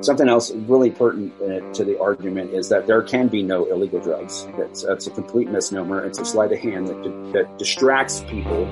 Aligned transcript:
Something 0.00 0.28
else 0.28 0.52
really 0.52 0.90
pertinent 0.90 1.32
uh, 1.42 1.72
to 1.74 1.84
the 1.84 2.00
argument 2.00 2.52
is 2.52 2.68
that 2.68 2.86
there 2.86 3.02
can 3.02 3.28
be 3.28 3.42
no 3.42 3.64
illegal 3.64 4.00
drugs. 4.00 4.46
That's, 4.56 4.84
that's 4.84 5.06
a 5.06 5.10
complete 5.10 5.50
misnomer. 5.50 6.04
It's 6.04 6.18
a 6.18 6.24
sleight 6.24 6.52
of 6.52 6.58
hand 6.58 6.86
that, 6.88 7.32
that 7.32 7.58
distracts 7.58 8.20
people 8.20 8.66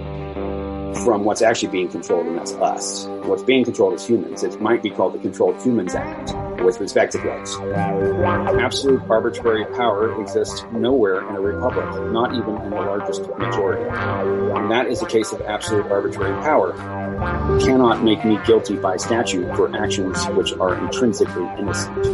from 1.05 1.25
what's 1.25 1.43
actually 1.43 1.71
being 1.71 1.89
controlled, 1.89 2.27
and 2.27 2.39
that's 2.39 2.53
us. 2.55 3.07
What's 3.25 3.43
being 3.43 3.65
controlled 3.65 3.95
is 3.95 4.07
humans. 4.07 4.43
It 4.43 4.61
might 4.61 4.83
be 4.83 4.91
called 4.91 5.15
the 5.15 5.19
Controlled 5.19 5.61
Humans 5.63 5.95
Act 5.95 6.35
with 6.63 6.81
respect 6.81 7.13
to 7.13 7.19
drugs. 7.19 7.57
Absolute 7.57 9.03
arbitrary 9.11 9.65
power 9.77 10.21
exists 10.21 10.65
nowhere 10.73 11.29
in 11.29 11.37
a 11.37 11.41
republic, 11.41 11.85
not 12.13 12.35
even 12.35 12.57
in 12.63 12.71
the 12.71 12.77
largest 12.77 13.29
majority. 13.39 13.85
And 13.85 14.71
that 14.71 14.87
is 14.87 15.03
a 15.03 15.07
case 15.07 15.33
of 15.33 15.41
absolute 15.43 15.87
arbitrary 15.87 16.35
power. 16.43 16.73
You 17.17 17.59
cannot 17.65 18.05
make 18.05 18.23
me 18.27 18.39
guilty 18.45 18.77
by 18.77 18.99
statute 18.99 19.57
for 19.57 19.75
actions 19.75 20.23
which 20.27 20.53
are 20.55 20.75
intrinsically 20.75 21.49
innocent. 21.59 22.05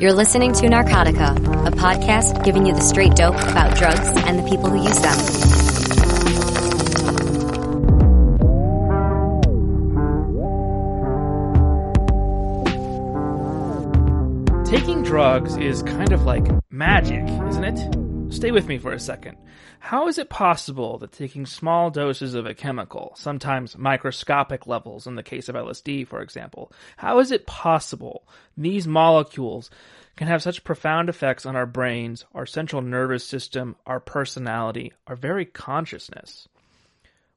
You're 0.00 0.14
listening 0.14 0.54
to 0.54 0.68
Narcotica, 0.68 1.36
a 1.66 1.70
podcast 1.72 2.42
giving 2.44 2.64
you 2.64 2.72
the 2.72 2.80
straight 2.80 3.14
dope 3.14 3.34
about 3.34 3.76
drugs 3.76 4.08
and 4.24 4.38
the 4.38 4.42
people 4.48 4.70
who 4.70 4.82
use 4.82 4.98
them. 5.00 5.18
Taking 14.64 15.02
drugs 15.02 15.58
is 15.58 15.82
kind 15.82 16.12
of 16.12 16.22
like 16.22 16.48
magic, 16.70 17.28
isn't 17.48 17.64
it? 17.64 17.99
Stay 18.30 18.52
with 18.52 18.68
me 18.68 18.78
for 18.78 18.92
a 18.92 19.00
second. 19.00 19.36
How 19.80 20.06
is 20.06 20.16
it 20.16 20.30
possible 20.30 20.98
that 20.98 21.10
taking 21.10 21.46
small 21.46 21.90
doses 21.90 22.34
of 22.34 22.46
a 22.46 22.54
chemical, 22.54 23.12
sometimes 23.16 23.76
microscopic 23.76 24.68
levels 24.68 25.06
in 25.08 25.16
the 25.16 25.22
case 25.22 25.48
of 25.48 25.56
LSD, 25.56 26.06
for 26.06 26.22
example, 26.22 26.72
how 26.96 27.18
is 27.18 27.32
it 27.32 27.46
possible 27.46 28.26
these 28.56 28.86
molecules 28.86 29.68
can 30.16 30.28
have 30.28 30.42
such 30.42 30.64
profound 30.64 31.08
effects 31.08 31.44
on 31.44 31.56
our 31.56 31.66
brains, 31.66 32.24
our 32.32 32.46
central 32.46 32.80
nervous 32.82 33.26
system, 33.26 33.74
our 33.84 34.00
personality, 34.00 34.92
our 35.08 35.16
very 35.16 35.44
consciousness? 35.44 36.48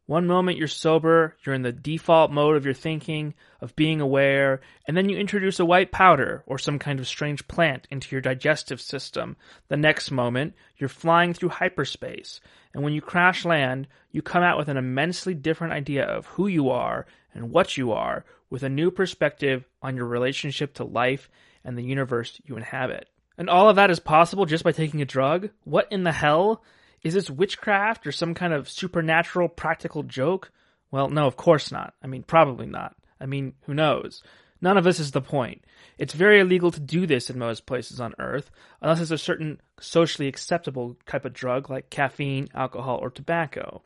One 0.06 0.28
moment 0.28 0.58
you're 0.58 0.68
sober, 0.68 1.38
you're 1.46 1.56
in 1.56 1.62
the 1.62 1.72
default 1.72 2.30
mode 2.30 2.58
of 2.58 2.66
your 2.66 2.74
thinking, 2.74 3.34
of 3.62 3.76
being 3.78 4.02
aware, 4.02 4.60
and 4.86 4.98
then 4.98 5.08
you 5.08 5.18
introduce 5.18 5.62
a 5.62 5.66
white 5.66 5.94
powder 5.94 6.44
or 6.46 6.58
some 6.58 6.78
kind 6.78 7.00
of 7.00 7.08
strange 7.08 7.48
plant 7.48 7.88
into 7.90 8.14
your 8.14 8.20
digestive 8.20 8.82
system. 8.82 9.38
The 9.70 9.78
next 9.78 10.12
moment, 10.12 10.56
you're 10.78 10.90
flying 10.90 11.34
through 11.34 11.50
hyperspace, 11.50 12.42
and 12.74 12.84
when 12.84 12.92
you 12.92 13.00
crash 13.00 13.46
land, 13.46 13.88
you 14.12 14.22
come 14.22 14.44
out 14.44 14.58
with 14.58 14.68
an 14.68 14.76
immensely 14.76 15.34
different 15.34 15.72
idea 15.72 16.04
of 16.04 16.26
who 16.26 16.48
you 16.48 16.70
are 16.70 17.06
and 17.34 17.52
what 17.52 17.78
you 17.78 17.94
are, 17.94 18.26
with 18.50 18.64
a 18.64 18.70
new 18.70 18.92
perspective 18.92 19.64
on 19.82 19.96
your 19.96 20.06
relationship 20.06 20.74
to 20.74 20.84
life 20.84 21.30
and 21.64 21.78
the 21.78 21.84
universe 21.84 22.42
you 22.44 22.58
inhabit. 22.58 23.08
And 23.38 23.50
all 23.50 23.70
of 23.70 23.78
that 23.78 23.90
is 23.90 24.00
possible 24.00 24.46
just 24.46 24.66
by 24.66 24.74
taking 24.74 25.02
a 25.02 25.06
drug? 25.06 25.50
What 25.64 25.88
in 25.92 26.04
the 26.04 26.12
hell? 26.12 26.62
Is 27.04 27.14
this 27.14 27.30
witchcraft 27.30 28.08
or 28.08 28.12
some 28.12 28.34
kind 28.34 28.54
of 28.54 28.70
supernatural 28.70 29.50
practical 29.50 30.04
joke? 30.04 30.52
Well, 30.92 31.10
no, 31.10 31.28
of 31.28 31.36
course 31.36 31.72
not. 31.72 31.94
I 32.02 32.08
mean, 32.08 32.24
probably 32.24 32.66
not. 32.66 32.96
I 33.20 33.26
mean, 33.26 33.54
who 33.64 33.74
knows? 33.74 34.24
None 34.62 34.78
of 34.78 34.86
this 34.86 35.00
is 35.00 35.12
the 35.12 35.22
point. 35.22 35.66
It's 35.98 36.14
very 36.14 36.40
illegal 36.40 36.72
to 36.72 36.80
do 36.80 37.06
this 37.06 37.30
in 37.30 37.38
most 37.38 37.66
places 37.66 38.00
on 38.00 38.14
Earth, 38.18 38.50
unless 38.82 39.02
it's 39.02 39.12
a 39.12 39.18
certain 39.18 39.60
socially 39.80 40.30
acceptable 40.30 40.96
type 41.06 41.26
of 41.26 41.34
drug 41.34 41.70
like 41.70 41.90
caffeine, 41.90 42.48
alcohol, 42.54 43.00
or 43.02 43.10
tobacco. 43.10 43.82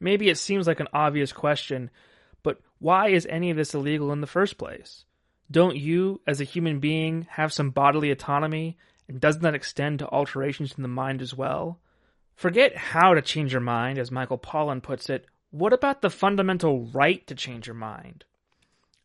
Maybe 0.00 0.30
it 0.30 0.38
seems 0.38 0.66
like 0.66 0.80
an 0.80 0.88
obvious 0.94 1.32
question, 1.32 1.90
but 2.42 2.60
why 2.78 3.08
is 3.08 3.26
any 3.26 3.50
of 3.50 3.58
this 3.58 3.74
illegal 3.74 4.12
in 4.12 4.22
the 4.22 4.26
first 4.26 4.56
place? 4.56 5.04
Don't 5.50 5.76
you, 5.76 6.20
as 6.26 6.40
a 6.40 6.44
human 6.44 6.80
being, 6.80 7.26
have 7.30 7.52
some 7.52 7.70
bodily 7.70 8.10
autonomy, 8.10 8.78
and 9.08 9.20
doesn't 9.20 9.42
that 9.42 9.54
extend 9.54 9.98
to 9.98 10.08
alterations 10.08 10.74
in 10.76 10.82
the 10.82 10.88
mind 10.88 11.20
as 11.20 11.34
well? 11.34 11.78
Forget 12.36 12.76
how 12.76 13.14
to 13.14 13.22
change 13.22 13.52
your 13.52 13.62
mind, 13.62 13.98
as 13.98 14.10
Michael 14.10 14.36
Pollan 14.36 14.82
puts 14.82 15.08
it. 15.08 15.24
What 15.52 15.72
about 15.72 16.02
the 16.02 16.10
fundamental 16.10 16.84
right 16.92 17.26
to 17.28 17.34
change 17.34 17.66
your 17.66 17.74
mind? 17.74 18.26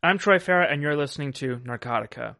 I'm 0.02 0.18
Troy 0.18 0.36
Farah, 0.36 0.70
and 0.70 0.82
you're 0.82 0.98
listening 0.98 1.32
to 1.34 1.56
Narcotica. 1.64 2.36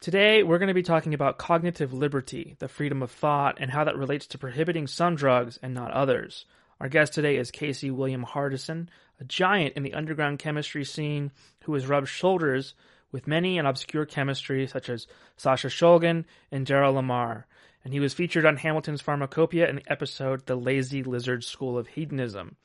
Today, 0.00 0.42
we're 0.42 0.56
going 0.56 0.68
to 0.68 0.74
be 0.74 0.82
talking 0.82 1.12
about 1.12 1.36
cognitive 1.36 1.92
liberty, 1.92 2.56
the 2.58 2.68
freedom 2.68 3.02
of 3.02 3.10
thought, 3.10 3.58
and 3.60 3.70
how 3.70 3.84
that 3.84 3.98
relates 3.98 4.26
to 4.28 4.38
prohibiting 4.38 4.86
some 4.86 5.14
drugs 5.14 5.58
and 5.62 5.74
not 5.74 5.90
others. 5.90 6.46
Our 6.80 6.88
guest 6.88 7.12
today 7.12 7.36
is 7.36 7.50
Casey 7.50 7.90
William 7.90 8.24
Hardison, 8.24 8.88
a 9.20 9.24
giant 9.24 9.76
in 9.76 9.82
the 9.82 9.92
underground 9.92 10.38
chemistry 10.38 10.86
scene 10.86 11.32
who 11.64 11.74
has 11.74 11.86
rubbed 11.86 12.08
shoulders 12.08 12.72
with 13.12 13.26
many 13.26 13.58
an 13.58 13.66
obscure 13.66 14.06
chemistry 14.06 14.66
such 14.66 14.88
as 14.88 15.06
Sasha 15.36 15.68
Shulgin 15.68 16.24
and 16.50 16.66
Daryl 16.66 16.94
Lamar 16.94 17.46
and 17.84 17.92
he 17.92 18.00
was 18.00 18.14
featured 18.14 18.44
on 18.44 18.56
Hamilton's 18.56 19.02
Pharmacopeia 19.02 19.68
in 19.68 19.76
the 19.76 19.92
episode 19.92 20.46
The 20.46 20.56
Lazy 20.56 21.02
Lizard 21.02 21.44
School 21.44 21.78
of 21.78 21.88
Hedonism. 21.88 22.56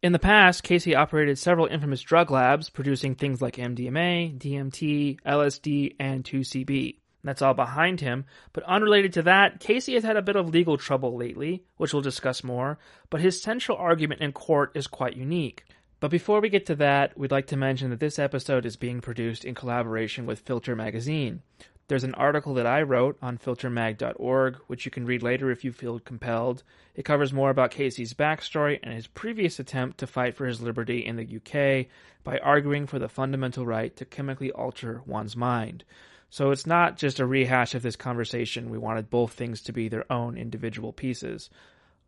In 0.00 0.12
the 0.12 0.18
past, 0.18 0.62
Casey 0.62 0.94
operated 0.94 1.38
several 1.38 1.66
infamous 1.66 2.02
drug 2.02 2.30
labs 2.30 2.70
producing 2.70 3.14
things 3.14 3.42
like 3.42 3.56
MDMA, 3.56 4.38
DMT, 4.38 5.20
LSD, 5.22 5.96
and 5.98 6.22
2CB. 6.22 6.98
That's 7.24 7.42
all 7.42 7.54
behind 7.54 8.00
him, 8.00 8.24
but 8.52 8.62
unrelated 8.62 9.12
to 9.14 9.22
that, 9.22 9.58
Casey 9.58 9.94
has 9.94 10.04
had 10.04 10.16
a 10.16 10.22
bit 10.22 10.36
of 10.36 10.48
legal 10.48 10.78
trouble 10.78 11.16
lately, 11.16 11.64
which 11.76 11.92
we'll 11.92 12.00
discuss 12.00 12.44
more, 12.44 12.78
but 13.10 13.20
his 13.20 13.42
central 13.42 13.76
argument 13.76 14.20
in 14.20 14.32
court 14.32 14.70
is 14.74 14.86
quite 14.86 15.16
unique. 15.16 15.64
But 16.00 16.12
before 16.12 16.40
we 16.40 16.48
get 16.48 16.66
to 16.66 16.76
that, 16.76 17.18
we'd 17.18 17.32
like 17.32 17.48
to 17.48 17.56
mention 17.56 17.90
that 17.90 17.98
this 17.98 18.20
episode 18.20 18.64
is 18.64 18.76
being 18.76 19.00
produced 19.00 19.44
in 19.44 19.56
collaboration 19.56 20.26
with 20.26 20.38
Filter 20.38 20.76
Magazine. 20.76 21.42
There's 21.88 22.04
an 22.04 22.14
article 22.14 22.52
that 22.54 22.66
I 22.66 22.82
wrote 22.82 23.16
on 23.22 23.38
filtermag.org, 23.38 24.56
which 24.66 24.84
you 24.84 24.90
can 24.90 25.06
read 25.06 25.22
later 25.22 25.50
if 25.50 25.64
you 25.64 25.72
feel 25.72 25.98
compelled. 25.98 26.62
It 26.94 27.06
covers 27.06 27.32
more 27.32 27.48
about 27.48 27.70
Casey's 27.70 28.12
backstory 28.12 28.78
and 28.82 28.92
his 28.92 29.06
previous 29.06 29.58
attempt 29.58 29.98
to 29.98 30.06
fight 30.06 30.34
for 30.34 30.46
his 30.46 30.60
liberty 30.60 31.04
in 31.04 31.16
the 31.16 31.36
UK 31.36 31.86
by 32.24 32.38
arguing 32.40 32.86
for 32.86 32.98
the 32.98 33.08
fundamental 33.08 33.64
right 33.64 33.96
to 33.96 34.04
chemically 34.04 34.52
alter 34.52 35.00
one's 35.06 35.34
mind. 35.34 35.84
So 36.28 36.50
it's 36.50 36.66
not 36.66 36.98
just 36.98 37.20
a 37.20 37.26
rehash 37.26 37.74
of 37.74 37.80
this 37.80 37.96
conversation. 37.96 38.68
We 38.68 38.76
wanted 38.76 39.08
both 39.08 39.32
things 39.32 39.62
to 39.62 39.72
be 39.72 39.88
their 39.88 40.10
own 40.12 40.36
individual 40.36 40.92
pieces. 40.92 41.48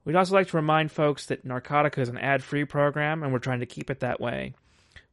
We'd 0.05 0.17
also 0.17 0.35
like 0.35 0.49
to 0.49 0.57
remind 0.57 0.93
folks 0.93 1.27
that 1.27 1.47
Narcotica 1.47 1.99
is 1.99 2.11
an 2.11 2.19
ad 2.19 2.43
free 2.43 2.67
program, 2.67 3.23
and 3.23 3.33
we're 3.33 3.39
trying 3.39 3.61
to 3.61 3.67
keep 3.67 3.91
it 3.91 4.01
that 4.01 4.21
way. 4.21 4.53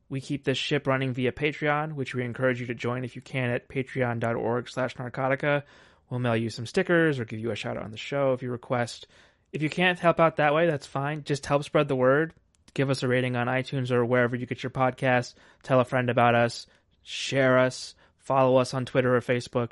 We 0.09 0.21
keep 0.21 0.45
this 0.45 0.57
ship 0.57 0.87
running 0.87 1.13
via 1.13 1.31
Patreon, 1.31 1.93
which 1.93 2.15
we 2.15 2.23
encourage 2.23 2.61
you 2.61 2.67
to 2.67 2.73
join 2.73 3.03
if 3.03 3.15
you 3.15 3.21
can 3.21 3.49
at 3.49 3.67
patreon.org 3.67 4.69
slash 4.69 4.95
narcotica. 4.95 5.63
We'll 6.09 6.21
mail 6.21 6.37
you 6.37 6.49
some 6.49 6.65
stickers 6.65 7.19
or 7.19 7.25
give 7.25 7.39
you 7.39 7.51
a 7.51 7.55
shout 7.55 7.75
out 7.75 7.83
on 7.83 7.91
the 7.91 7.97
show 7.97 8.33
if 8.33 8.41
you 8.41 8.49
request. 8.49 9.07
If 9.51 9.61
you 9.61 9.69
can't 9.69 9.99
help 9.99 10.19
out 10.19 10.37
that 10.37 10.53
way, 10.53 10.67
that's 10.67 10.85
fine. 10.85 11.23
Just 11.23 11.45
help 11.45 11.63
spread 11.63 11.87
the 11.87 11.95
word. 11.95 12.33
Give 12.73 12.89
us 12.89 13.03
a 13.03 13.07
rating 13.07 13.35
on 13.35 13.47
iTunes 13.47 13.91
or 13.91 14.05
wherever 14.05 14.35
you 14.35 14.45
get 14.45 14.63
your 14.63 14.69
podcasts. 14.69 15.33
Tell 15.63 15.79
a 15.79 15.85
friend 15.85 16.09
about 16.09 16.35
us. 16.35 16.67
Share 17.03 17.57
us. 17.57 17.95
Follow 18.19 18.57
us 18.57 18.73
on 18.73 18.85
Twitter 18.85 19.15
or 19.15 19.21
Facebook. 19.21 19.71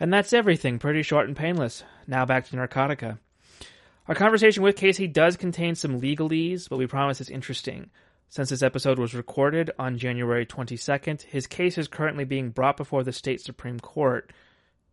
And 0.00 0.12
that's 0.12 0.32
everything. 0.32 0.78
Pretty 0.78 1.02
short 1.02 1.28
and 1.28 1.36
painless. 1.36 1.84
Now 2.06 2.24
back 2.24 2.48
to 2.48 2.56
Narcotica. 2.56 3.18
Our 4.08 4.14
conversation 4.16 4.62
with 4.62 4.76
Casey 4.76 5.06
does 5.06 5.36
contain 5.36 5.76
some 5.76 6.00
legalese, 6.00 6.68
but 6.68 6.78
we 6.78 6.86
promise 6.86 7.20
it's 7.20 7.30
interesting. 7.30 7.90
Since 8.32 8.48
this 8.48 8.62
episode 8.62 8.98
was 8.98 9.14
recorded 9.14 9.72
on 9.78 9.98
January 9.98 10.46
22nd, 10.46 11.20
his 11.20 11.46
case 11.46 11.76
is 11.76 11.86
currently 11.86 12.24
being 12.24 12.48
brought 12.48 12.78
before 12.78 13.04
the 13.04 13.12
state 13.12 13.42
Supreme 13.42 13.78
Court. 13.78 14.32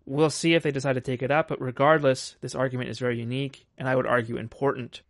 We'll 0.05 0.29
see 0.29 0.55
if 0.55 0.63
they 0.63 0.71
decide 0.71 0.95
to 0.95 1.01
take 1.01 1.23
it 1.23 1.31
up, 1.31 1.47
but 1.47 1.61
regardless, 1.61 2.35
this 2.41 2.53
argument 2.53 2.89
is 2.89 2.99
very 2.99 3.17
unique 3.17 3.65
and 3.77 3.87
I 3.87 3.95
would 3.95 4.05
argue 4.05 4.35
important. 4.35 5.03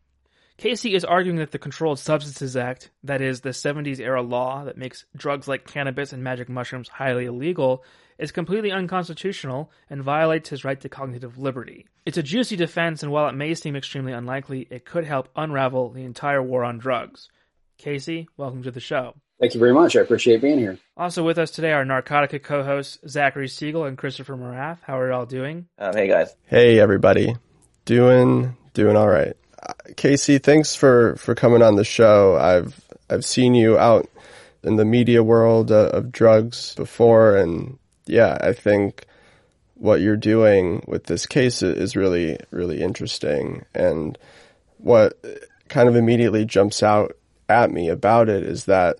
Casey 0.58 0.94
is 0.94 1.04
arguing 1.04 1.40
that 1.40 1.50
the 1.50 1.58
Controlled 1.58 1.98
Substances 1.98 2.56
Act, 2.56 2.92
that 3.04 3.20
is, 3.20 3.42
the 3.42 3.50
70s 3.50 4.00
era 4.00 4.22
law 4.22 4.64
that 4.64 4.78
makes 4.78 5.06
drugs 5.16 5.48
like 5.48 5.66
cannabis 5.66 6.14
and 6.14 6.24
magic 6.24 6.50
mushrooms 6.50 6.88
highly 6.88 7.26
illegal, 7.26 7.84
is 8.20 8.32
completely 8.32 8.72
unconstitutional 8.72 9.72
and 9.90 10.04
violates 10.04 10.50
his 10.50 10.64
right 10.64 10.80
to 10.82 10.88
cognitive 10.88 11.40
liberty. 11.40 11.88
It's 12.06 12.20
a 12.20 12.22
juicy 12.22 12.58
defense, 12.58 13.02
and 13.02 13.12
while 13.12 13.28
it 13.28 13.34
may 13.34 13.56
seem 13.56 13.76
extremely 13.76 14.14
unlikely, 14.14 14.68
it 14.70 14.86
could 14.86 15.06
help 15.06 15.30
unravel 15.36 15.90
the 15.90 16.04
entire 16.04 16.44
war 16.44 16.64
on 16.64 16.78
drugs. 16.78 17.30
Casey, 17.80 18.28
welcome 18.36 18.62
to 18.64 18.72
the 18.72 18.82
show. 18.82 19.16
Thank 19.40 19.54
you 19.54 19.60
very 19.60 19.74
much. 19.74 19.96
I 19.96 20.02
appreciate 20.02 20.42
being 20.42 20.60
here. 20.60 20.78
Also 20.98 21.24
with 21.24 21.38
us 21.38 21.50
today 21.50 21.72
are 21.72 21.86
Narcotica 21.86 22.44
co-hosts 22.44 23.00
Zachary 23.08 23.48
Siegel 23.48 23.86
and 23.86 23.98
Christopher 23.98 24.36
Moraff. 24.36 24.80
How 24.82 25.00
are 25.00 25.08
you 25.08 25.14
all 25.14 25.26
doing? 25.26 25.68
Um, 25.78 25.94
hey 25.94 26.10
guys. 26.10 26.36
Hey 26.46 26.78
everybody. 26.78 27.38
Doing 27.86 28.58
doing 28.74 28.98
all 28.98 29.08
right. 29.08 29.34
Uh, 29.64 29.74
Casey, 29.96 30.40
thanks 30.40 30.76
for 30.76 31.16
for 31.16 31.36
coming 31.36 31.62
on 31.62 31.76
the 31.76 31.86
show. 31.86 32.36
I've 32.36 32.80
I've 33.10 33.24
seen 33.24 33.56
you 33.56 33.78
out 33.78 34.10
in 34.62 34.76
the 34.76 34.84
media 34.84 35.24
world 35.24 35.72
uh, 35.72 35.90
of 35.94 36.12
drugs 36.12 36.76
before 36.76 37.38
and 37.38 37.80
yeah, 38.06 38.38
I 38.42 38.52
think 38.52 39.06
what 39.76 40.02
you're 40.02 40.18
doing 40.18 40.84
with 40.86 41.06
this 41.06 41.26
case 41.26 41.64
is 41.64 41.96
really 41.96 42.38
really 42.52 42.82
interesting 42.82 43.64
and 43.74 44.18
what 44.80 45.18
kind 45.70 45.88
of 45.88 45.96
immediately 45.96 46.44
jumps 46.44 46.84
out 46.84 47.16
at 47.50 47.72
me 47.72 47.90
about 47.90 48.30
it 48.30 48.44
is 48.44 48.66
that 48.66 48.98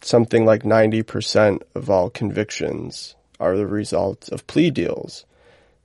something 0.00 0.44
like 0.44 0.62
90% 0.62 1.62
of 1.74 1.90
all 1.90 2.10
convictions 2.10 3.16
are 3.40 3.56
the 3.56 3.66
result 3.66 4.28
of 4.30 4.46
plea 4.46 4.70
deals. 4.70 5.24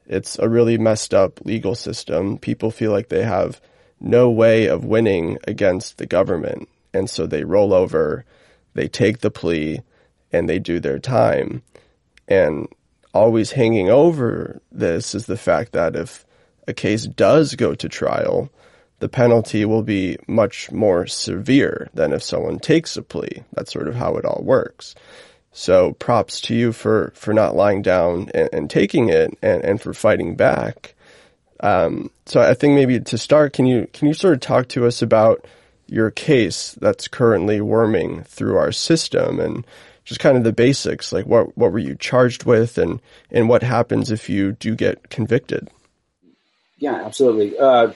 It's 0.06 0.38
a 0.38 0.50
really 0.50 0.77
messed 0.77 1.13
up 1.13 1.44
legal 1.45 1.75
system. 1.75 2.38
People 2.38 2.71
feel 2.71 2.92
like 2.92 3.10
they 3.10 3.24
have 3.24 3.62
no 4.00 4.30
way 4.30 4.68
of 4.68 4.86
winning 4.86 5.38
against 5.48 5.98
the 5.98 6.06
government. 6.06 6.68
And 6.94 7.10
so 7.10 7.25
they 7.25 7.44
roll 7.44 7.74
over, 7.74 8.25
they 8.74 8.88
take 8.88 9.19
the 9.19 9.31
plea, 9.31 9.81
and 10.31 10.50
they 10.50 10.59
do 10.59 10.80
their 10.80 11.00
time. 11.00 11.63
And 12.27 12.68
always 13.13 13.51
hanging 13.51 13.89
over 13.89 14.62
this 14.71 15.16
is 15.16 15.25
the 15.25 15.38
fact 15.38 15.71
that 15.71 15.95
if 15.95 16.25
a 16.68 16.74
case 16.74 17.06
does 17.06 17.56
go 17.56 17.75
to 17.75 17.88
trial, 17.88 18.50
the 19.04 19.10
penalty 19.10 19.66
will 19.66 19.84
be 19.84 20.18
much 20.28 20.72
more 20.72 21.06
severe 21.06 21.90
than 21.94 22.14
if 22.14 22.24
someone 22.24 22.58
takes 22.58 22.96
a 22.96 23.02
plea. 23.02 23.44
That's 23.52 23.74
sort 23.74 23.90
of 23.90 23.96
how 23.96 24.16
it 24.16 24.24
all 24.24 24.42
works. 24.42 24.96
So 25.52 25.92
props 25.92 26.40
to 26.44 26.56
you 26.56 26.72
for, 26.72 27.12
for 27.14 27.34
not 27.34 27.54
lying 27.54 27.82
down 27.82 28.30
and, 28.34 28.48
and 28.54 28.70
taking 28.70 29.10
it 29.10 29.38
and, 29.42 29.62
and 29.62 29.82
for 29.82 29.94
fighting 29.94 30.38
back. 30.38 30.96
Um, 31.60 32.12
so 32.28 32.40
I 32.40 32.54
think 32.54 32.76
maybe 32.76 33.02
to 33.02 33.18
start, 33.18 33.52
can 33.52 33.66
you, 33.66 33.90
can 33.92 34.08
you 34.08 34.14
sort 34.14 34.36
of 34.36 34.40
talk 34.40 34.70
to 34.70 34.86
us 34.86 35.02
about 35.02 35.46
your 35.88 36.10
case 36.10 36.72
that's 36.80 37.10
currently 37.10 37.60
worming 37.60 38.24
through 38.24 38.56
our 38.56 38.72
system 38.72 39.42
and 39.42 39.68
just 40.06 40.22
kind 40.22 40.38
of 40.38 40.46
the 40.46 40.54
basics, 40.54 41.12
like 41.12 41.26
what, 41.26 41.58
what 41.58 41.74
were 41.74 41.80
you 41.80 41.96
charged 41.96 42.46
with 42.46 42.78
and, 42.78 43.02
and 43.32 43.50
what 43.50 43.64
happens 43.64 44.12
if 44.12 44.30
you 44.30 44.54
do 44.54 44.76
get 44.76 45.10
convicted? 45.10 45.70
Yeah, 46.78 47.04
absolutely. 47.06 47.60
Uh, 47.60 47.92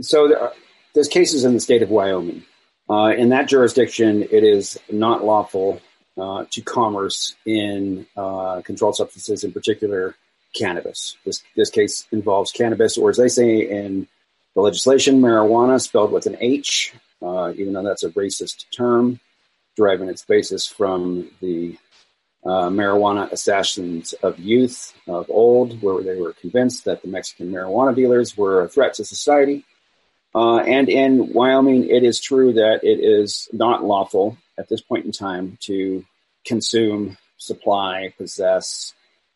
so 0.00 0.28
there 0.28 0.40
are, 0.40 0.52
there's 0.94 1.08
cases 1.08 1.44
in 1.44 1.54
the 1.54 1.60
state 1.60 1.82
of 1.82 1.90
Wyoming. 1.90 2.44
Uh, 2.88 3.12
in 3.16 3.30
that 3.30 3.48
jurisdiction, 3.48 4.22
it 4.22 4.44
is 4.44 4.78
not 4.90 5.24
lawful 5.24 5.80
uh, 6.18 6.44
to 6.50 6.62
commerce 6.62 7.34
in 7.44 8.06
uh, 8.16 8.60
controlled 8.62 8.96
substances, 8.96 9.42
in 9.42 9.52
particular 9.52 10.14
cannabis. 10.54 11.16
This 11.24 11.42
this 11.56 11.70
case 11.70 12.06
involves 12.12 12.52
cannabis, 12.52 12.96
or 12.96 13.10
as 13.10 13.16
they 13.16 13.28
say 13.28 13.68
in 13.68 14.06
the 14.54 14.60
legislation, 14.60 15.20
marijuana, 15.20 15.80
spelled 15.80 16.12
with 16.12 16.26
an 16.26 16.36
H, 16.40 16.94
uh, 17.22 17.52
even 17.56 17.72
though 17.72 17.82
that's 17.82 18.04
a 18.04 18.10
racist 18.10 18.66
term, 18.70 19.18
deriving 19.76 20.08
its 20.08 20.24
basis 20.24 20.68
from 20.68 21.30
the 21.40 21.76
uh, 22.44 22.68
marijuana 22.68 23.32
assassins 23.32 24.12
of 24.22 24.38
youth 24.38 24.92
of 25.08 25.28
old, 25.30 25.82
where 25.82 26.02
they 26.02 26.20
were 26.20 26.34
convinced 26.34 26.84
that 26.84 27.02
the 27.02 27.08
Mexican 27.08 27.50
marijuana 27.50 27.94
dealers 27.94 28.36
were 28.36 28.62
a 28.62 28.68
threat 28.68 28.94
to 28.94 29.04
society. 29.04 29.64
Uh, 30.34 30.58
and 30.58 30.88
in 30.88 31.32
Wyoming, 31.32 31.88
it 31.88 32.02
is 32.02 32.20
true 32.20 32.54
that 32.54 32.80
it 32.82 32.98
is 33.00 33.48
not 33.52 33.84
lawful 33.84 34.36
at 34.58 34.68
this 34.68 34.80
point 34.80 35.04
in 35.04 35.12
time 35.12 35.58
to 35.62 36.04
consume, 36.44 37.16
supply, 37.36 38.12
possess, 38.18 38.94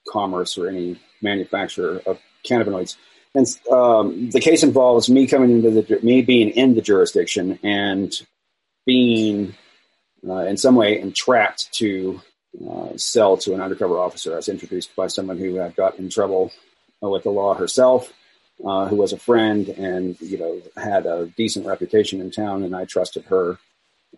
commerce, 0.08 0.58
or 0.58 0.68
any 0.68 0.98
manufacturer 1.22 2.02
of 2.06 2.18
cannabinoids. 2.44 2.96
And 3.34 3.46
um, 3.70 4.30
the 4.30 4.40
case 4.40 4.62
involves 4.62 5.08
me 5.08 5.26
coming 5.26 5.50
into 5.50 5.70
the 5.70 6.00
me 6.02 6.22
being 6.22 6.50
in 6.50 6.74
the 6.74 6.82
jurisdiction 6.82 7.58
and 7.62 8.12
being 8.86 9.54
uh, 10.28 10.46
in 10.46 10.56
some 10.56 10.74
way 10.74 10.98
entrapped 10.98 11.72
to 11.74 12.20
uh, 12.68 12.96
sell 12.96 13.36
to 13.36 13.54
an 13.54 13.60
undercover 13.60 13.98
officer. 13.98 14.32
I 14.32 14.36
was 14.36 14.48
introduced 14.48 14.96
by 14.96 15.06
someone 15.06 15.38
who 15.38 15.56
had 15.56 15.76
got 15.76 15.98
in 15.98 16.08
trouble 16.08 16.50
with 17.00 17.22
the 17.22 17.30
law 17.30 17.54
herself, 17.54 18.12
uh, 18.64 18.88
who 18.88 18.96
was 18.96 19.12
a 19.12 19.18
friend 19.18 19.68
and 19.68 20.20
you 20.20 20.38
know 20.38 20.60
had 20.76 21.06
a 21.06 21.26
decent 21.36 21.66
reputation 21.66 22.20
in 22.20 22.30
town, 22.30 22.64
and 22.64 22.74
I 22.74 22.84
trusted 22.84 23.24
her. 23.26 23.58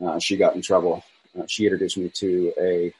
Uh, 0.00 0.19
she 0.19 0.37
got 0.37 0.54
in 0.54 0.62
trouble. 0.62 1.04
Uh, 1.38 1.44
she 1.46 1.64
introduced 1.64 1.98
me 1.98 2.08
to 2.08 2.52
a 2.58 2.94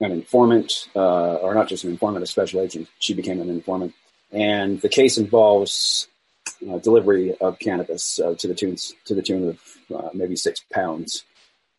an 0.00 0.12
informant, 0.12 0.88
uh, 0.94 1.36
or 1.36 1.54
not 1.54 1.68
just 1.68 1.84
an 1.84 1.90
informant, 1.90 2.22
a 2.22 2.26
special 2.26 2.60
agent. 2.60 2.88
She 2.98 3.14
became 3.14 3.40
an 3.40 3.50
informant, 3.50 3.94
and 4.30 4.80
the 4.80 4.88
case 4.88 5.18
involves 5.18 6.06
uh, 6.70 6.78
delivery 6.78 7.36
of 7.40 7.58
cannabis 7.58 8.16
to 8.16 8.46
the 8.46 8.54
tune 8.54 8.76
to 9.06 9.14
the 9.14 9.22
tune 9.22 9.58
of 9.90 10.14
maybe 10.14 10.36
six 10.36 10.60
pounds. 10.72 11.24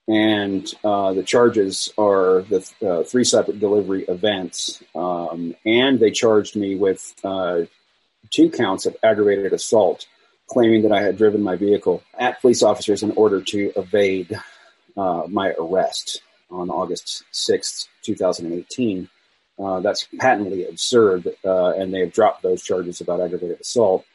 And 0.09 0.65
the 0.83 1.23
charges 1.25 1.93
are 1.97 2.41
the 2.41 3.05
three 3.07 3.23
separate 3.23 3.59
delivery 3.59 4.03
events, 4.03 4.83
um, 4.95 5.55
and 5.65 5.99
they 5.99 6.11
charged 6.11 6.57
me 6.57 6.75
with 6.75 7.13
two 8.31 8.49
counts 8.49 8.85
of 8.85 8.95
aggravated 9.03 9.53
assault, 9.53 10.07
claiming 10.47 10.83
that 10.83 10.91
I 10.91 11.01
had 11.01 11.17
driven 11.17 11.41
my 11.41 11.55
vehicle 11.55 12.03
at 12.17 12.41
police 12.41 12.63
officers 12.63 13.03
in 13.03 13.11
order 13.11 13.41
to 13.41 13.71
evade 13.75 14.39
uh, 14.95 15.23
my 15.27 15.53
arrest 15.59 16.21
on 16.49 16.69
August 16.69 17.23
6th, 17.33 17.87
2018. 18.03 19.09
Uh, 19.59 19.79
that's 19.79 20.07
patently 20.19 20.67
absurd, 20.67 21.27
uh, 21.43 21.69
and 21.71 21.93
they 21.93 22.01
have 22.01 22.13
dropped 22.13 22.43
those 22.43 22.63
charges 22.63 23.01
about 23.01 23.21
aggravated 23.21 23.59
assault. 23.59 24.05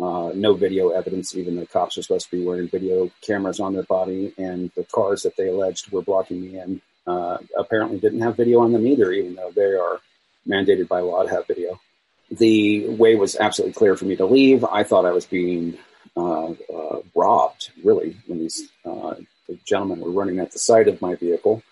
Uh, 0.00 0.30
no 0.34 0.54
video 0.54 0.90
evidence, 0.90 1.36
even 1.36 1.56
the 1.56 1.66
cops 1.66 1.98
are 1.98 2.02
supposed 2.02 2.30
to 2.30 2.36
be 2.36 2.44
wearing 2.44 2.68
video 2.68 3.10
cameras 3.20 3.60
on 3.60 3.74
their 3.74 3.82
body, 3.82 4.32
and 4.38 4.70
the 4.74 4.84
cars 4.84 5.22
that 5.22 5.36
they 5.36 5.48
alleged 5.48 5.90
were 5.90 6.02
blocking 6.02 6.40
me 6.40 6.58
in 6.58 6.80
uh, 7.06 7.36
apparently 7.58 7.98
didn't 7.98 8.22
have 8.22 8.36
video 8.36 8.60
on 8.60 8.72
them 8.72 8.86
either, 8.86 9.12
even 9.12 9.34
though 9.34 9.50
they 9.50 9.74
are 9.74 10.00
mandated 10.48 10.88
by 10.88 11.00
law 11.00 11.22
to 11.22 11.30
have 11.30 11.46
video 11.46 11.78
the 12.38 12.88
way 12.88 13.14
was 13.14 13.36
absolutely 13.36 13.74
clear 13.74 13.96
for 13.96 14.06
me 14.06 14.16
to 14.16 14.24
leave. 14.24 14.64
I 14.64 14.84
thought 14.84 15.04
I 15.04 15.12
was 15.12 15.26
being 15.26 15.76
uh, 16.16 16.50
uh, 16.50 17.00
robbed, 17.14 17.70
really, 17.84 18.16
when 18.26 18.38
these 18.38 18.68
uh, 18.84 19.14
the 19.48 19.58
gentlemen 19.64 20.00
were 20.00 20.10
running 20.10 20.38
at 20.38 20.52
the 20.52 20.58
side 20.58 20.88
of 20.88 21.00
my 21.02 21.14
vehicle. 21.14 21.62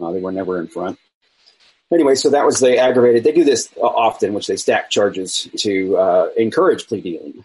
Uh, 0.00 0.12
they 0.12 0.20
were 0.20 0.32
never 0.32 0.58
in 0.58 0.66
front. 0.66 0.98
Anyway, 1.92 2.14
so 2.14 2.30
that 2.30 2.44
was 2.44 2.60
the 2.60 2.78
aggravated. 2.78 3.24
They 3.24 3.32
do 3.32 3.44
this 3.44 3.70
often, 3.80 4.34
which 4.34 4.46
they 4.46 4.56
stack 4.56 4.90
charges 4.90 5.48
to 5.58 5.96
uh, 5.96 6.28
encourage 6.36 6.86
plea 6.86 7.00
dealing. 7.00 7.44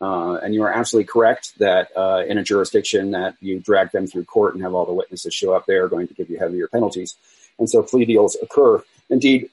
Uh, 0.00 0.34
and 0.34 0.52
you 0.52 0.62
are 0.64 0.72
absolutely 0.72 1.06
correct 1.06 1.56
that 1.58 1.90
in 2.28 2.36
a 2.36 2.42
jurisdiction 2.42 3.12
that 3.12 3.36
you 3.40 3.60
drag 3.60 3.92
them 3.92 4.06
through 4.06 4.24
court 4.24 4.54
and 4.54 4.62
have 4.62 4.74
all 4.74 4.84
the 4.84 4.92
witnesses 4.92 5.32
show 5.32 5.54
up, 5.54 5.66
they 5.66 5.76
are 5.76 5.88
going 5.88 6.08
to 6.08 6.14
give 6.14 6.28
you 6.28 6.38
heavier 6.38 6.66
penalties. 6.68 7.14
And 7.58 7.70
so 7.70 7.82
plea 7.82 8.04
deals 8.04 8.36
occur. 8.42 8.82
Indeed, 9.08 9.48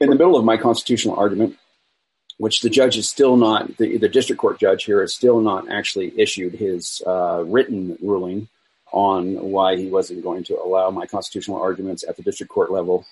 in 0.00 0.10
the 0.10 0.16
middle 0.16 0.36
of 0.36 0.44
my 0.44 0.56
constitutional 0.56 1.16
argument, 1.16 1.56
which 2.38 2.60
the 2.60 2.70
judge 2.70 2.96
is 2.96 3.08
still 3.08 3.36
not, 3.36 3.76
the, 3.76 3.98
the 3.98 4.08
district 4.08 4.40
court 4.40 4.58
judge 4.58 4.84
here 4.84 5.00
has 5.00 5.12
still 5.12 5.40
not 5.40 5.70
actually 5.70 6.18
issued 6.18 6.54
his 6.54 7.02
uh, 7.06 7.44
written 7.46 7.98
ruling 8.00 8.48
on 8.92 9.34
why 9.50 9.76
he 9.76 9.86
wasn't 9.86 10.22
going 10.22 10.44
to 10.44 10.56
allow 10.56 10.90
my 10.90 11.06
constitutional 11.06 11.60
arguments 11.60 12.04
at 12.08 12.16
the 12.16 12.22
district 12.22 12.50
court 12.50 12.70
level 12.70 13.04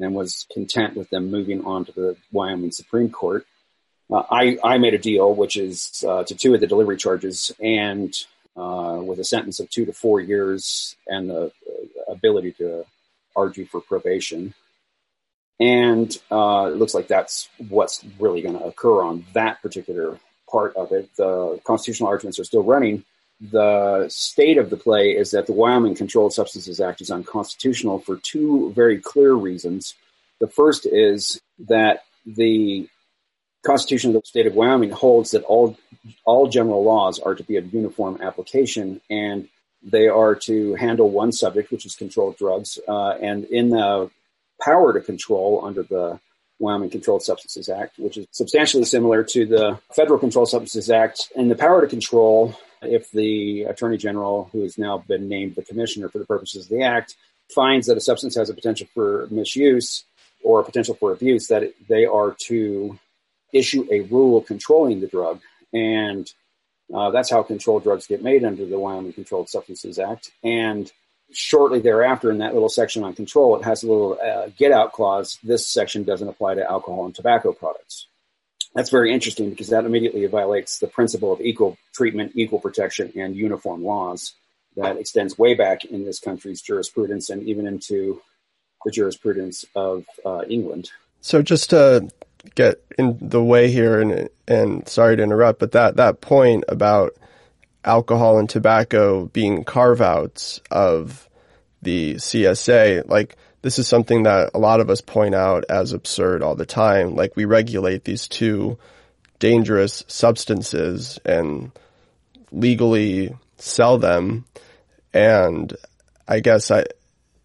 and 0.00 0.14
was 0.14 0.46
content 0.52 0.96
with 0.96 1.08
them 1.10 1.30
moving 1.30 1.64
on 1.64 1.84
to 1.84 1.92
the 1.92 2.16
Wyoming 2.32 2.72
Supreme 2.72 3.10
Court. 3.10 3.46
Uh, 4.10 4.22
I, 4.30 4.58
I 4.64 4.78
made 4.78 4.94
a 4.94 4.98
deal, 4.98 5.34
which 5.34 5.56
is 5.56 6.04
uh, 6.06 6.24
to 6.24 6.34
two 6.34 6.54
of 6.54 6.60
the 6.60 6.66
delivery 6.66 6.96
charges 6.96 7.52
and 7.60 8.12
uh, 8.56 9.00
with 9.02 9.18
a 9.18 9.24
sentence 9.24 9.60
of 9.60 9.70
two 9.70 9.84
to 9.84 9.92
four 9.92 10.20
years 10.20 10.96
and 11.06 11.30
the 11.30 11.46
uh, 11.46 12.12
ability 12.12 12.52
to 12.52 12.84
argue 13.36 13.66
for 13.66 13.80
probation. 13.80 14.54
And 15.60 16.16
uh, 16.30 16.70
it 16.72 16.76
looks 16.76 16.94
like 16.94 17.08
that's 17.08 17.48
what's 17.68 18.04
really 18.18 18.42
going 18.42 18.58
to 18.58 18.64
occur 18.64 19.02
on 19.02 19.24
that 19.34 19.62
particular 19.62 20.18
part 20.50 20.74
of 20.76 20.92
it. 20.92 21.08
The 21.16 21.60
constitutional 21.64 22.08
arguments 22.08 22.38
are 22.38 22.44
still 22.44 22.62
running. 22.62 23.04
The 23.40 24.06
state 24.08 24.58
of 24.58 24.70
the 24.70 24.76
play 24.76 25.10
is 25.10 25.32
that 25.32 25.46
the 25.46 25.52
Wyoming 25.52 25.94
Controlled 25.94 26.32
Substances 26.32 26.80
Act 26.80 27.00
is 27.00 27.10
unconstitutional 27.10 27.98
for 28.00 28.16
two 28.16 28.72
very 28.72 28.98
clear 28.98 29.34
reasons. 29.34 29.94
The 30.40 30.46
first 30.46 30.86
is 30.86 31.40
that 31.68 32.04
the 32.26 32.88
Constitution 33.64 34.14
of 34.14 34.22
the 34.22 34.26
state 34.26 34.46
of 34.46 34.54
Wyoming 34.54 34.90
holds 34.90 35.30
that 35.32 35.42
all 35.44 35.76
all 36.24 36.48
general 36.48 36.84
laws 36.84 37.18
are 37.18 37.34
to 37.34 37.42
be 37.42 37.56
of 37.56 37.72
uniform 37.72 38.20
application, 38.20 39.00
and 39.08 39.48
they 39.82 40.06
are 40.08 40.34
to 40.34 40.74
handle 40.74 41.10
one 41.10 41.32
subject, 41.32 41.70
which 41.70 41.86
is 41.86 41.96
controlled 41.96 42.36
drugs. 42.36 42.78
Uh, 42.86 43.10
and 43.10 43.44
in 43.44 43.70
the 43.70 44.10
power 44.62 44.92
to 44.92 45.00
control 45.00 45.62
under 45.64 45.82
the 45.82 46.20
Wyoming 46.58 46.90
Controlled 46.90 47.22
Substances 47.22 47.68
Act, 47.68 47.98
which 47.98 48.16
is 48.16 48.26
substantially 48.30 48.84
similar 48.84 49.24
to 49.24 49.46
the 49.46 49.78
Federal 49.94 50.18
Controlled 50.18 50.48
Substances 50.48 50.90
Act. 50.90 51.32
And 51.36 51.50
the 51.50 51.56
power 51.56 51.80
to 51.80 51.86
control, 51.86 52.54
if 52.82 53.10
the 53.10 53.64
Attorney 53.64 53.96
General, 53.96 54.48
who 54.52 54.62
has 54.62 54.78
now 54.78 54.98
been 54.98 55.28
named 55.28 55.56
the 55.56 55.64
Commissioner 55.64 56.08
for 56.08 56.18
the 56.18 56.26
purposes 56.26 56.64
of 56.64 56.70
the 56.70 56.82
Act, 56.82 57.16
finds 57.54 57.86
that 57.86 57.96
a 57.96 58.00
substance 58.00 58.36
has 58.36 58.50
a 58.50 58.54
potential 58.54 58.86
for 58.94 59.26
misuse 59.30 60.04
or 60.42 60.60
a 60.60 60.64
potential 60.64 60.94
for 60.94 61.12
abuse, 61.12 61.48
that 61.48 61.72
they 61.88 62.04
are 62.04 62.36
to 62.46 62.98
issue 63.52 63.86
a 63.90 64.00
rule 64.02 64.40
controlling 64.40 65.00
the 65.00 65.06
drug. 65.06 65.40
And 65.72 66.30
uh, 66.94 67.10
that's 67.10 67.30
how 67.30 67.42
controlled 67.42 67.82
drugs 67.82 68.06
get 68.06 68.22
made 68.22 68.44
under 68.44 68.66
the 68.66 68.78
Wyoming 68.78 69.12
Controlled 69.12 69.48
Substances 69.48 69.98
Act. 69.98 70.30
And 70.42 70.90
shortly 71.34 71.80
thereafter 71.80 72.30
in 72.30 72.38
that 72.38 72.54
little 72.54 72.68
section 72.68 73.04
on 73.04 73.14
control, 73.14 73.56
it 73.56 73.64
has 73.64 73.82
a 73.82 73.88
little 73.88 74.18
uh, 74.24 74.48
get 74.56 74.72
out 74.72 74.92
clause. 74.92 75.38
This 75.42 75.66
section 75.66 76.04
doesn't 76.04 76.28
apply 76.28 76.54
to 76.54 76.70
alcohol 76.70 77.06
and 77.06 77.14
tobacco 77.14 77.52
products. 77.52 78.06
That's 78.74 78.90
very 78.90 79.12
interesting 79.12 79.50
because 79.50 79.68
that 79.68 79.84
immediately 79.84 80.26
violates 80.26 80.78
the 80.78 80.88
principle 80.88 81.32
of 81.32 81.40
equal 81.40 81.76
treatment, 81.92 82.32
equal 82.34 82.58
protection, 82.58 83.12
and 83.16 83.36
uniform 83.36 83.84
laws 83.84 84.32
that 84.76 84.96
extends 84.96 85.38
way 85.38 85.54
back 85.54 85.84
in 85.84 86.04
this 86.04 86.18
country's 86.18 86.60
jurisprudence 86.60 87.30
and 87.30 87.44
even 87.44 87.66
into 87.66 88.20
the 88.84 88.90
jurisprudence 88.90 89.64
of 89.74 90.04
uh, 90.26 90.42
England. 90.48 90.90
So 91.20 91.42
just 91.42 91.70
to 91.70 92.08
get 92.54 92.84
in 92.98 93.16
the 93.20 93.42
way 93.42 93.70
here, 93.70 94.00
and 94.00 94.28
and 94.46 94.88
sorry 94.88 95.16
to 95.16 95.22
interrupt, 95.22 95.60
but 95.60 95.72
that 95.72 95.96
that 95.96 96.20
point 96.20 96.64
about 96.68 97.14
alcohol 97.84 98.38
and 98.38 98.48
tobacco 98.48 99.26
being 99.26 99.64
carve 99.64 100.00
outs 100.00 100.60
of 100.70 101.28
the 101.82 102.14
CSA, 102.14 103.08
like 103.08 103.36
this 103.64 103.78
is 103.78 103.88
something 103.88 104.24
that 104.24 104.50
a 104.52 104.58
lot 104.58 104.80
of 104.80 104.90
us 104.90 105.00
point 105.00 105.34
out 105.34 105.64
as 105.70 105.94
absurd 105.94 106.42
all 106.42 106.54
the 106.54 106.66
time. 106.66 107.14
Like 107.14 107.34
we 107.34 107.46
regulate 107.46 108.04
these 108.04 108.28
two 108.28 108.78
dangerous 109.38 110.04
substances 110.06 111.18
and 111.24 111.72
legally 112.52 113.34
sell 113.56 113.96
them. 113.96 114.44
And 115.14 115.74
I 116.28 116.40
guess 116.40 116.70
I, 116.70 116.84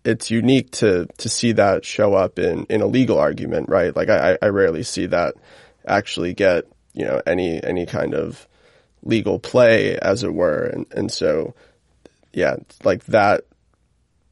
it's 0.04 0.30
unique 0.30 0.72
to, 0.72 1.08
to 1.20 1.30
see 1.30 1.54
that 1.54 1.86
show 1.86 2.16
up 2.16 2.38
in, 2.38 2.66
in 2.66 2.82
a 2.82 2.86
legal 2.86 3.18
argument, 3.18 3.70
right? 3.70 3.96
Like 3.96 4.10
I, 4.10 4.38
I 4.42 4.48
rarely 4.48 4.84
see 4.84 5.06
that 5.06 5.36
actually 5.88 6.34
get, 6.34 6.66
you 6.94 7.06
know, 7.06 7.22
any, 7.26 7.64
any 7.64 7.86
kind 7.86 8.14
of 8.14 8.46
legal 9.04 9.40
play 9.40 9.98
as 9.98 10.24
it 10.24 10.34
were. 10.34 10.66
And, 10.66 10.86
and 10.92 11.12
so, 11.12 11.56
yeah, 12.34 12.58
like 12.84 13.06
that 13.06 13.46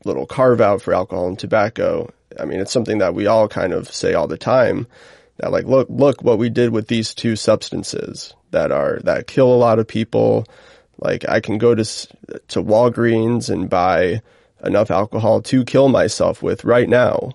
little 0.05 0.25
carve 0.25 0.61
out 0.61 0.81
for 0.81 0.93
alcohol 0.93 1.27
and 1.27 1.39
tobacco. 1.39 2.11
I 2.39 2.45
mean, 2.45 2.59
it's 2.59 2.71
something 2.71 2.99
that 2.99 3.13
we 3.13 3.27
all 3.27 3.47
kind 3.47 3.73
of 3.73 3.91
say 3.91 4.13
all 4.13 4.27
the 4.27 4.37
time 4.37 4.87
that 5.37 5.51
like, 5.51 5.65
look, 5.65 5.87
look 5.89 6.21
what 6.21 6.37
we 6.37 6.49
did 6.49 6.71
with 6.71 6.87
these 6.87 7.13
two 7.13 7.35
substances 7.35 8.33
that 8.51 8.71
are, 8.71 8.99
that 9.03 9.27
kill 9.27 9.53
a 9.53 9.57
lot 9.57 9.79
of 9.79 9.87
people. 9.87 10.45
Like 10.99 11.27
I 11.27 11.39
can 11.39 11.57
go 11.57 11.75
to, 11.75 11.83
to 11.83 12.63
Walgreens 12.63 13.49
and 13.49 13.69
buy 13.69 14.21
enough 14.63 14.91
alcohol 14.91 15.41
to 15.43 15.63
kill 15.63 15.89
myself 15.89 16.41
with 16.41 16.63
right 16.63 16.89
now. 16.89 17.31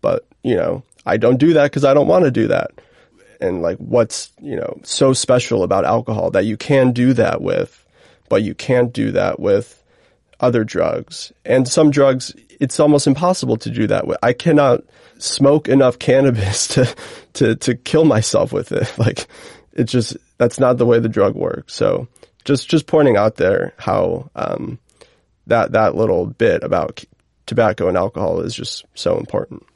But, 0.00 0.26
you 0.42 0.56
know, 0.56 0.82
I 1.06 1.16
don't 1.16 1.38
do 1.38 1.54
that 1.54 1.64
because 1.64 1.84
I 1.84 1.94
don't 1.94 2.08
want 2.08 2.24
to 2.24 2.30
do 2.30 2.48
that. 2.48 2.72
And 3.42 3.60
like, 3.60 3.78
what's, 3.78 4.30
you 4.40 4.54
know, 4.54 4.78
so 4.84 5.12
special 5.12 5.64
about 5.64 5.84
alcohol 5.84 6.30
that 6.30 6.44
you 6.44 6.56
can 6.56 6.92
do 6.92 7.12
that 7.14 7.42
with, 7.42 7.84
but 8.28 8.42
you 8.42 8.54
can't 8.54 8.92
do 8.92 9.10
that 9.10 9.40
with 9.40 9.82
other 10.38 10.62
drugs. 10.62 11.32
And 11.44 11.66
some 11.66 11.90
drugs, 11.90 12.32
it's 12.60 12.78
almost 12.78 13.08
impossible 13.08 13.56
to 13.58 13.70
do 13.70 13.88
that 13.88 14.06
with. 14.06 14.16
I 14.22 14.32
cannot 14.32 14.82
smoke 15.18 15.68
enough 15.68 15.98
cannabis 15.98 16.66
to, 16.74 16.94
to, 17.34 17.56
to 17.56 17.74
kill 17.74 18.04
myself 18.04 18.52
with 18.52 18.70
it. 18.72 18.90
Like, 18.98 19.26
it's 19.72 19.90
just, 19.90 20.16
that's 20.38 20.60
not 20.60 20.78
the 20.78 20.86
way 20.86 21.00
the 21.00 21.08
drug 21.08 21.34
works. 21.34 21.74
So 21.74 22.06
just, 22.44 22.68
just 22.68 22.86
pointing 22.86 23.16
out 23.16 23.36
there 23.36 23.74
how, 23.76 24.30
um, 24.36 24.78
that, 25.48 25.72
that 25.72 25.96
little 25.96 26.26
bit 26.26 26.62
about 26.62 27.04
tobacco 27.46 27.88
and 27.88 27.96
alcohol 27.96 28.40
is 28.40 28.54
just 28.54 28.84
so 28.94 29.18
important. 29.18 29.66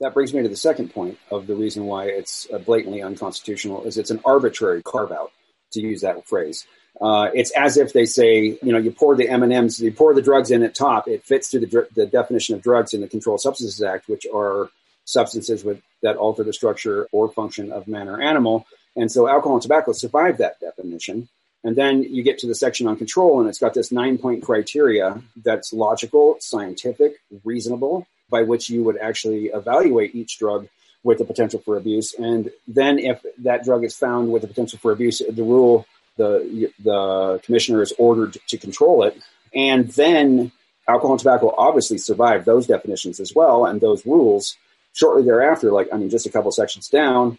That 0.00 0.12
brings 0.12 0.34
me 0.34 0.42
to 0.42 0.48
the 0.48 0.56
second 0.56 0.92
point 0.92 1.18
of 1.30 1.46
the 1.46 1.54
reason 1.54 1.86
why 1.86 2.06
it's 2.06 2.46
blatantly 2.64 3.02
unconstitutional 3.02 3.84
is 3.84 3.96
it's 3.96 4.10
an 4.10 4.20
arbitrary 4.24 4.82
carve 4.82 5.10
out 5.12 5.32
to 5.72 5.80
use 5.80 6.02
that 6.02 6.26
phrase. 6.26 6.66
Uh, 7.00 7.28
it's 7.34 7.50
as 7.52 7.76
if 7.76 7.92
they 7.92 8.06
say, 8.06 8.58
you 8.62 8.72
know, 8.72 8.78
you 8.78 8.90
pour 8.90 9.16
the 9.16 9.28
M 9.28 9.42
and 9.42 9.52
M's, 9.52 9.80
you 9.80 9.92
pour 9.92 10.14
the 10.14 10.22
drugs 10.22 10.50
in 10.50 10.62
at 10.62 10.74
top. 10.74 11.08
It 11.08 11.24
fits 11.24 11.50
to 11.50 11.60
the, 11.60 11.88
the 11.94 12.06
definition 12.06 12.54
of 12.54 12.62
drugs 12.62 12.94
in 12.94 13.00
the 13.00 13.08
Controlled 13.08 13.40
Substances 13.40 13.82
Act, 13.82 14.08
which 14.08 14.26
are 14.34 14.70
substances 15.04 15.62
with, 15.64 15.80
that 16.02 16.16
alter 16.16 16.42
the 16.42 16.52
structure 16.52 17.06
or 17.12 17.30
function 17.30 17.70
of 17.72 17.86
man 17.86 18.08
or 18.08 18.20
animal. 18.20 18.66
And 18.96 19.12
so 19.12 19.28
alcohol 19.28 19.56
and 19.56 19.62
tobacco 19.62 19.92
survive 19.92 20.38
that 20.38 20.58
definition. 20.60 21.28
And 21.64 21.76
then 21.76 22.02
you 22.02 22.22
get 22.22 22.38
to 22.38 22.46
the 22.46 22.54
section 22.54 22.86
on 22.86 22.96
control, 22.96 23.40
and 23.40 23.48
it's 23.48 23.58
got 23.58 23.74
this 23.74 23.92
nine 23.92 24.18
point 24.18 24.42
criteria 24.42 25.22
that's 25.42 25.72
logical, 25.72 26.36
scientific, 26.40 27.16
reasonable, 27.44 28.06
by 28.28 28.42
which 28.42 28.68
you 28.68 28.82
would 28.84 28.98
actually 28.98 29.46
evaluate 29.46 30.14
each 30.14 30.38
drug 30.38 30.68
with 31.02 31.18
the 31.18 31.24
potential 31.24 31.60
for 31.64 31.76
abuse. 31.76 32.14
And 32.14 32.50
then 32.66 32.98
if 32.98 33.24
that 33.38 33.64
drug 33.64 33.84
is 33.84 33.96
found 33.96 34.32
with 34.32 34.42
the 34.42 34.48
potential 34.48 34.78
for 34.78 34.92
abuse, 34.92 35.18
the 35.18 35.42
rule 35.42 35.86
the 36.16 36.72
the 36.82 37.40
commissioner 37.44 37.82
is 37.82 37.92
ordered 37.98 38.36
to 38.48 38.56
control 38.58 39.04
it, 39.04 39.16
and 39.54 39.88
then 39.88 40.50
alcohol 40.88 41.12
and 41.12 41.20
tobacco 41.20 41.54
obviously 41.56 41.98
survived 41.98 42.46
those 42.46 42.66
definitions 42.66 43.20
as 43.20 43.34
well 43.34 43.66
and 43.66 43.80
those 43.80 44.06
rules. 44.06 44.56
Shortly 44.94 45.24
thereafter, 45.24 45.70
like 45.72 45.88
I 45.92 45.98
mean, 45.98 46.08
just 46.08 46.26
a 46.26 46.30
couple 46.30 46.50
sections 46.52 46.88
down, 46.88 47.38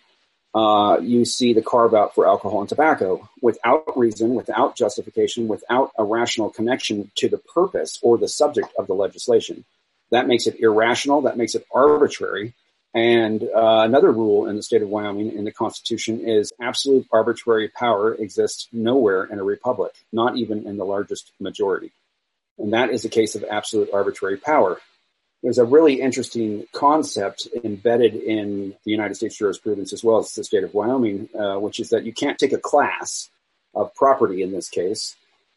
uh, 0.54 1.00
you 1.02 1.26
see 1.26 1.54
the 1.54 1.62
carve 1.62 1.96
out 1.96 2.14
for 2.14 2.28
alcohol 2.28 2.62
and 2.62 2.70
tobacco 2.70 3.28
without 3.42 3.98
reason, 3.98 4.36
without 4.36 4.76
justification, 4.76 5.48
without 5.48 5.92
a 5.98 6.04
rational 6.04 6.52
connection 6.52 7.12
to 7.16 7.28
the 7.28 7.40
purpose 7.40 8.00
or 8.04 8.18
the 8.18 8.28
subject 8.28 8.70
of 8.78 8.86
the 8.88 8.94
legislation. 8.94 9.66
That 10.12 10.28
makes 10.28 10.48
it 10.48 10.60
irrational. 10.60 11.22
That 11.22 11.38
makes 11.38 11.56
it 11.56 11.66
arbitrary. 11.74 12.54
And 12.94 13.44
uh, 13.44 13.82
another 13.86 14.12
rule 14.12 14.48
in 14.48 14.56
the 14.56 14.64
state 14.64 14.82
of 14.82 14.90
Wyoming 14.90 15.34
in 15.34 15.44
the 15.44 15.52
Constitution 15.52 16.28
is 16.28 16.54
absolute 16.60 17.06
arbitrary 17.12 17.70
power 17.70 18.16
exists 18.16 18.68
nowhere 18.72 19.26
in 19.26 19.40
a 19.40 19.44
republic, 19.44 19.94
not 20.12 20.38
even 20.38 20.66
in 20.66 20.78
the 20.78 20.86
largest 20.86 21.32
majority. 21.40 21.92
And 22.58 22.74
that 22.74 22.90
is 22.90 23.06
a 23.06 23.10
case 23.10 23.36
of 23.36 23.44
absolute 23.50 23.90
arbitrary 23.94 24.38
power. 24.38 24.80
There's 25.44 25.60
a 25.60 25.66
really 25.66 26.02
interesting 26.02 26.66
concept 26.74 27.48
embedded 27.64 28.16
in 28.16 28.74
the 28.84 28.92
United 28.92 29.16
States 29.16 29.38
jurisprudence 29.38 29.94
as 29.94 30.04
well 30.04 30.18
as 30.18 30.34
the 30.34 30.44
state 30.44 30.64
of 30.64 30.74
Wyoming, 30.74 31.30
uh, 31.38 31.60
which 31.60 31.80
is 31.80 31.90
that 31.90 32.04
you 32.04 32.14
can't 32.14 32.40
take 32.40 32.54
a 32.54 32.58
class 32.58 33.30
of 33.76 33.94
property 33.94 34.42
in 34.42 34.52
this 34.52 34.70
case, 34.70 35.16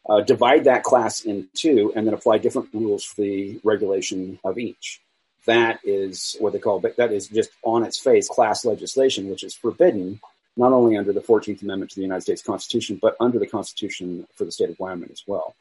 uh, 0.09 0.21
divide 0.21 0.65
that 0.65 0.83
class 0.83 1.21
in 1.21 1.47
two, 1.53 1.93
and 1.95 2.07
then 2.07 2.13
apply 2.13 2.37
different 2.39 2.69
rules 2.73 3.03
for 3.03 3.21
the 3.21 3.59
regulation 3.63 4.39
of 4.43 4.57
each 4.57 5.01
that 5.45 5.79
is 5.83 6.35
what 6.39 6.53
they 6.53 6.59
call, 6.59 6.79
but 6.79 6.97
that 6.97 7.11
is 7.11 7.27
just 7.27 7.49
on 7.63 7.83
its 7.83 7.97
face 7.97 8.27
class 8.27 8.63
legislation, 8.63 9.29
which 9.29 9.43
is 9.43 9.55
forbidden 9.55 10.19
not 10.57 10.73
only 10.73 10.97
under 10.97 11.13
the 11.13 11.21
14th 11.21 11.61
Amendment 11.61 11.91
to 11.91 11.95
the 11.95 12.03
United 12.03 12.21
States 12.21 12.41
Constitution, 12.41 12.99
but 13.01 13.15
under 13.19 13.39
the 13.39 13.47
Constitution 13.47 14.27
for 14.35 14.45
the 14.45 14.51
state 14.51 14.69
of 14.69 14.79
Wyoming 14.79 15.09
as 15.11 15.23
well. 15.25 15.55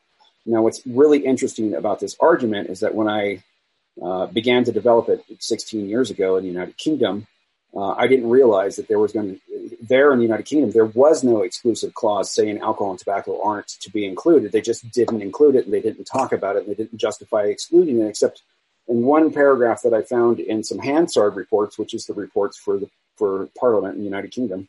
Now, 0.44 0.62
what's 0.62 0.84
really 0.86 1.24
interesting 1.24 1.74
about 1.74 2.00
this 2.00 2.16
argument 2.18 2.70
is 2.70 2.80
that 2.80 2.94
when 2.94 3.08
I 3.08 3.42
uh, 4.02 4.26
began 4.26 4.64
to 4.64 4.72
develop 4.72 5.08
it 5.08 5.24
16 5.38 5.88
years 5.88 6.10
ago 6.10 6.36
in 6.36 6.42
the 6.42 6.50
United 6.50 6.76
Kingdom, 6.76 7.26
uh, 7.74 7.92
I 7.92 8.06
didn't 8.06 8.30
realize 8.30 8.76
that 8.76 8.88
there 8.88 8.98
was 8.98 9.12
going 9.12 9.36
to, 9.48 9.76
there 9.80 10.12
in 10.12 10.18
the 10.18 10.24
United 10.24 10.46
Kingdom, 10.46 10.70
there 10.70 10.86
was 10.86 11.22
no 11.22 11.42
exclusive 11.42 11.94
clause 11.94 12.32
saying 12.32 12.58
alcohol 12.58 12.90
and 12.90 12.98
tobacco 12.98 13.40
aren't 13.42 13.68
to 13.68 13.90
be 13.90 14.04
included. 14.04 14.52
They 14.52 14.60
just 14.60 14.90
didn't 14.90 15.22
include 15.22 15.54
it 15.54 15.64
and 15.64 15.74
they 15.74 15.80
didn't 15.80 16.04
talk 16.04 16.32
about 16.32 16.56
it 16.56 16.66
and 16.66 16.68
they 16.68 16.82
didn't 16.82 16.98
justify 16.98 17.44
excluding 17.44 18.00
it 18.00 18.08
except 18.08 18.42
in 18.88 19.02
one 19.02 19.32
paragraph 19.32 19.82
that 19.82 19.94
I 19.94 20.02
found 20.02 20.40
in 20.40 20.64
some 20.64 20.80
Hansard 20.80 21.36
reports, 21.36 21.78
which 21.78 21.94
is 21.94 22.06
the 22.06 22.14
reports 22.14 22.58
for 22.58 22.78
the 22.78 22.90
for 23.16 23.48
Parliament 23.58 23.94
in 23.94 24.00
the 24.00 24.06
United 24.06 24.30
Kingdom, 24.30 24.66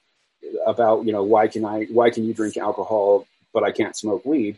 about 0.67 1.05
you 1.05 1.11
know 1.11 1.23
why 1.23 1.47
can 1.47 1.65
I 1.65 1.85
why 1.85 2.09
can 2.11 2.25
you 2.25 2.33
drink 2.33 2.57
alcohol 2.57 3.25
but 3.53 3.63
I 3.63 3.71
can't 3.71 3.95
smoke 3.95 4.25
weed, 4.25 4.57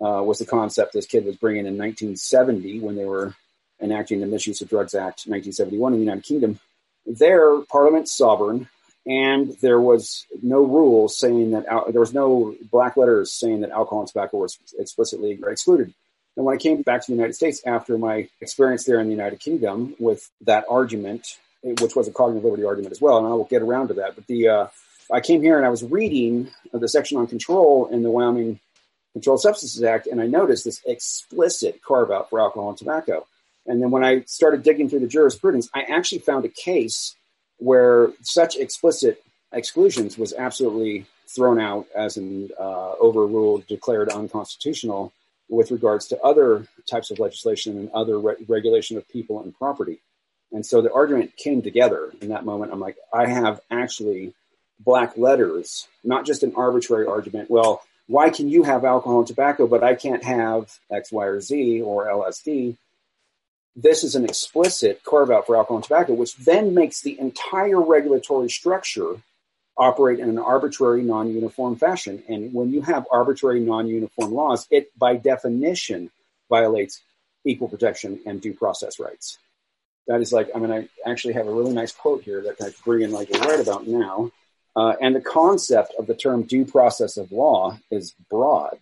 uh, 0.00 0.22
was 0.22 0.38
the 0.38 0.46
concept 0.46 0.92
this 0.92 1.06
kid 1.06 1.24
was 1.24 1.36
bringing 1.36 1.66
in 1.66 1.76
1970 1.76 2.80
when 2.80 2.96
they 2.96 3.04
were 3.04 3.34
enacting 3.80 4.20
the 4.20 4.26
Misuse 4.26 4.60
of 4.60 4.68
Drugs 4.68 4.94
Act 4.94 5.26
1971 5.26 5.92
in 5.92 5.98
the 5.98 6.04
United 6.04 6.24
Kingdom. 6.24 6.60
There, 7.08 7.60
Parliament's 7.62 8.16
sovereign, 8.16 8.68
and 9.06 9.56
there 9.62 9.80
was 9.80 10.26
no 10.42 10.62
rule 10.62 11.08
saying 11.08 11.52
that 11.52 11.64
there 11.90 12.00
was 12.00 12.12
no 12.12 12.54
black 12.70 12.96
letters 12.96 13.32
saying 13.32 13.62
that 13.62 13.70
alcohol 13.70 14.00
and 14.00 14.08
tobacco 14.08 14.36
were 14.36 14.48
explicitly 14.78 15.38
excluded. 15.48 15.94
And 16.36 16.44
when 16.44 16.54
I 16.54 16.58
came 16.58 16.82
back 16.82 17.00
to 17.00 17.06
the 17.08 17.16
United 17.16 17.34
States 17.34 17.62
after 17.66 17.98
my 17.98 18.28
experience 18.40 18.84
there 18.84 19.00
in 19.00 19.06
the 19.06 19.14
United 19.14 19.40
Kingdom 19.40 19.96
with 19.98 20.30
that 20.42 20.66
argument, 20.68 21.38
which 21.62 21.96
was 21.96 22.06
a 22.06 22.12
cognitive 22.12 22.44
liberty 22.44 22.64
argument 22.64 22.92
as 22.92 23.00
well, 23.00 23.18
and 23.18 23.26
I 23.26 23.30
will 23.30 23.44
get 23.44 23.62
around 23.62 23.88
to 23.88 23.94
that. 23.94 24.14
But 24.14 24.26
the 24.26 24.48
uh, 24.48 24.66
I 25.10 25.20
came 25.20 25.42
here 25.42 25.56
and 25.56 25.66
I 25.66 25.70
was 25.70 25.82
reading 25.82 26.50
the 26.72 26.88
section 26.88 27.18
on 27.18 27.26
control 27.26 27.88
in 27.90 28.02
the 28.02 28.10
Wyoming 28.10 28.60
Controlled 29.14 29.40
Substances 29.40 29.82
Act, 29.82 30.06
and 30.06 30.20
I 30.20 30.26
noticed 30.26 30.64
this 30.64 30.80
explicit 30.86 31.82
carve 31.82 32.10
out 32.10 32.30
for 32.30 32.40
alcohol 32.40 32.68
and 32.68 32.78
tobacco. 32.78 33.26
And 33.68 33.82
then 33.82 33.90
when 33.90 34.04
I 34.04 34.22
started 34.22 34.62
digging 34.62 34.88
through 34.88 35.00
the 35.00 35.06
jurisprudence, 35.06 35.68
I 35.74 35.82
actually 35.82 36.20
found 36.20 36.44
a 36.44 36.48
case 36.48 37.14
where 37.58 38.10
such 38.22 38.56
explicit 38.56 39.22
exclusions 39.52 40.16
was 40.18 40.32
absolutely 40.32 41.06
thrown 41.26 41.60
out 41.60 41.86
as 41.94 42.16
an 42.16 42.50
uh, 42.58 42.92
overruled, 43.00 43.66
declared 43.66 44.08
unconstitutional 44.08 45.12
with 45.50 45.70
regards 45.70 46.06
to 46.08 46.20
other 46.20 46.66
types 46.90 47.10
of 47.10 47.18
legislation 47.18 47.78
and 47.78 47.90
other 47.90 48.18
re- 48.18 48.36
regulation 48.48 48.96
of 48.96 49.08
people 49.08 49.42
and 49.42 49.56
property. 49.56 50.00
And 50.50 50.64
so 50.64 50.80
the 50.80 50.92
argument 50.92 51.36
came 51.36 51.60
together 51.60 52.10
in 52.22 52.30
that 52.30 52.46
moment. 52.46 52.72
I'm 52.72 52.80
like, 52.80 52.96
I 53.12 53.26
have 53.26 53.60
actually 53.70 54.34
black 54.80 55.16
letters, 55.18 55.86
not 56.04 56.24
just 56.24 56.42
an 56.42 56.54
arbitrary 56.56 57.06
argument. 57.06 57.50
Well, 57.50 57.82
why 58.06 58.30
can 58.30 58.48
you 58.48 58.62
have 58.62 58.84
alcohol 58.84 59.18
and 59.18 59.26
tobacco, 59.26 59.66
but 59.66 59.84
I 59.84 59.94
can't 59.94 60.24
have 60.24 60.78
X, 60.90 61.12
Y, 61.12 61.24
or 61.24 61.40
Z 61.40 61.82
or 61.82 62.06
LSD? 62.06 62.76
This 63.76 64.02
is 64.02 64.14
an 64.14 64.24
explicit 64.24 65.02
carve 65.04 65.30
out 65.30 65.46
for 65.46 65.56
alcohol 65.56 65.76
and 65.76 65.84
tobacco, 65.84 66.14
which 66.14 66.36
then 66.36 66.74
makes 66.74 67.02
the 67.02 67.18
entire 67.18 67.80
regulatory 67.80 68.50
structure 68.50 69.22
operate 69.76 70.18
in 70.18 70.28
an 70.28 70.38
arbitrary, 70.38 71.02
non 71.02 71.32
uniform 71.32 71.76
fashion. 71.76 72.22
And 72.28 72.52
when 72.52 72.70
you 72.70 72.82
have 72.82 73.06
arbitrary, 73.10 73.60
non 73.60 73.86
uniform 73.86 74.32
laws, 74.32 74.66
it 74.70 74.90
by 74.98 75.16
definition 75.16 76.10
violates 76.48 77.00
equal 77.44 77.68
protection 77.68 78.20
and 78.26 78.40
due 78.40 78.52
process 78.52 78.98
rights. 78.98 79.38
That 80.08 80.20
is 80.20 80.32
like, 80.32 80.50
I 80.54 80.58
mean, 80.58 80.72
I 80.72 80.88
actually 81.08 81.34
have 81.34 81.46
a 81.46 81.52
really 81.52 81.72
nice 81.72 81.92
quote 81.92 82.22
here 82.22 82.42
that 82.42 82.60
I 82.60 82.72
bring 82.84 83.02
in 83.02 83.12
like 83.12 83.30
right 83.30 83.60
about 83.60 83.86
now. 83.86 84.32
Uh, 84.74 84.94
and 85.00 85.14
the 85.14 85.20
concept 85.20 85.92
of 85.98 86.06
the 86.06 86.14
term 86.14 86.42
due 86.42 86.64
process 86.64 87.16
of 87.16 87.30
law 87.30 87.78
is 87.90 88.14
broad. 88.30 88.78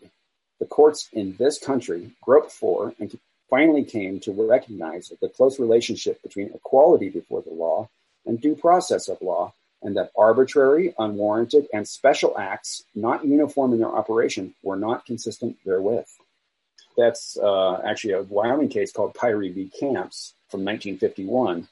The 0.61 0.67
courts 0.67 1.09
in 1.13 1.37
this 1.39 1.59
country 1.59 2.13
grope 2.23 2.51
for 2.51 2.95
and 2.99 3.19
finally 3.49 3.85
came 3.85 4.21
to 4.21 4.33
recognize 4.33 5.13
the 5.21 5.29
close 5.29 5.59
relationship 5.59 6.23
between 6.23 6.53
equality 6.55 7.09
before 7.09 7.43
the 7.43 7.53
law 7.53 7.89
and 8.27 8.41
due 8.41 8.57
process 8.57 9.09
of 9.09 9.23
law, 9.23 9.55
and 9.83 9.97
that 9.97 10.11
arbitrary, 10.17 10.95
unwarranted, 10.99 11.69
and 11.73 11.87
special 11.87 12.37
acts 12.39 12.83
not 12.95 13.25
uniform 13.25 13.73
in 13.73 13.79
their 13.79 13.95
operation 13.95 14.55
were 14.63 14.77
not 14.77 15.07
consistent 15.07 15.57
therewith. 15.65 16.07
That's 16.97 17.37
uh, 17.37 17.81
actually 17.85 18.15
a 18.15 18.23
Wyoming 18.23 18.69
case 18.69 18.91
called 18.91 19.15
Pirie 19.15 19.55
v. 19.55 19.71
Kamps 19.79 20.35
from 20.49 20.65
1951. 20.65 21.69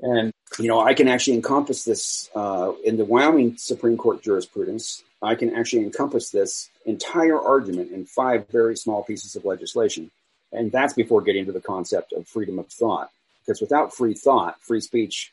And, 0.00 0.32
you 0.58 0.68
know, 0.68 0.80
I 0.80 0.94
can 0.94 1.08
actually 1.08 1.36
encompass 1.36 1.84
this 1.84 2.30
uh, 2.34 2.72
in 2.84 2.96
the 2.96 3.04
Wyoming 3.04 3.56
Supreme 3.56 3.96
Court 3.96 4.22
jurisprudence. 4.22 5.02
I 5.20 5.34
can 5.34 5.54
actually 5.54 5.82
encompass 5.82 6.30
this 6.30 6.70
entire 6.86 7.38
argument 7.38 7.90
in 7.90 8.06
five 8.06 8.48
very 8.48 8.76
small 8.76 9.02
pieces 9.02 9.34
of 9.34 9.44
legislation. 9.44 10.12
And 10.52 10.72
that's 10.72 10.94
before 10.94 11.22
getting 11.22 11.46
to 11.46 11.52
the 11.52 11.60
concept 11.60 12.12
of 12.12 12.26
freedom 12.26 12.58
of 12.58 12.68
thought. 12.68 13.10
Because 13.40 13.60
without 13.60 13.94
free 13.94 14.14
thought, 14.14 14.60
free 14.62 14.80
speech 14.80 15.32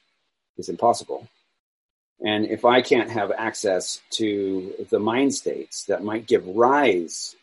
is 0.58 0.70
impossible. 0.70 1.28
And 2.24 2.46
if 2.46 2.64
I 2.64 2.82
can't 2.82 3.10
have 3.10 3.32
access 3.32 4.02
to 4.12 4.74
the 4.90 5.00
mind 5.00 5.36
states 5.36 5.86
that 5.86 6.04
might 6.04 6.28
give 6.28 6.48
rise 6.48 7.36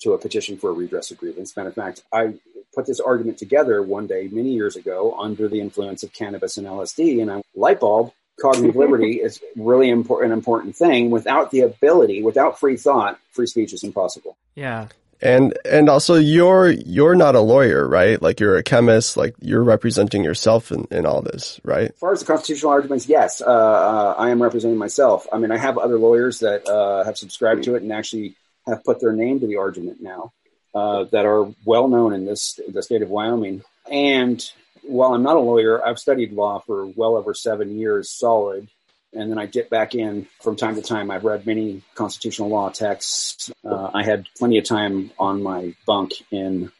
to 0.00 0.12
a 0.12 0.18
petition 0.18 0.56
for 0.56 0.70
a 0.70 0.72
redress 0.72 1.10
of 1.10 1.18
grievance, 1.18 1.56
matter 1.56 1.68
of 1.68 1.74
fact, 1.74 2.02
I 2.12 2.34
put 2.74 2.86
this 2.86 3.00
argument 3.00 3.38
together 3.38 3.82
one 3.82 4.06
day 4.06 4.28
many 4.30 4.52
years 4.52 4.76
ago 4.76 5.14
under 5.18 5.48
the 5.48 5.60
influence 5.60 6.02
of 6.02 6.12
cannabis 6.12 6.56
and 6.56 6.66
LSD, 6.66 7.20
and 7.20 7.30
I 7.30 7.42
light 7.54 7.80
bulb. 7.80 8.12
Cognitive 8.40 8.76
liberty 8.84 9.16
is 9.16 9.40
really 9.56 9.90
important, 9.90 10.32
an 10.32 10.38
important 10.38 10.76
thing. 10.76 11.10
Without 11.10 11.50
the 11.50 11.60
ability, 11.60 12.22
without 12.22 12.58
free 12.58 12.76
thought, 12.76 13.18
free 13.32 13.46
speech 13.46 13.72
is 13.72 13.82
impossible. 13.82 14.36
Yeah. 14.54 14.88
And 15.20 15.56
and 15.64 15.88
also 15.88 16.14
you're 16.14 16.70
you're 16.70 17.16
not 17.16 17.34
a 17.34 17.40
lawyer, 17.40 17.88
right? 17.88 18.20
Like 18.22 18.38
you're 18.38 18.56
a 18.56 18.62
chemist, 18.62 19.16
like 19.16 19.34
you're 19.40 19.64
representing 19.64 20.22
yourself 20.22 20.70
in, 20.70 20.86
in 20.90 21.06
all 21.06 21.22
this, 21.22 21.60
right? 21.64 21.90
As 21.90 21.98
far 21.98 22.12
as 22.12 22.20
the 22.20 22.26
constitutional 22.26 22.70
arguments, 22.70 23.08
yes, 23.08 23.40
uh, 23.40 23.46
uh, 23.46 24.14
I 24.16 24.30
am 24.30 24.40
representing 24.40 24.78
myself. 24.78 25.26
I 25.32 25.38
mean, 25.38 25.50
I 25.50 25.58
have 25.58 25.76
other 25.76 25.98
lawyers 25.98 26.38
that 26.40 26.68
uh, 26.68 27.04
have 27.04 27.18
subscribed 27.18 27.64
to 27.64 27.74
it 27.74 27.82
and 27.82 27.92
actually 27.92 28.36
have 28.66 28.84
put 28.84 29.00
their 29.00 29.12
name 29.12 29.40
to 29.40 29.48
the 29.48 29.56
argument 29.56 30.00
now 30.00 30.32
uh, 30.72 31.04
that 31.04 31.26
are 31.26 31.52
well 31.64 31.88
known 31.88 32.12
in 32.12 32.24
this 32.24 32.60
the 32.68 32.82
state 32.82 33.02
of 33.02 33.10
Wyoming. 33.10 33.64
And 33.90 34.44
while 34.82 35.14
I'm 35.14 35.24
not 35.24 35.36
a 35.36 35.40
lawyer, 35.40 35.84
I've 35.84 35.98
studied 35.98 36.32
law 36.32 36.60
for 36.60 36.86
well 36.86 37.16
over 37.16 37.34
seven 37.34 37.76
years 37.76 38.08
solid 38.10 38.68
and 39.12 39.30
then 39.30 39.38
I 39.38 39.46
dip 39.46 39.70
back 39.70 39.94
in 39.94 40.26
from 40.40 40.56
time 40.56 40.74
to 40.74 40.82
time. 40.82 41.10
I've 41.10 41.24
read 41.24 41.46
many 41.46 41.82
constitutional 41.94 42.48
law 42.48 42.70
texts. 42.70 43.50
Uh, 43.64 43.90
I 43.94 44.02
had 44.04 44.26
plenty 44.36 44.58
of 44.58 44.64
time 44.64 45.10
on 45.18 45.42
my 45.42 45.74
bunk 45.86 46.12
in 46.30 46.70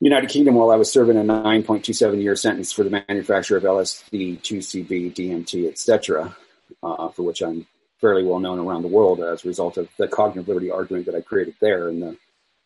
United 0.00 0.30
Kingdom 0.30 0.54
while 0.54 0.70
I 0.70 0.76
was 0.76 0.90
serving 0.90 1.16
a 1.16 1.20
9.27 1.20 2.22
year 2.22 2.36
sentence 2.36 2.72
for 2.72 2.84
the 2.84 2.90
manufacture 2.90 3.56
of 3.56 3.62
LSD, 3.62 4.40
2CB, 4.40 5.14
DMT, 5.14 5.68
etc., 5.68 6.36
uh, 6.82 7.08
for 7.08 7.22
which 7.22 7.42
I'm 7.42 7.66
fairly 8.00 8.24
well 8.24 8.40
known 8.40 8.58
around 8.58 8.82
the 8.82 8.88
world 8.88 9.20
as 9.20 9.44
a 9.44 9.48
result 9.48 9.78
of 9.78 9.88
the 9.98 10.08
cognitive 10.08 10.48
liberty 10.48 10.70
argument 10.70 11.06
that 11.06 11.14
I 11.14 11.20
created 11.20 11.54
there 11.60 11.88
and 11.88 12.02
the 12.02 12.16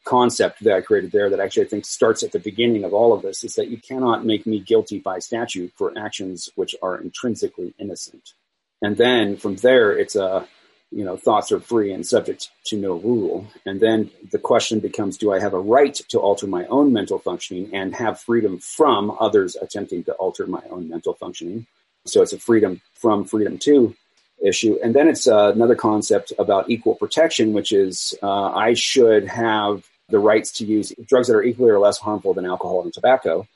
concept 0.05 0.65
that 0.65 0.75
I 0.75 0.81
created 0.81 1.13
there 1.13 1.29
that 1.31 1.39
actually 1.39 1.67
I 1.67 1.69
think 1.69 1.85
starts 1.85 2.23
at 2.23 2.33
the 2.33 2.39
beginning 2.39 2.83
of 2.83 2.95
all 2.95 3.13
of 3.13 3.23
this 3.23 3.45
is 3.45 3.55
that 3.55 3.69
you 3.69 3.77
cannot 3.77 4.25
make 4.25 4.47
me 4.47 4.59
guilty 4.59 4.99
by 4.99 5.19
statute 5.19 5.73
for 5.77 5.93
actions 5.99 6.49
which 6.55 6.75
are 6.83 7.01
intrinsically 7.01 7.75
innocent. 7.79 8.33
And 8.83 8.97
then 8.97 9.37
from 9.37 9.57
there, 9.57 9.97
it's 9.97 10.17
a, 10.17 10.47
you 10.91 11.05
know, 11.05 11.17
thoughts 11.17 11.53
are 11.53 11.61
free 11.61 11.93
and 11.93 12.07
subject 12.07 12.51
to 12.67 12.77
no 12.77 12.95
rule. 12.95 13.47
And 13.67 13.81
then 13.81 14.11
the 14.31 14.39
question 14.39 14.81
becomes, 14.81 15.19
do 15.19 15.33
I 15.33 15.41
have 15.41 15.55
a 15.55 15.61
right 15.61 15.95
to 16.09 16.19
alter 16.19 16.47
my 16.47 16.65
own 16.67 16.93
mental 16.93 17.19
functioning 17.19 17.75
and 17.75 17.95
have 17.95 18.21
freedom 18.21 18.59
from 18.59 19.17
others 19.21 19.57
attempting 19.57 20.05
to 20.05 20.13
alter 20.13 20.47
my 20.47 20.63
own 20.71 20.89
mental 20.89 21.15
functioning? 21.15 21.67
So 22.07 22.23
it's 22.23 22.33
a 22.33 22.39
freedom 22.39 22.81
from 22.95 23.25
freedom 23.25 23.59
to 23.59 23.95
issue. 24.43 24.79
And 24.83 24.95
then 24.95 25.09
it's 25.09 25.27
uh, 25.27 25.53
another 25.55 25.75
concept 25.75 26.33
about 26.39 26.71
equal 26.71 26.95
protection, 26.95 27.53
which 27.53 27.73
is 27.73 28.15
uh, 28.23 28.53
I 28.53 28.75
should 28.75 29.27
have 29.27 29.85
the 30.09 30.19
rights 30.19 30.53
to 30.53 30.65
use 30.65 30.93
drugs 31.07 31.29
that 31.29 31.35
are 31.35 31.43
equally 31.43 31.71
or 31.71 31.81
less 31.81 31.99
harmful 31.99 32.33
than 32.33 32.47
alcohol 32.47 32.83
and 32.83 32.93
tobacco. 32.93 33.47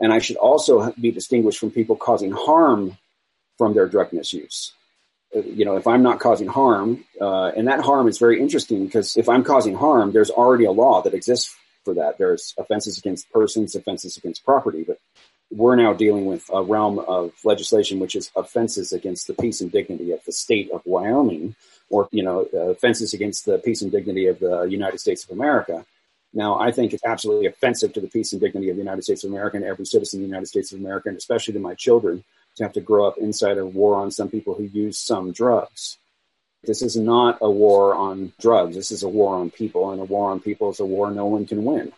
And 0.00 0.12
I 0.12 0.18
should 0.18 0.36
also 0.36 0.92
be 0.92 1.10
distinguished 1.10 1.58
from 1.58 1.70
people 1.70 1.94
causing 1.94 2.32
harm 2.32 2.96
from 3.60 3.74
their 3.74 3.86
drug 3.86 4.10
misuse. 4.10 4.72
Uh, 5.36 5.40
you 5.40 5.66
know, 5.66 5.76
if 5.76 5.86
I'm 5.86 6.02
not 6.02 6.18
causing 6.18 6.48
harm, 6.48 7.04
uh, 7.20 7.48
and 7.54 7.68
that 7.68 7.80
harm 7.80 8.08
is 8.08 8.16
very 8.16 8.40
interesting 8.40 8.86
because 8.86 9.18
if 9.18 9.28
I'm 9.28 9.44
causing 9.44 9.74
harm, 9.74 10.12
there's 10.12 10.30
already 10.30 10.64
a 10.64 10.70
law 10.70 11.02
that 11.02 11.12
exists 11.12 11.54
for 11.84 11.92
that. 11.92 12.16
There's 12.16 12.54
offenses 12.56 12.96
against 12.96 13.30
persons, 13.30 13.74
offenses 13.74 14.16
against 14.16 14.46
property, 14.46 14.82
but 14.82 14.98
we're 15.50 15.76
now 15.76 15.92
dealing 15.92 16.24
with 16.24 16.48
a 16.50 16.62
realm 16.62 16.98
of 17.00 17.32
legislation 17.44 17.98
which 17.98 18.16
is 18.16 18.30
offenses 18.34 18.94
against 18.94 19.26
the 19.26 19.34
peace 19.34 19.60
and 19.60 19.70
dignity 19.70 20.12
of 20.12 20.24
the 20.24 20.32
state 20.32 20.70
of 20.70 20.80
Wyoming, 20.86 21.54
or 21.90 22.08
you 22.12 22.22
know, 22.22 22.48
uh, 22.54 22.70
offenses 22.70 23.12
against 23.12 23.44
the 23.44 23.58
peace 23.58 23.82
and 23.82 23.92
dignity 23.92 24.26
of 24.28 24.38
the 24.38 24.62
United 24.62 25.00
States 25.00 25.22
of 25.24 25.32
America. 25.32 25.84
Now, 26.32 26.58
I 26.58 26.72
think 26.72 26.94
it's 26.94 27.04
absolutely 27.04 27.44
offensive 27.44 27.92
to 27.92 28.00
the 28.00 28.08
peace 28.08 28.32
and 28.32 28.40
dignity 28.40 28.70
of 28.70 28.76
the 28.76 28.82
United 28.82 29.02
States 29.02 29.22
of 29.22 29.30
America 29.30 29.58
and 29.58 29.66
every 29.66 29.84
citizen 29.84 30.20
of 30.20 30.22
the 30.22 30.28
United 30.28 30.46
States 30.46 30.72
of 30.72 30.80
America, 30.80 31.10
and 31.10 31.18
especially 31.18 31.52
to 31.54 31.60
my 31.60 31.74
children, 31.74 32.24
to 32.60 32.64
have 32.64 32.74
to 32.74 32.80
grow 32.80 33.08
up 33.08 33.16
inside 33.16 33.56
a 33.56 33.64
war 33.64 33.96
on 33.96 34.10
some 34.10 34.28
people 34.28 34.54
who 34.54 34.64
use 34.64 34.98
some 34.98 35.32
drugs. 35.32 35.96
This 36.62 36.82
is 36.82 36.94
not 36.94 37.38
a 37.40 37.50
war 37.50 37.94
on 37.94 38.32
drugs. 38.38 38.76
This 38.76 38.90
is 38.90 39.02
a 39.02 39.08
war 39.08 39.36
on 39.36 39.50
people, 39.50 39.90
and 39.90 40.00
a 40.00 40.04
war 40.04 40.30
on 40.30 40.40
people 40.40 40.70
is 40.70 40.78
a 40.78 40.84
war 40.84 41.10
no 41.10 41.24
one 41.24 41.46
can 41.46 41.64
win. 41.64 41.90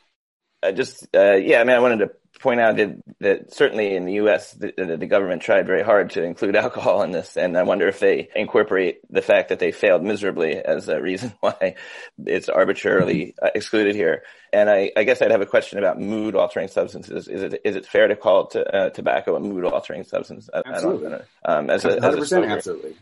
Uh, 0.62 0.70
just 0.70 1.08
uh, 1.14 1.34
yeah, 1.34 1.60
I 1.60 1.64
mean, 1.64 1.74
I 1.74 1.80
wanted 1.80 1.98
to 1.98 2.12
point 2.40 2.60
out 2.60 2.76
that, 2.76 3.02
that 3.20 3.54
certainly 3.54 3.94
in 3.94 4.04
the 4.04 4.14
U.S. 4.14 4.52
The, 4.52 4.96
the, 4.98 5.06
government 5.06 5.42
tried 5.42 5.66
very 5.66 5.82
hard 5.82 6.10
to 6.10 6.22
include 6.22 6.56
alcohol 6.66 7.02
in 7.02 7.10
this, 7.10 7.36
and 7.36 7.56
I 7.56 7.62
wonder 7.62 7.88
if 7.88 8.00
they 8.00 8.28
incorporate 8.34 9.00
the 9.10 9.22
fact 9.22 9.50
that 9.50 9.58
they 9.58 9.72
failed 9.72 10.02
miserably 10.02 10.56
as 10.56 10.88
a 10.88 11.00
reason 11.00 11.32
why 11.40 11.76
it's 12.24 12.48
arbitrarily 12.48 13.34
uh, 13.40 13.50
excluded 13.54 13.94
here. 13.94 14.22
And 14.52 14.68
I, 14.68 14.92
I, 14.96 15.04
guess 15.04 15.22
I'd 15.22 15.30
have 15.30 15.40
a 15.40 15.46
question 15.46 15.78
about 15.78 16.00
mood 16.00 16.34
altering 16.34 16.68
substances. 16.68 17.28
Is 17.28 17.42
it 17.42 17.60
is 17.64 17.76
it 17.76 17.86
fair 17.86 18.08
to 18.08 18.16
call 18.16 18.46
t- 18.46 18.60
uh, 18.60 18.90
tobacco 18.90 19.36
a 19.36 19.40
mood 19.40 19.64
altering 19.64 20.04
substance? 20.04 20.48
Absolutely. 20.52 21.18
Um, 21.44 21.70
as 21.70 21.84
a, 21.84 21.96
100% 21.96 22.20
as 22.20 22.32
a 22.32 22.42
absolutely. 22.44 22.96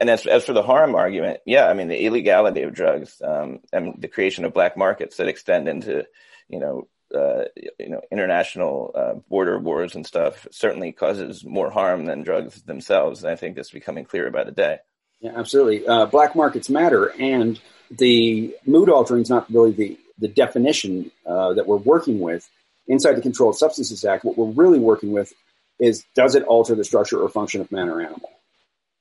And 0.00 0.10
as, 0.10 0.26
as 0.26 0.44
for 0.44 0.52
the 0.52 0.64
harm 0.64 0.96
argument, 0.96 1.40
yeah, 1.46 1.68
I 1.68 1.74
mean, 1.74 1.86
the 1.86 2.04
illegality 2.04 2.62
of 2.62 2.74
drugs 2.74 3.22
um, 3.22 3.60
and 3.72 3.94
the 4.00 4.08
creation 4.08 4.44
of 4.44 4.52
black 4.52 4.76
markets 4.76 5.18
that 5.18 5.28
extend 5.28 5.68
into 5.68 6.06
you 6.52 6.60
know, 6.60 6.86
uh, 7.14 7.44
you 7.78 7.90
know, 7.90 8.00
international 8.10 8.92
uh, 8.94 9.14
border 9.28 9.58
wars 9.58 9.94
and 9.94 10.06
stuff 10.06 10.46
certainly 10.50 10.92
causes 10.92 11.44
more 11.44 11.70
harm 11.70 12.06
than 12.06 12.22
drugs 12.22 12.62
themselves. 12.62 13.22
And 13.22 13.32
I 13.32 13.36
think 13.36 13.56
that's 13.56 13.70
becoming 13.70 14.04
clearer 14.04 14.30
by 14.30 14.44
the 14.44 14.52
day. 14.52 14.78
Yeah, 15.20 15.32
absolutely. 15.36 15.86
Uh, 15.86 16.06
black 16.06 16.34
markets 16.34 16.68
matter, 16.68 17.12
and 17.18 17.60
the 17.90 18.56
mood 18.66 18.88
altering 18.88 19.22
is 19.22 19.30
not 19.30 19.50
really 19.52 19.72
the 19.72 19.98
the 20.18 20.28
definition 20.28 21.10
uh, 21.26 21.54
that 21.54 21.66
we're 21.66 21.76
working 21.76 22.20
with 22.20 22.48
inside 22.86 23.14
the 23.14 23.22
Controlled 23.22 23.56
Substances 23.56 24.04
Act. 24.04 24.24
What 24.24 24.36
we're 24.36 24.50
really 24.50 24.78
working 24.78 25.12
with 25.12 25.32
is 25.78 26.04
does 26.14 26.34
it 26.34 26.44
alter 26.44 26.74
the 26.74 26.84
structure 26.84 27.20
or 27.20 27.28
function 27.28 27.60
of 27.60 27.72
man 27.72 27.88
or 27.88 28.00
animal? 28.00 28.30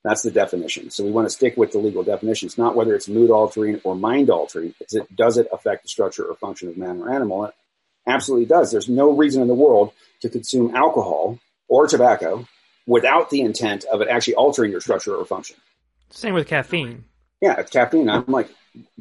That's 0.03 0.23
the 0.23 0.31
definition. 0.31 0.89
So 0.89 1.03
we 1.03 1.11
want 1.11 1.27
to 1.27 1.29
stick 1.29 1.57
with 1.57 1.71
the 1.71 1.77
legal 1.77 2.01
definitions, 2.01 2.57
not 2.57 2.75
whether 2.75 2.95
it's 2.95 3.07
mood 3.07 3.29
altering 3.29 3.79
or 3.83 3.95
mind 3.95 4.31
altering. 4.31 4.73
Is 4.81 4.95
it, 4.95 5.15
does 5.15 5.37
it 5.37 5.47
affect 5.53 5.83
the 5.83 5.89
structure 5.89 6.25
or 6.25 6.35
function 6.35 6.69
of 6.69 6.77
man 6.77 7.01
or 7.01 7.13
animal? 7.13 7.51
Absolutely 8.07 8.45
does. 8.45 8.71
There's 8.71 8.89
no 8.89 9.11
reason 9.11 9.41
in 9.41 9.47
the 9.47 9.53
world 9.53 9.93
to 10.21 10.29
consume 10.29 10.75
alcohol 10.75 11.39
or 11.67 11.87
tobacco 11.87 12.47
without 12.87 13.29
the 13.29 13.41
intent 13.41 13.85
of 13.85 14.01
it 14.01 14.07
actually 14.07 14.35
altering 14.35 14.71
your 14.71 14.81
structure 14.81 15.15
or 15.15 15.25
function. 15.25 15.55
Same 16.09 16.33
with 16.33 16.47
caffeine. 16.47 17.05
Yeah, 17.39 17.59
it's 17.59 17.71
caffeine. 17.71 18.09
I'm 18.09 18.25
like 18.27 18.49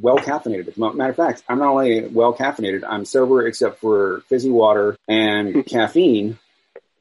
well 0.01 0.19
caffeinated. 0.19 0.77
Matter 0.77 1.11
of 1.11 1.17
fact, 1.17 1.43
I'm 1.49 1.59
not 1.59 1.69
only 1.69 2.07
well 2.07 2.35
caffeinated, 2.35 2.85
I'm 2.87 3.05
sober 3.05 3.47
except 3.47 3.81
for 3.81 4.23
fizzy 4.29 4.51
water 4.51 4.97
and 5.09 5.67
caffeine 5.67 6.39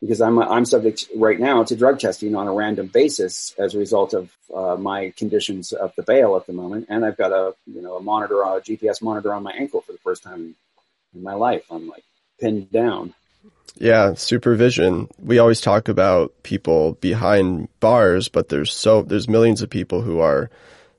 because 0.02 0.22
I'm 0.22 0.40
I'm 0.40 0.66
subject 0.66 1.08
right 1.16 1.40
now 1.40 1.64
to 1.64 1.76
drug 1.76 2.00
testing 2.00 2.36
on 2.36 2.48
a 2.48 2.54
random 2.54 2.88
basis 2.88 3.54
as 3.58 3.76
a 3.76 3.80
result 3.80 4.14
of 4.14 4.32
uh, 4.54 4.76
my 4.76 5.14
conditions 5.18 5.72
of 5.72 5.94
the 5.96 6.04
bail 6.04 6.36
at 6.36 6.46
the 6.48 6.54
moment, 6.54 6.88
and 6.90 7.06
I've 7.06 7.18
got 7.18 7.32
a 7.32 7.56
you 7.68 7.82
know 7.82 7.98
a 7.98 8.02
monitor, 8.02 8.42
a 8.42 8.62
GPS 8.62 9.02
monitor 9.02 9.34
on 9.34 9.44
my 9.44 9.52
ankle 9.52 9.82
for 9.82 9.92
the 9.92 9.98
first 10.00 10.24
time 10.24 10.56
in 11.14 11.24
my 11.24 11.34
life. 11.34 11.64
I'm 11.70 11.88
like 11.88 12.04
pinned 12.40 12.72
down. 12.72 13.14
Yeah, 13.76 14.16
supervision. 14.16 15.08
We 15.20 15.40
always 15.40 15.62
talk 15.62 15.88
about 15.88 16.34
people 16.44 16.94
behind 16.94 17.70
bars, 17.80 18.28
but 18.28 18.50
there's 18.50 18.74
so 18.74 19.02
there's 19.04 19.30
millions 19.30 19.62
of 19.62 19.70
people 19.70 20.02
who 20.02 20.20
are 20.20 20.50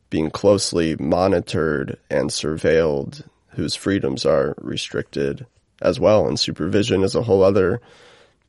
being 0.09 0.31
closely 0.31 0.97
monitored 0.97 1.99
and 2.11 2.31
surveilled 2.31 3.23
whose 3.51 3.75
freedoms 3.75 4.25
are 4.25 4.55
restricted 4.59 5.47
as 5.83 5.99
well 5.99 6.27
and 6.27 6.39
supervision 6.39 7.03
is 7.03 7.15
a 7.15 7.23
whole 7.23 7.43
other 7.43 7.81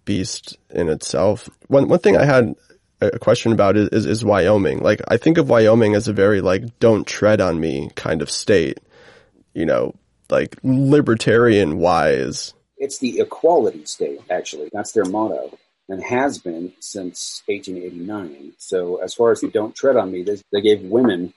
beast 0.06 0.58
in 0.70 0.90
itself. 0.90 1.50
One 1.68 1.88
one 1.88 2.00
thing 2.00 2.18
I 2.18 2.26
had 2.26 2.56
a 3.00 3.20
question 3.20 3.52
about 3.52 3.78
is, 3.78 3.90
is, 3.90 4.06
is 4.06 4.26
Wyoming. 4.26 4.80
Like 4.80 5.02
I 5.08 5.18
think 5.18 5.38
of 5.38 5.50
Wyoming 5.50 5.96
as 5.96 6.08
a 6.08 6.14
very 6.14 6.42
like 6.42 6.80
don't 6.80 7.08
tread 7.08 7.42
on 7.42 7.60
me 7.60 7.92
kind 7.96 8.22
of 8.22 8.30
state. 8.30 8.80
You 9.54 9.66
know, 9.66 9.94
like 10.32 10.58
libertarian 10.64 11.78
wise 11.78 12.54
it's 12.82 12.98
the 12.98 13.20
equality 13.20 13.86
state, 13.86 14.22
actually. 14.30 14.70
That's 14.74 14.92
their 14.92 15.06
motto 15.06 15.56
and 15.88 16.04
has 16.04 16.40
been 16.40 16.74
since 16.80 17.44
1889. 17.46 18.54
So, 18.58 18.98
as 18.98 19.14
far 19.14 19.32
as 19.32 19.42
the 19.42 19.50
don't 19.50 19.76
tread 19.76 19.96
on 19.96 20.12
me, 20.12 20.24
they, 20.24 20.42
they 20.52 20.62
gave 20.62 20.82
women 20.82 21.34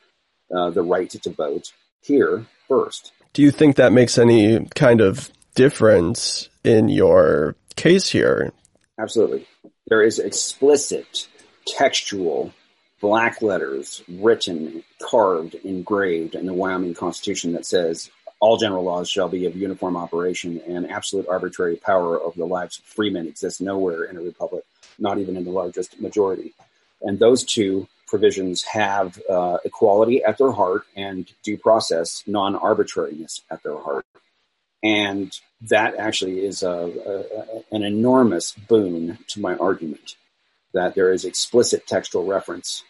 uh, 0.55 0.71
the 0.71 0.83
right 0.83 1.11
to 1.11 1.31
vote 1.31 1.73
here 2.01 2.47
first. 2.67 3.13
Do 3.35 3.43
you 3.43 3.51
think 3.51 3.77
that 3.77 3.93
makes 3.93 4.17
any 4.17 4.67
kind 4.75 5.03
of 5.03 5.31
difference 5.55 6.49
in 6.65 6.89
your 6.89 7.57
case 7.77 8.09
here? 8.09 8.53
Absolutely. 8.99 9.47
There 9.89 10.03
is 10.03 10.19
explicit 10.19 11.29
textual 11.67 12.55
black 13.03 13.43
letters 13.43 14.03
written, 14.09 14.83
carved, 15.03 15.57
engraved 15.57 16.35
in 16.37 16.47
the 16.47 16.55
Wyoming 16.55 16.95
Constitution 16.95 17.53
that 17.53 17.67
says 17.67 18.11
all 18.41 18.57
general 18.57 18.85
laws 18.85 19.09
shall 19.09 19.29
be 19.29 19.47
of 19.47 19.57
uniform 19.57 19.97
operation, 19.97 20.61
and 20.67 20.91
absolute 20.91 21.27
arbitrary 21.29 21.77
power 21.77 22.21
over 22.21 22.37
the 22.37 22.47
lives 22.47 22.79
of 22.79 22.85
freemen 22.85 23.27
exists 23.27 23.61
nowhere 23.61 24.05
in 24.05 24.17
a 24.17 24.21
republic, 24.21 24.65
not 24.99 25.19
even 25.19 25.37
in 25.37 25.45
the 25.45 25.51
largest 25.51 26.01
majority. 26.01 26.53
And 27.01 27.19
those 27.19 27.45
two 27.45 27.89
provisions 28.07 28.63
have 28.65 29.21
uh, 29.29 29.59
equality 29.65 30.23
at 30.23 30.39
their 30.39 30.53
heart 30.53 30.83
and 30.97 31.31
due 31.43 31.59
process, 31.59 32.23
non 32.27 32.55
arbitrariness 32.55 33.41
at 33.51 33.63
their 33.63 33.79
heart. 33.79 34.07
And 34.83 35.33
that 35.63 35.97
actually 35.97 36.45
is 36.45 36.63
a, 36.63 36.69
a, 36.69 37.75
an 37.75 37.83
enormous 37.83 38.53
boon 38.53 39.19
to 39.29 39.41
my 39.41 39.57
argument 39.57 40.17
that 40.75 40.95
there 40.95 41.13
is 41.13 41.25
explicit 41.25 41.87
textual 41.87 42.27
reference 42.27 42.83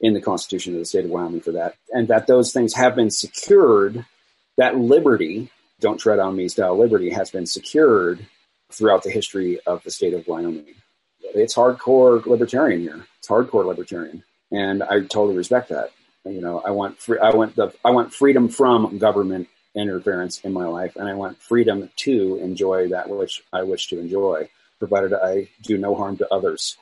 in 0.00 0.14
the 0.14 0.20
Constitution 0.20 0.72
of 0.74 0.78
the 0.78 0.86
state 0.86 1.04
of 1.04 1.10
Wyoming 1.10 1.40
for 1.40 1.52
that, 1.52 1.76
and 1.90 2.08
that 2.08 2.26
those 2.26 2.52
things 2.52 2.74
have 2.74 2.96
been 2.96 3.10
secured 3.10 4.06
that 4.56 4.76
liberty, 4.78 5.50
don't 5.80 5.98
tread 5.98 6.18
on 6.18 6.36
me 6.36 6.48
style 6.48 6.78
liberty, 6.78 7.10
has 7.10 7.30
been 7.30 7.46
secured 7.46 8.26
throughout 8.72 9.02
the 9.02 9.10
history 9.10 9.60
of 9.66 9.82
the 9.84 9.90
state 9.90 10.14
of 10.14 10.26
Wyoming. 10.26 10.74
It's 11.20 11.54
hardcore 11.54 12.24
libertarian 12.26 12.80
here. 12.80 13.06
It's 13.18 13.28
hardcore 13.28 13.64
libertarian, 13.66 14.22
and 14.52 14.82
I 14.82 15.00
totally 15.00 15.36
respect 15.36 15.70
that. 15.70 15.90
You 16.24 16.40
know, 16.40 16.60
I 16.60 16.70
want 16.70 16.98
free, 16.98 17.18
I 17.18 17.30
want 17.34 17.56
the 17.56 17.72
I 17.84 17.90
want 17.90 18.14
freedom 18.14 18.48
from 18.48 18.98
government 18.98 19.48
interference 19.74 20.40
in 20.40 20.52
my 20.52 20.66
life, 20.66 20.96
and 20.96 21.08
I 21.08 21.14
want 21.14 21.42
freedom 21.42 21.90
to 21.96 22.36
enjoy 22.36 22.88
that 22.88 23.08
which 23.08 23.42
I 23.52 23.62
wish 23.62 23.88
to 23.88 23.98
enjoy, 23.98 24.48
provided 24.78 25.12
I 25.12 25.48
do 25.62 25.76
no 25.78 25.94
harm 25.94 26.16
to 26.18 26.32
others. 26.32 26.76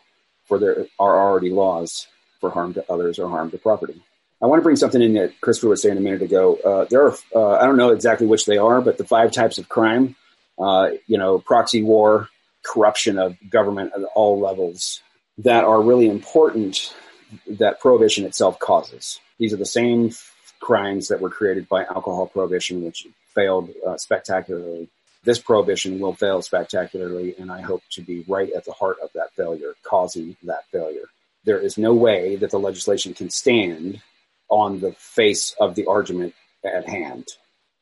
For 0.44 0.58
there 0.58 0.86
are 0.98 1.20
already 1.20 1.50
laws 1.50 2.08
for 2.40 2.50
harm 2.50 2.74
to 2.74 2.84
others 2.92 3.18
or 3.18 3.28
harm 3.28 3.50
to 3.52 3.58
property. 3.58 4.02
I 4.42 4.46
want 4.46 4.58
to 4.58 4.64
bring 4.64 4.76
something 4.76 5.00
in 5.00 5.14
that 5.14 5.40
Christopher 5.40 5.68
was 5.68 5.82
saying 5.82 5.96
a 5.96 6.00
minute 6.00 6.22
ago. 6.22 6.56
Uh, 6.56 6.84
there 6.90 7.06
are, 7.06 7.16
uh, 7.34 7.52
I 7.52 7.64
don't 7.64 7.76
know 7.76 7.90
exactly 7.90 8.26
which 8.26 8.44
they 8.44 8.58
are, 8.58 8.80
but 8.80 8.98
the 8.98 9.04
five 9.04 9.30
types 9.30 9.58
of 9.58 9.68
crime, 9.68 10.16
uh, 10.58 10.90
you 11.06 11.16
know, 11.16 11.38
proxy 11.38 11.82
war, 11.82 12.28
corruption 12.64 13.18
of 13.18 13.36
government 13.48 13.92
at 13.96 14.02
all 14.14 14.40
levels 14.40 15.00
that 15.38 15.64
are 15.64 15.80
really 15.80 16.08
important 16.08 16.92
that 17.46 17.80
prohibition 17.80 18.24
itself 18.24 18.58
causes. 18.58 19.20
These 19.38 19.52
are 19.52 19.58
the 19.58 19.64
same 19.64 20.10
crimes 20.60 21.08
that 21.08 21.20
were 21.20 21.30
created 21.30 21.68
by 21.68 21.84
alcohol 21.84 22.26
prohibition, 22.26 22.84
which 22.84 23.06
failed 23.34 23.70
uh, 23.86 23.96
spectacularly. 23.96 24.88
This 25.24 25.38
prohibition 25.38 26.00
will 26.00 26.14
fail 26.14 26.42
spectacularly, 26.42 27.36
and 27.38 27.50
I 27.50 27.60
hope 27.60 27.82
to 27.92 28.02
be 28.02 28.24
right 28.26 28.52
at 28.52 28.64
the 28.64 28.72
heart 28.72 28.96
of 29.02 29.10
that 29.14 29.32
failure, 29.36 29.74
causing 29.84 30.36
that 30.42 30.66
failure. 30.72 31.06
There 31.44 31.58
is 31.58 31.78
no 31.78 31.94
way 31.94 32.36
that 32.36 32.50
the 32.50 32.58
legislation 32.58 33.14
can 33.14 33.30
stand 33.30 34.02
on 34.52 34.80
the 34.80 34.92
face 34.92 35.56
of 35.58 35.74
the 35.74 35.86
argument 35.86 36.34
at 36.62 36.86
hand. 36.86 37.26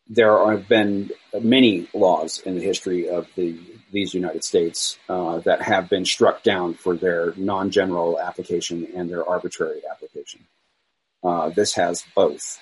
There 0.09 0.50
have 0.50 0.68
been 0.68 1.11
many 1.40 1.88
laws 1.92 2.38
in 2.38 2.54
the 2.54 2.62
history 2.62 3.09
of 3.09 3.28
the 3.35 3.59
these 3.92 4.14
United 4.14 4.44
States 4.44 4.98
uh, 5.09 5.40
that 5.40 5.62
have 5.62 5.88
been 5.88 6.04
struck 6.04 6.44
down 6.44 6.74
for 6.74 6.94
their 6.96 7.35
non-general 7.37 8.20
application 8.20 8.87
and 8.94 9.11
their 9.11 9.28
arbitrary 9.28 9.83
application. 9.90 10.46
Uh, 11.24 11.48
this 11.48 11.74
has 11.74 12.04
both, 12.14 12.61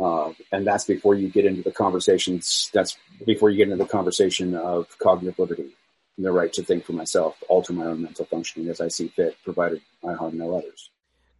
uh, 0.00 0.32
and 0.50 0.66
that's 0.66 0.84
before 0.84 1.14
you 1.14 1.28
get 1.28 1.44
into 1.44 1.62
the 1.62 1.70
conversations. 1.70 2.68
That's 2.74 2.96
before 3.24 3.50
you 3.50 3.58
get 3.58 3.70
into 3.70 3.84
the 3.84 3.88
conversation 3.88 4.56
of 4.56 4.88
cognitive 4.98 5.38
liberty, 5.38 5.70
the 6.18 6.32
right 6.32 6.52
to 6.54 6.64
think 6.64 6.84
for 6.84 6.94
myself, 6.94 7.36
alter 7.48 7.72
my 7.72 7.86
own 7.86 8.02
mental 8.02 8.24
functioning 8.24 8.68
as 8.68 8.80
I 8.80 8.88
see 8.88 9.06
fit, 9.06 9.36
provided 9.44 9.82
I 10.04 10.14
harm 10.14 10.36
no 10.36 10.56
others. 10.58 10.90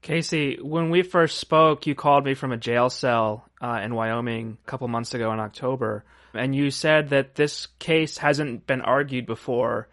Casey, 0.03 0.59
when 0.61 0.91
we 0.91 1.03
first 1.03 1.39
spoke, 1.39 1.87
you 1.87 1.95
called 1.95 2.25
me 2.25 2.35
from 2.35 2.53
a 2.53 2.57
jail 2.57 2.89
cell 2.89 3.47
uh, 3.61 3.81
in 3.83 3.95
Wyoming 3.95 4.57
a 4.65 4.71
couple 4.71 4.89
months 4.89 5.13
ago 5.13 5.33
in 5.33 5.41
October, 5.41 6.05
and 6.33 6.55
you 6.55 6.71
said 6.71 7.11
that 7.11 7.35
this 7.35 7.67
case 7.79 8.17
hasn't 8.17 8.67
been 8.67 8.81
argued 8.81 9.27
before 9.27 9.89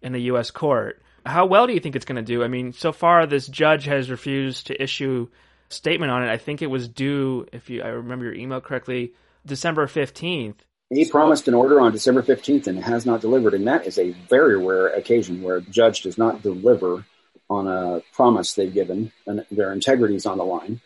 in 0.00 0.12
the 0.12 0.22
U.S. 0.22 0.50
court. 0.50 1.00
How 1.24 1.46
well 1.46 1.68
do 1.68 1.72
you 1.72 1.80
think 1.80 1.94
it's 1.94 2.04
going 2.04 2.16
to 2.16 2.22
do? 2.22 2.42
I 2.42 2.48
mean, 2.48 2.72
so 2.72 2.90
far 2.90 3.26
this 3.26 3.46
judge 3.46 3.84
has 3.84 4.10
refused 4.10 4.66
to 4.66 4.82
issue 4.82 5.28
a 5.70 5.72
statement 5.72 6.10
on 6.10 6.24
it. 6.24 6.30
I 6.30 6.38
think 6.38 6.60
it 6.60 6.66
was 6.66 6.88
due, 6.88 7.46
if 7.52 7.70
you 7.70 7.82
I 7.82 7.88
remember 7.88 8.24
your 8.24 8.34
email 8.34 8.60
correctly, 8.60 9.12
December 9.46 9.86
fifteenth. 9.86 10.64
He 10.90 11.08
promised 11.08 11.48
an 11.48 11.54
order 11.54 11.80
on 11.80 11.90
December 11.90 12.22
15th 12.22 12.66
and 12.66 12.78
has 12.84 13.06
not 13.06 13.22
delivered. 13.22 13.54
And 13.54 13.66
that 13.66 13.86
is 13.86 13.98
a 13.98 14.10
very 14.28 14.58
rare 14.58 14.88
occasion 14.88 15.40
where 15.40 15.56
a 15.56 15.62
judge 15.62 16.02
does 16.02 16.18
not 16.18 16.42
deliver 16.42 17.06
on 17.52 17.66
a 17.68 18.02
promise 18.12 18.54
they've 18.54 18.72
given 18.72 19.12
and 19.26 19.44
their 19.50 19.72
integrity 19.72 20.14
is 20.14 20.26
on 20.26 20.38
the 20.38 20.44
line. 20.44 20.80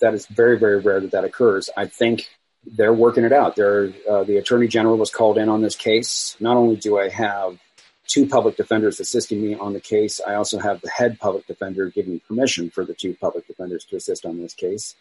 That 0.00 0.14
is 0.14 0.26
very, 0.26 0.58
very 0.58 0.80
rare 0.80 1.00
that 1.00 1.12
that 1.12 1.24
occurs. 1.24 1.70
I 1.76 1.86
think 1.86 2.28
they're 2.64 2.94
working 2.94 3.24
it 3.24 3.32
out. 3.32 3.56
They're, 3.56 3.92
uh, 4.08 4.24
the 4.24 4.36
attorney 4.36 4.68
general 4.68 4.96
was 4.96 5.10
called 5.10 5.38
in 5.38 5.48
on 5.48 5.62
this 5.62 5.76
case. 5.76 6.36
Not 6.40 6.56
only 6.56 6.76
do 6.76 6.98
I 6.98 7.08
have 7.08 7.58
two 8.06 8.26
public 8.26 8.56
defenders 8.56 9.00
assisting 9.00 9.42
me 9.42 9.54
on 9.54 9.72
the 9.72 9.80
case, 9.80 10.20
I 10.20 10.34
also 10.34 10.58
have 10.58 10.80
the 10.80 10.90
head 10.90 11.18
public 11.18 11.46
defender 11.46 11.86
giving 11.86 12.20
permission 12.20 12.70
for 12.70 12.84
the 12.84 12.94
two 12.94 13.14
public 13.14 13.46
defenders 13.46 13.84
to 13.86 13.96
assist 13.96 14.24
on 14.24 14.40
this 14.40 14.54
case. 14.54 14.94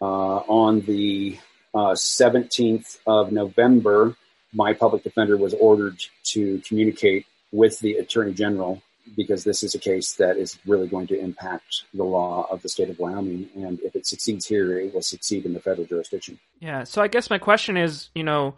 Uh, 0.00 0.38
on 0.48 0.80
the 0.82 1.38
uh, 1.74 1.94
17th 1.94 2.98
of 3.06 3.32
November, 3.32 4.16
my 4.52 4.72
public 4.72 5.02
defender 5.02 5.36
was 5.36 5.54
ordered 5.54 5.98
to 6.24 6.60
communicate 6.66 7.26
with 7.52 7.78
the 7.80 7.94
attorney 7.94 8.32
general 8.32 8.82
because 9.16 9.44
this 9.44 9.62
is 9.62 9.74
a 9.74 9.78
case 9.78 10.14
that 10.14 10.36
is 10.36 10.58
really 10.66 10.88
going 10.88 11.06
to 11.08 11.18
impact 11.18 11.84
the 11.94 12.04
law 12.04 12.46
of 12.50 12.62
the 12.62 12.68
state 12.68 12.90
of 12.90 12.98
Wyoming. 12.98 13.48
And 13.54 13.80
if 13.80 13.96
it 13.96 14.06
succeeds 14.06 14.46
here, 14.46 14.78
it 14.78 14.94
will 14.94 15.02
succeed 15.02 15.44
in 15.44 15.52
the 15.52 15.60
federal 15.60 15.86
jurisdiction. 15.86 16.38
Yeah. 16.60 16.84
So 16.84 17.02
I 17.02 17.08
guess 17.08 17.30
my 17.30 17.38
question 17.38 17.76
is, 17.76 18.10
you 18.14 18.24
know, 18.24 18.54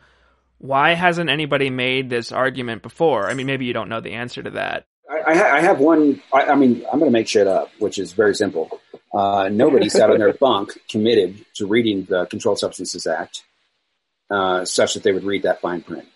why 0.59 0.95
hasn't 0.95 1.29
anybody 1.29 1.71
made 1.71 2.09
this 2.09 2.31
argument 2.31 2.83
before? 2.83 3.29
I 3.29 3.35
mean, 3.35 3.47
maybe 3.47 3.65
you 3.65 3.73
don't 3.73 3.88
know 3.88 4.01
the 4.01 4.12
answer 4.12 4.43
to 4.43 4.51
that. 4.51 4.87
I, 5.11 5.33
I, 5.33 5.57
I 5.57 5.61
have 5.61 5.81
one. 5.81 6.23
I, 6.33 6.43
I 6.47 6.55
mean, 6.55 6.85
I'm 6.91 6.99
going 6.99 7.11
to 7.11 7.12
make 7.12 7.29
shit 7.29 7.47
up, 7.47 7.71
which 7.79 7.99
is 7.99 8.12
very 8.12 8.35
simple. 8.35 8.81
Uh, 9.12 9.49
nobody 9.51 9.88
sat 9.88 10.11
on 10.11 10.19
their 10.19 10.33
bunk 10.41 10.79
committed 10.88 11.45
to 11.55 11.67
reading 11.67 12.05
the 12.09 12.27
Controlled 12.27 12.59
Substances 12.59 13.07
Act 13.07 13.43
uh, 14.31 14.65
such 14.65 14.95
that 14.95 15.03
they 15.03 15.12
would 15.12 15.25
read 15.25 15.43
that 15.43 15.61
fine 15.61 15.83
print. 15.83 16.09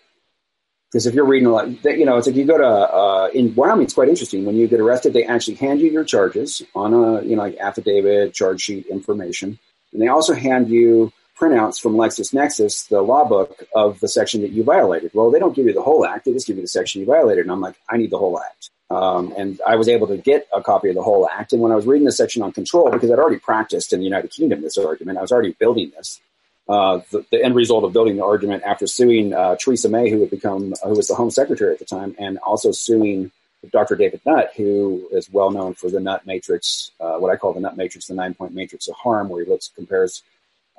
Because 0.96 1.08
if 1.08 1.12
you're 1.12 1.26
reading 1.26 1.46
a 1.46 1.50
lot, 1.50 1.68
you 1.84 2.06
know, 2.06 2.16
it's 2.16 2.26
like 2.26 2.36
you 2.36 2.46
go 2.46 2.56
to 2.56 2.66
uh, 2.66 3.28
in 3.34 3.54
Wyoming. 3.54 3.84
It's 3.84 3.92
quite 3.92 4.08
interesting. 4.08 4.46
When 4.46 4.56
you 4.56 4.66
get 4.66 4.80
arrested, 4.80 5.12
they 5.12 5.24
actually 5.24 5.56
hand 5.56 5.78
you 5.78 5.90
your 5.90 6.04
charges 6.04 6.62
on 6.74 6.94
a 6.94 7.20
you 7.20 7.36
know 7.36 7.42
like 7.42 7.58
affidavit, 7.58 8.32
charge 8.32 8.62
sheet 8.62 8.86
information, 8.86 9.58
and 9.92 10.00
they 10.00 10.08
also 10.08 10.32
hand 10.32 10.70
you 10.70 11.12
printouts 11.38 11.78
from 11.78 11.96
LexisNexis, 11.96 12.88
the 12.88 13.02
law 13.02 13.28
book 13.28 13.62
of 13.74 14.00
the 14.00 14.08
section 14.08 14.40
that 14.40 14.52
you 14.52 14.64
violated. 14.64 15.10
Well, 15.12 15.30
they 15.30 15.38
don't 15.38 15.54
give 15.54 15.66
you 15.66 15.74
the 15.74 15.82
whole 15.82 16.06
act; 16.06 16.24
they 16.24 16.32
just 16.32 16.46
give 16.46 16.56
you 16.56 16.62
the 16.62 16.68
section 16.68 17.02
you 17.02 17.06
violated. 17.06 17.44
And 17.44 17.52
I'm 17.52 17.60
like, 17.60 17.76
I 17.90 17.98
need 17.98 18.10
the 18.10 18.16
whole 18.16 18.40
act. 18.40 18.70
Um, 18.88 19.34
and 19.36 19.60
I 19.66 19.76
was 19.76 19.90
able 19.90 20.06
to 20.06 20.16
get 20.16 20.48
a 20.56 20.62
copy 20.62 20.88
of 20.88 20.94
the 20.94 21.02
whole 21.02 21.28
act. 21.28 21.52
And 21.52 21.60
when 21.60 21.72
I 21.72 21.76
was 21.76 21.84
reading 21.84 22.06
the 22.06 22.12
section 22.12 22.40
on 22.40 22.52
control, 22.52 22.90
because 22.90 23.10
I'd 23.10 23.18
already 23.18 23.38
practiced 23.38 23.92
in 23.92 23.98
the 23.98 24.06
United 24.06 24.30
Kingdom 24.30 24.62
this 24.62 24.78
argument, 24.78 25.18
I 25.18 25.20
was 25.20 25.30
already 25.30 25.54
building 25.60 25.92
this 25.94 26.22
uh, 26.68 27.00
the, 27.10 27.24
the, 27.30 27.42
end 27.42 27.54
result 27.54 27.84
of 27.84 27.92
building 27.92 28.16
the 28.16 28.24
argument 28.24 28.62
after 28.64 28.86
suing 28.86 29.32
uh, 29.32 29.56
Theresa 29.56 29.88
May, 29.88 30.10
who 30.10 30.20
had 30.20 30.30
become 30.30 30.74
who 30.82 30.90
was 30.90 31.06
the 31.08 31.14
Home 31.14 31.30
Secretary 31.30 31.72
at 31.72 31.78
the 31.78 31.84
time, 31.84 32.16
and 32.18 32.38
also 32.38 32.72
suing 32.72 33.30
Dr. 33.70 33.94
David 33.96 34.20
Nutt, 34.26 34.52
who 34.56 35.08
is 35.12 35.30
well 35.30 35.50
known 35.50 35.74
for 35.74 35.90
the 35.90 36.00
Nutt 36.00 36.26
Matrix, 36.26 36.90
uh, 37.00 37.14
what 37.14 37.32
I 37.32 37.36
call 37.36 37.52
the 37.52 37.60
Nutt 37.60 37.76
Matrix, 37.76 38.06
the 38.06 38.14
nine 38.14 38.34
point 38.34 38.52
matrix 38.52 38.88
of 38.88 38.96
harm, 38.96 39.28
where 39.28 39.44
he 39.44 39.50
looks 39.50 39.70
compares 39.74 40.22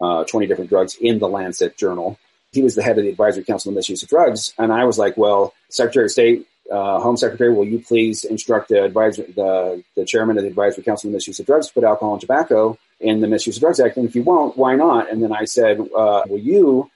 uh, 0.02 0.23
20 0.26 0.47
different 0.47 0.69
drugs 0.69 0.95
in 1.00 1.19
the 1.19 1.28
Lancet 1.28 1.78
journal. 1.78 2.19
He 2.52 2.62
was 2.62 2.76
the 2.76 2.84
head 2.84 2.97
of 2.97 3.04
the 3.04 3.10
Advisory 3.10 3.43
Council 3.43 3.69
on 3.69 3.76
Misuse 3.76 4.04
of 4.04 4.10
Drugs, 4.10 4.54
and 4.58 4.71
I 4.71 4.86
was 4.86 4.97
like, 4.97 5.17
well, 5.17 5.54
Secretary 5.69 6.06
of 6.06 6.12
State 6.12 6.47
uh, 6.71 7.00
Home 7.00 7.17
Secretary, 7.17 7.54
will 7.54 7.65
you 7.65 7.80
please 7.80 8.26
instruct 8.26 8.69
the 8.69 8.84
advisor, 8.84 9.23
the, 9.23 9.84
the 9.95 10.06
chairman 10.06 10.38
of 10.38 10.43
the 10.43 10.50
Advisory 10.50 10.84
Council 10.84 11.10
on 11.10 11.13
Misuse 11.13 11.39
of 11.39 11.45
Drugs 11.45 11.67
to 11.67 11.73
put 11.73 11.84
alcohol 11.84 12.13
and 12.13 12.21
tobacco 12.21 12.78
in 12.99 13.21
the 13.21 13.27
Misuse 13.27 13.57
of 13.57 13.62
Drugs 13.62 13.79
Act? 13.79 13.97
And 13.97 14.07
if 14.07 14.15
you 14.15 14.23
won't, 14.23 14.57
why 14.57 14.75
not? 14.75 15.12
And 15.12 15.21
then 15.21 15.33
I 15.33 15.45
said, 15.45 15.79
uh, 15.79 16.23
will 16.27 16.39
you 16.39 16.89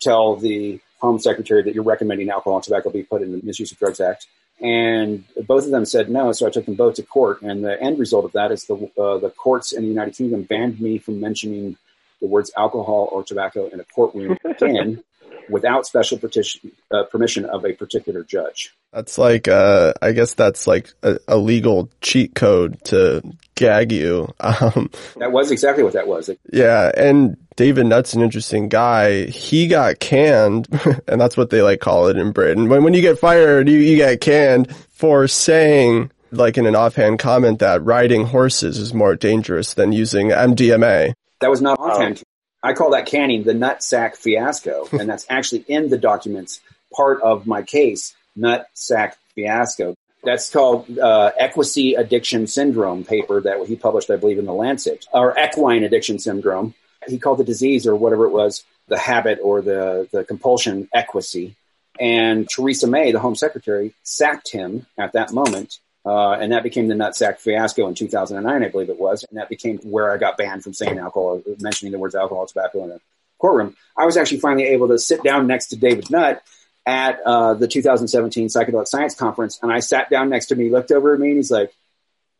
tell 0.00 0.36
the 0.36 0.80
Home 1.00 1.18
Secretary 1.18 1.62
that 1.62 1.74
you're 1.74 1.84
recommending 1.84 2.30
alcohol 2.30 2.56
and 2.56 2.64
tobacco 2.64 2.90
be 2.90 3.02
put 3.02 3.22
in 3.22 3.32
the 3.32 3.40
Misuse 3.44 3.72
of 3.72 3.78
Drugs 3.78 4.00
Act? 4.00 4.26
And 4.60 5.24
both 5.46 5.64
of 5.64 5.70
them 5.70 5.84
said 5.84 6.08
no, 6.08 6.32
so 6.32 6.46
I 6.46 6.50
took 6.50 6.64
them 6.64 6.74
both 6.74 6.94
to 6.94 7.02
court. 7.02 7.42
And 7.42 7.64
the 7.64 7.80
end 7.80 7.98
result 7.98 8.24
of 8.24 8.32
that 8.32 8.52
is 8.52 8.66
the 8.66 8.74
uh, 8.96 9.18
the 9.18 9.30
courts 9.30 9.72
in 9.72 9.82
the 9.82 9.88
United 9.88 10.14
Kingdom 10.14 10.42
banned 10.42 10.80
me 10.80 10.98
from 10.98 11.20
mentioning 11.20 11.76
the 12.20 12.28
words 12.28 12.52
alcohol 12.56 13.08
or 13.10 13.24
tobacco 13.24 13.68
in 13.68 13.80
a 13.80 13.84
courtroom 13.84 14.38
again 14.44 15.02
without 15.48 15.86
special 15.86 16.18
petition, 16.18 16.72
uh, 16.90 17.04
permission 17.04 17.44
of 17.44 17.64
a 17.64 17.72
particular 17.72 18.22
judge. 18.22 18.74
That's 18.92 19.18
like, 19.18 19.48
uh, 19.48 19.92
I 20.00 20.12
guess 20.12 20.34
that's 20.34 20.66
like 20.66 20.92
a, 21.02 21.18
a, 21.26 21.36
legal 21.36 21.90
cheat 22.00 22.34
code 22.34 22.82
to 22.84 23.22
gag 23.54 23.92
you. 23.92 24.32
Um, 24.44 24.90
that 25.16 25.32
was 25.32 25.50
exactly 25.50 25.82
what 25.82 25.94
that 25.94 26.06
was. 26.06 26.30
Yeah. 26.52 26.90
And 26.96 27.36
David 27.56 27.86
Nutt's 27.86 28.14
an 28.14 28.22
interesting 28.22 28.68
guy. 28.68 29.24
He 29.26 29.66
got 29.66 29.98
canned, 29.98 30.68
and 31.08 31.20
that's 31.20 31.36
what 31.36 31.50
they 31.50 31.62
like 31.62 31.80
call 31.80 32.06
it 32.08 32.16
in 32.16 32.32
Britain. 32.32 32.68
When, 32.68 32.84
when 32.84 32.94
you 32.94 33.00
get 33.00 33.18
fired, 33.18 33.68
you, 33.68 33.78
you 33.78 33.96
get 33.96 34.20
canned 34.20 34.74
for 34.90 35.26
saying, 35.26 36.12
like 36.30 36.56
in 36.56 36.66
an 36.66 36.76
offhand 36.76 37.18
comment, 37.18 37.60
that 37.60 37.82
riding 37.84 38.26
horses 38.26 38.78
is 38.78 38.94
more 38.94 39.16
dangerous 39.16 39.74
than 39.74 39.92
using 39.92 40.28
MDMA. 40.28 41.14
That 41.40 41.50
was 41.50 41.60
not 41.60 41.78
offhand. 41.78 42.22
I 42.64 42.72
call 42.72 42.92
that 42.92 43.04
canning 43.04 43.44
the 43.44 43.52
nut 43.52 43.82
sack 43.82 44.16
fiasco, 44.16 44.88
and 44.92 45.08
that's 45.08 45.26
actually 45.28 45.64
in 45.68 45.90
the 45.90 45.98
documents 45.98 46.60
part 46.92 47.20
of 47.22 47.46
my 47.46 47.62
case, 47.62 48.16
nut 48.34 48.66
sack 48.72 49.18
fiasco. 49.34 49.94
That's 50.22 50.50
called 50.50 50.98
uh, 50.98 51.32
equine 51.38 51.98
addiction 51.98 52.46
syndrome 52.46 53.04
paper 53.04 53.42
that 53.42 53.66
he 53.66 53.76
published, 53.76 54.10
I 54.10 54.16
believe, 54.16 54.38
in 54.38 54.46
the 54.46 54.54
Lancet, 54.54 55.06
or 55.12 55.36
equine 55.38 55.84
addiction 55.84 56.18
syndrome. 56.18 56.74
He 57.06 57.18
called 57.18 57.38
the 57.38 57.44
disease 57.44 57.86
or 57.86 57.94
whatever 57.94 58.24
it 58.24 58.30
was, 58.30 58.64
the 58.88 58.98
habit 58.98 59.38
or 59.42 59.60
the, 59.60 60.08
the 60.10 60.24
compulsion 60.24 60.88
equine. 60.96 61.54
And 62.00 62.48
Theresa 62.48 62.86
May, 62.86 63.12
the 63.12 63.20
Home 63.20 63.36
Secretary, 63.36 63.94
sacked 64.02 64.50
him 64.50 64.86
at 64.98 65.12
that 65.12 65.32
moment 65.32 65.78
uh, 66.04 66.32
and 66.32 66.52
that 66.52 66.62
became 66.62 66.88
the 66.88 66.94
nutsack 66.94 67.38
fiasco 67.38 67.88
in 67.88 67.94
2009, 67.94 68.62
I 68.62 68.68
believe 68.68 68.90
it 68.90 68.98
was. 68.98 69.24
And 69.24 69.38
that 69.38 69.48
became 69.48 69.78
where 69.78 70.12
I 70.12 70.18
got 70.18 70.36
banned 70.36 70.62
from 70.62 70.74
saying 70.74 70.98
alcohol, 70.98 71.42
mentioning 71.60 71.92
the 71.92 71.98
words 71.98 72.14
alcohol, 72.14 72.46
tobacco 72.46 72.84
in 72.84 72.90
a 72.90 73.00
courtroom. 73.38 73.74
I 73.96 74.04
was 74.04 74.16
actually 74.16 74.40
finally 74.40 74.66
able 74.68 74.88
to 74.88 74.98
sit 74.98 75.22
down 75.22 75.46
next 75.46 75.68
to 75.68 75.76
David 75.76 76.10
Nutt 76.10 76.42
at 76.86 77.20
uh, 77.24 77.54
the 77.54 77.66
2017 77.66 78.48
Psychedelic 78.48 78.86
Science 78.86 79.14
Conference. 79.14 79.58
And 79.62 79.72
I 79.72 79.80
sat 79.80 80.10
down 80.10 80.28
next 80.28 80.46
to 80.46 80.56
me, 80.56 80.68
looked 80.68 80.92
over 80.92 81.14
at 81.14 81.20
me, 81.20 81.28
and 81.28 81.36
he's 81.36 81.50
like, 81.50 81.72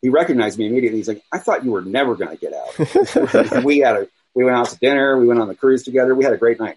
he 0.02 0.10
recognized 0.10 0.58
me 0.58 0.66
immediately. 0.66 0.98
He's 0.98 1.08
like, 1.08 1.22
I 1.32 1.38
thought 1.38 1.64
you 1.64 1.72
were 1.72 1.80
never 1.80 2.14
going 2.14 2.36
to 2.36 2.36
get 2.36 2.52
out. 2.52 3.64
we 3.64 3.78
had 3.78 3.96
a, 3.96 4.08
we 4.34 4.44
went 4.44 4.56
out 4.56 4.68
to 4.68 4.78
dinner. 4.78 5.18
We 5.18 5.26
went 5.26 5.40
on 5.40 5.48
the 5.48 5.54
cruise 5.54 5.84
together. 5.84 6.14
We 6.14 6.24
had 6.24 6.34
a 6.34 6.36
great 6.36 6.60
night. 6.60 6.76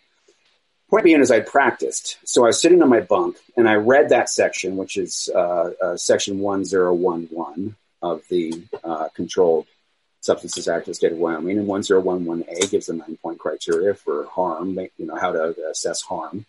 Point 0.89 1.03
being 1.03 1.19
is 1.19 1.31
I 1.31 1.41
practiced. 1.41 2.17
So 2.23 2.43
I 2.43 2.47
was 2.47 2.61
sitting 2.61 2.81
on 2.81 2.89
my 2.89 3.01
bunk 3.01 3.37
and 3.57 3.67
I 3.67 3.75
read 3.75 4.09
that 4.09 4.29
section, 4.29 4.77
which 4.77 4.95
is 4.95 5.29
uh, 5.33 5.71
uh, 5.81 5.97
section 5.97 6.39
1011 6.39 7.75
of 8.01 8.21
the 8.29 8.63
uh, 8.83 9.09
Controlled 9.13 9.67
Substances 10.21 10.67
Act 10.69 10.83
of 10.83 10.91
the 10.91 10.93
State 10.93 11.11
of 11.11 11.17
Wyoming. 11.17 11.57
And 11.57 11.67
1011A 11.67 12.71
gives 12.71 12.85
the 12.85 12.93
nine 12.93 13.17
point 13.21 13.37
criteria 13.37 13.95
for 13.95 14.27
harm, 14.27 14.79
you 14.97 15.05
know, 15.05 15.17
how 15.17 15.31
to 15.33 15.55
assess 15.69 16.01
harm. 16.01 16.45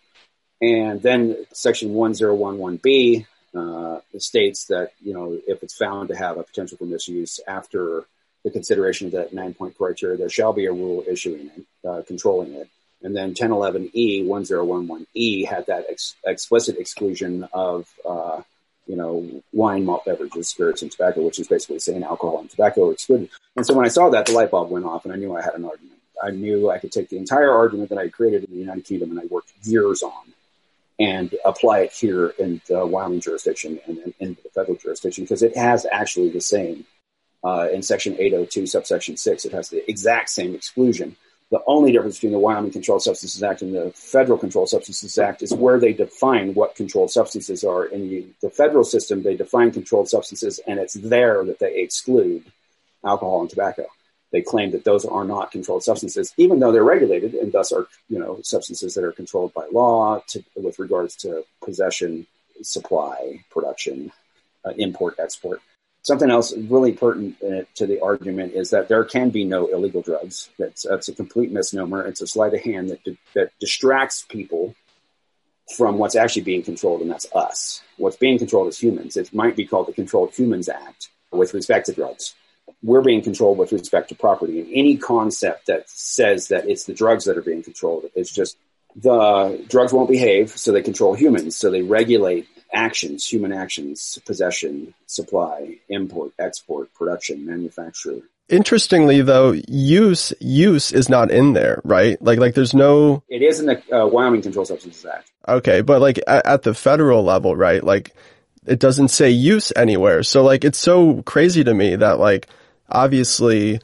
And 0.61 1.01
then 1.01 1.45
section 1.51 1.93
1011B 1.93 3.25
uh, 3.55 3.99
states 4.17 4.65
that, 4.65 4.91
you 5.01 5.13
know, 5.13 5.37
if 5.47 5.63
it's 5.63 5.75
found 5.75 6.09
to 6.09 6.15
have 6.15 6.37
a 6.37 6.43
potential 6.43 6.77
for 6.77 6.85
misuse 6.85 7.41
after 7.45 8.05
the 8.45 8.51
consideration 8.51 9.07
of 9.07 9.13
that 9.13 9.33
nine 9.33 9.53
point 9.53 9.77
criteria, 9.77 10.17
there 10.17 10.29
shall 10.29 10.53
be 10.53 10.65
a 10.65 10.71
rule 10.71 11.03
issuing 11.07 11.51
it, 11.57 11.87
uh, 11.87 12.01
controlling 12.07 12.53
it. 12.53 12.69
And 13.01 13.15
then 13.15 13.33
1011E, 13.33 14.25
1011E 14.25 15.47
had 15.47 15.65
that 15.67 15.85
ex- 15.89 16.15
explicit 16.25 16.77
exclusion 16.77 17.47
of, 17.53 17.87
uh, 18.07 18.41
you 18.87 18.95
know, 18.95 19.41
wine, 19.53 19.85
malt 19.85 20.03
beverages, 20.05 20.49
spirits, 20.49 20.81
and 20.81 20.91
tobacco, 20.91 21.21
which 21.21 21.39
is 21.39 21.47
basically 21.47 21.79
saying 21.79 22.03
alcohol 22.03 22.39
and 22.39 22.49
tobacco 22.49 22.89
are 22.89 22.93
excluded. 22.93 23.29
And 23.55 23.65
so 23.65 23.73
when 23.73 23.85
I 23.85 23.89
saw 23.89 24.09
that, 24.09 24.25
the 24.25 24.33
light 24.33 24.51
bulb 24.51 24.69
went 24.69 24.85
off 24.85 25.05
and 25.05 25.13
I 25.13 25.17
knew 25.17 25.35
I 25.35 25.41
had 25.41 25.53
an 25.53 25.65
argument. 25.65 25.99
I 26.21 26.31
knew 26.31 26.69
I 26.69 26.79
could 26.79 26.91
take 26.91 27.09
the 27.09 27.17
entire 27.17 27.51
argument 27.51 27.89
that 27.89 27.97
I 27.97 28.09
created 28.09 28.43
in 28.43 28.51
the 28.51 28.59
United 28.59 28.83
Kingdom 28.83 29.11
and 29.11 29.19
I 29.19 29.25
worked 29.25 29.51
years 29.63 30.03
on 30.03 30.33
and 30.99 31.33
apply 31.45 31.79
it 31.81 31.93
here 31.93 32.27
in 32.37 32.61
the 32.67 32.85
Wyoming 32.85 33.21
jurisdiction 33.21 33.79
and 33.87 34.13
in 34.19 34.37
the 34.43 34.49
federal 34.49 34.75
jurisdiction 34.75 35.23
because 35.23 35.41
it 35.41 35.55
has 35.55 35.85
actually 35.89 36.29
the 36.29 36.41
same. 36.41 36.85
Uh, 37.41 37.69
in 37.71 37.81
section 37.81 38.17
802, 38.19 38.67
subsection 38.67 39.15
6, 39.15 39.45
it 39.45 39.53
has 39.53 39.69
the 39.69 39.89
exact 39.89 40.29
same 40.29 40.53
exclusion. 40.53 41.15
The 41.51 41.61
only 41.65 41.91
difference 41.91 42.17
between 42.17 42.33
the 42.33 42.39
Wyoming 42.39 42.71
Controlled 42.71 43.01
Substances 43.01 43.41
Act 43.41 43.63
and 43.63 43.73
the 43.73 43.91
Federal 43.95 44.37
Controlled 44.37 44.69
Substances 44.69 45.17
Act 45.17 45.41
is 45.41 45.51
where 45.51 45.79
they 45.79 45.93
define 45.93 46.53
what 46.53 46.75
controlled 46.75 47.09
substances 47.09 47.63
are. 47.63 47.85
In 47.85 48.07
the, 48.07 48.27
the 48.41 48.51
federal 48.51 48.83
system, 48.83 49.23
they 49.23 49.35
define 49.35 49.71
controlled 49.71 50.09
substances, 50.09 50.59
and 50.67 50.79
it's 50.79 50.93
there 50.93 51.43
that 51.45 51.57
they 51.57 51.79
exclude 51.79 52.43
alcohol 53.03 53.41
and 53.41 53.49
tobacco. 53.49 53.85
They 54.31 54.43
claim 54.43 54.71
that 54.71 54.83
those 54.83 55.05
are 55.05 55.25
not 55.25 55.49
controlled 55.51 55.83
substances, 55.83 56.33
even 56.37 56.59
though 56.59 56.71
they're 56.71 56.83
regulated 56.83 57.33
and 57.33 57.51
thus 57.51 57.71
are, 57.71 57.87
you 58.09 58.19
know, 58.19 58.39
substances 58.43 58.93
that 58.93 59.03
are 59.03 59.11
controlled 59.11 59.53
by 59.55 59.67
law 59.71 60.21
to, 60.27 60.43
with 60.55 60.77
regards 60.77 61.15
to 61.17 61.43
possession, 61.63 62.27
supply, 62.61 63.43
production, 63.49 64.11
uh, 64.65 64.73
import, 64.77 65.15
export. 65.17 65.61
Something 66.01 66.31
else 66.31 66.55
really 66.55 66.93
pertinent 66.93 67.35
uh, 67.43 67.63
to 67.75 67.85
the 67.85 68.01
argument 68.01 68.53
is 68.53 68.69
that 68.69 68.87
there 68.87 69.03
can 69.03 69.29
be 69.29 69.43
no 69.43 69.67
illegal 69.67 70.01
drugs. 70.01 70.49
That's, 70.57 70.83
that's 70.83 71.09
a 71.09 71.13
complete 71.13 71.51
misnomer. 71.51 72.05
It's 72.07 72.21
a 72.21 72.27
sleight 72.27 72.53
of 72.53 72.61
hand 72.61 72.89
that, 72.89 73.17
that 73.33 73.51
distracts 73.59 74.25
people 74.27 74.75
from 75.75 75.97
what's 75.97 76.15
actually 76.15 76.43
being 76.43 76.63
controlled, 76.63 77.01
and 77.01 77.11
that's 77.11 77.27
us. 77.33 77.81
What's 77.97 78.17
being 78.17 78.39
controlled 78.39 78.69
is 78.69 78.79
humans. 78.79 79.17
It 79.17 79.33
might 79.33 79.55
be 79.55 79.65
called 79.65 79.87
the 79.87 79.93
Controlled 79.93 80.33
Humans 80.33 80.69
Act 80.69 81.09
with 81.31 81.53
respect 81.53 81.87
to 81.87 81.93
drugs. 81.93 82.33
We're 82.81 83.01
being 83.01 83.21
controlled 83.21 83.57
with 83.57 83.71
respect 83.71 84.09
to 84.09 84.15
property. 84.15 84.61
And 84.61 84.69
any 84.73 84.97
concept 84.97 85.67
that 85.67 85.89
says 85.89 86.47
that 86.47 86.67
it's 86.67 86.85
the 86.85 86.93
drugs 86.93 87.25
that 87.25 87.37
are 87.37 87.41
being 87.41 87.61
controlled 87.61 88.05
is 88.15 88.31
just 88.31 88.57
the 88.95 89.63
drugs 89.67 89.93
won't 89.93 90.09
behave, 90.09 90.51
so 90.57 90.71
they 90.71 90.81
control 90.81 91.13
humans. 91.13 91.55
So 91.55 91.69
they 91.69 91.81
regulate 91.81 92.47
actions, 92.73 93.25
human 93.25 93.51
actions, 93.51 94.19
possession, 94.25 94.93
supply, 95.07 95.77
import, 95.89 96.31
export, 96.39 96.93
production, 96.93 97.45
manufacture. 97.45 98.21
Interestingly, 98.49 99.21
though, 99.21 99.51
use 99.67 100.33
use 100.39 100.91
is 100.91 101.07
not 101.07 101.29
in 101.29 101.53
there, 101.53 101.81
right? 101.83 102.19
Like, 102.21 102.39
like 102.39 102.55
there's 102.55 102.73
no. 102.73 103.23
It 103.29 103.43
is 103.43 103.59
in 103.59 103.67
the 103.67 103.81
uh, 103.95 104.07
Wyoming 104.07 104.41
Control 104.41 104.65
Substances 104.65 105.05
Act. 105.05 105.31
Okay, 105.47 105.81
but 105.81 106.01
like 106.01 106.19
at, 106.25 106.45
at 106.45 106.61
the 106.63 106.73
federal 106.73 107.23
level, 107.23 107.55
right? 107.55 107.83
Like, 107.83 108.15
it 108.65 108.79
doesn't 108.79 109.09
say 109.09 109.29
use 109.29 109.71
anywhere. 109.75 110.23
So, 110.23 110.43
like, 110.43 110.63
it's 110.63 110.79
so 110.79 111.21
crazy 111.23 111.63
to 111.63 111.73
me 111.73 111.95
that, 111.95 112.17
like, 112.17 112.47
obviously, 112.89 113.81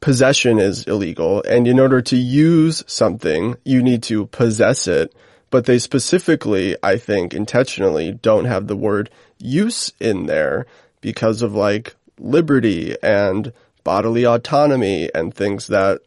possession 0.00 0.58
is 0.58 0.84
illegal, 0.84 1.42
and 1.48 1.66
in 1.66 1.80
order 1.80 2.02
to 2.02 2.16
use 2.16 2.84
something, 2.86 3.56
you 3.64 3.82
need 3.82 4.02
to 4.04 4.26
possess 4.26 4.86
it 4.86 5.14
but 5.50 5.66
they 5.66 5.78
specifically, 5.78 6.76
I 6.82 6.98
think, 6.98 7.34
intentionally 7.34 8.12
don't 8.12 8.46
have 8.46 8.66
the 8.66 8.76
word 8.76 9.10
use 9.38 9.92
in 10.00 10.26
there 10.26 10.66
because 11.00 11.42
of 11.42 11.54
like 11.54 11.94
liberty 12.18 12.96
and 13.02 13.52
bodily 13.84 14.26
autonomy 14.26 15.08
and 15.14 15.32
things 15.32 15.68
that 15.68 16.00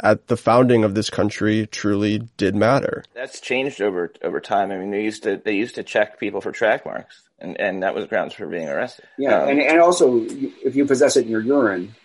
at 0.00 0.28
the 0.28 0.36
founding 0.36 0.84
of 0.84 0.94
this 0.94 1.10
country 1.10 1.66
truly 1.66 2.20
did 2.36 2.54
matter. 2.54 3.04
That's 3.14 3.40
changed 3.40 3.82
over 3.82 4.12
over 4.22 4.40
time. 4.40 4.70
I 4.70 4.76
mean, 4.76 4.90
they 4.90 5.02
used 5.02 5.24
to 5.24 5.36
they 5.36 5.54
used 5.54 5.74
to 5.74 5.82
check 5.82 6.20
people 6.20 6.40
for 6.40 6.52
track 6.52 6.84
marks, 6.86 7.20
and 7.38 7.60
and 7.60 7.82
that 7.82 7.94
was 7.94 8.06
grounds 8.06 8.34
for 8.34 8.46
being 8.46 8.68
arrested. 8.68 9.06
Yeah, 9.18 9.42
um, 9.42 9.48
and 9.48 9.60
and 9.60 9.80
also 9.80 10.24
if 10.24 10.76
you 10.76 10.86
possess 10.86 11.16
it 11.16 11.24
in 11.24 11.30
your 11.30 11.40
urine, 11.40 11.96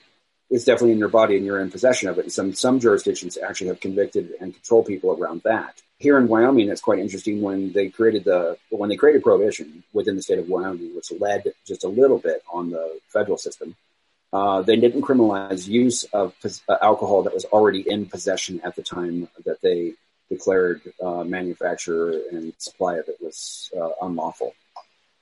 it's 0.49 0.65
definitely 0.65 0.93
in 0.93 0.97
your 0.97 1.09
body, 1.09 1.37
and 1.37 1.45
you're 1.45 1.61
in 1.61 1.69
possession 1.69 2.09
of 2.09 2.17
it. 2.17 2.23
And 2.23 2.31
some 2.31 2.53
some 2.55 2.79
jurisdictions 2.79 3.37
actually 3.37 3.67
have 3.67 3.79
convicted 3.79 4.33
and 4.41 4.53
control 4.53 4.83
people 4.83 5.11
around 5.11 5.43
that 5.43 5.79
here 6.03 6.17
in 6.17 6.27
Wyoming, 6.27 6.67
it's 6.69 6.81
quite 6.81 6.99
interesting 6.99 7.41
when 7.41 7.71
they 7.71 7.87
created 7.87 8.25
the 8.25 8.57
when 8.69 8.89
they 8.89 8.97
created 8.97 9.23
prohibition 9.23 9.83
within 9.93 10.17
the 10.17 10.21
state 10.21 10.37
of 10.37 10.49
Wyoming, 10.49 10.93
which 10.93 11.11
led 11.17 11.53
just 11.65 11.85
a 11.85 11.87
little 11.87 12.19
bit 12.19 12.43
on 12.51 12.71
the 12.71 12.99
federal 13.07 13.37
system. 13.37 13.75
Uh, 14.33 14.61
they 14.61 14.75
didn't 14.75 15.03
criminalize 15.03 15.65
use 15.65 16.03
of 16.05 16.33
uh, 16.43 16.75
alcohol 16.81 17.23
that 17.23 17.33
was 17.33 17.45
already 17.45 17.89
in 17.89 18.05
possession 18.05 18.59
at 18.65 18.75
the 18.75 18.81
time 18.81 19.29
that 19.45 19.61
they 19.61 19.93
declared 20.29 20.81
uh, 21.01 21.23
manufacture 21.23 22.09
and 22.31 22.51
supply 22.57 22.97
of 22.97 23.07
it 23.07 23.17
was 23.21 23.71
uh, 23.79 23.91
unlawful. 24.01 24.53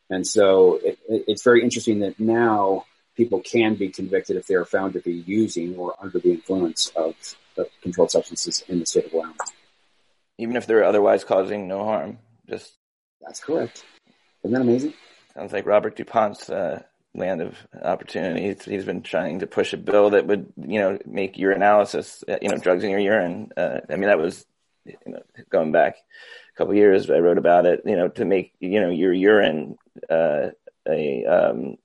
And 0.09 0.25
so 0.25 0.75
it, 0.83 0.97
it, 1.07 1.25
it's 1.27 1.43
very 1.43 1.61
interesting 1.61 1.99
that 1.99 2.19
now 2.19 2.85
people 3.15 3.41
can 3.41 3.75
be 3.75 3.89
convicted 3.89 4.35
if 4.35 4.47
they 4.47 4.55
are 4.55 4.65
found 4.65 4.93
to 4.93 5.01
be 5.01 5.13
using 5.13 5.75
or 5.75 5.93
under 6.01 6.17
the 6.17 6.31
influence 6.31 6.91
of 6.95 7.13
controlled 7.83 8.09
substances 8.09 8.63
in 8.67 8.79
the 8.79 8.85
state 8.85 9.05
of 9.05 9.13
Wyoming 9.13 9.37
even 10.41 10.55
if 10.55 10.65
they're 10.65 10.83
otherwise 10.83 11.23
causing 11.23 11.67
no 11.67 11.83
harm. 11.83 12.17
Just 12.49 12.73
that's 13.21 13.39
correct. 13.39 13.85
Isn't 14.43 14.53
that 14.53 14.61
amazing? 14.61 14.93
Sounds 15.35 15.53
like 15.53 15.67
Robert 15.67 15.95
DuPont's 15.95 16.49
uh, 16.49 16.81
land 17.13 17.41
of 17.41 17.55
opportunity. 17.81 18.47
He's, 18.47 18.65
he's 18.65 18.85
been 18.85 19.03
trying 19.03 19.39
to 19.39 19.47
push 19.47 19.73
a 19.73 19.77
bill 19.77 20.09
that 20.09 20.25
would, 20.25 20.51
you 20.57 20.79
know, 20.79 20.97
make 21.05 21.35
urinalysis, 21.35 22.23
uh, 22.27 22.39
you 22.41 22.49
know, 22.49 22.57
drugs 22.57 22.83
in 22.83 22.89
your 22.89 22.99
urine. 22.99 23.51
Uh, 23.55 23.81
I 23.87 23.95
mean, 23.95 24.09
that 24.09 24.17
was, 24.17 24.45
you 24.83 24.97
know, 25.05 25.21
going 25.49 25.71
back 25.71 25.97
a 26.53 26.57
couple 26.57 26.73
years. 26.73 27.09
I 27.09 27.19
wrote 27.19 27.37
about 27.37 27.67
it, 27.67 27.83
you 27.85 27.95
know, 27.95 28.07
to 28.09 28.25
make, 28.25 28.53
you 28.59 28.81
know, 28.81 28.89
your 28.89 29.13
urine 29.13 29.77
uh, 30.09 30.49
a 30.89 31.25
um, 31.25 31.77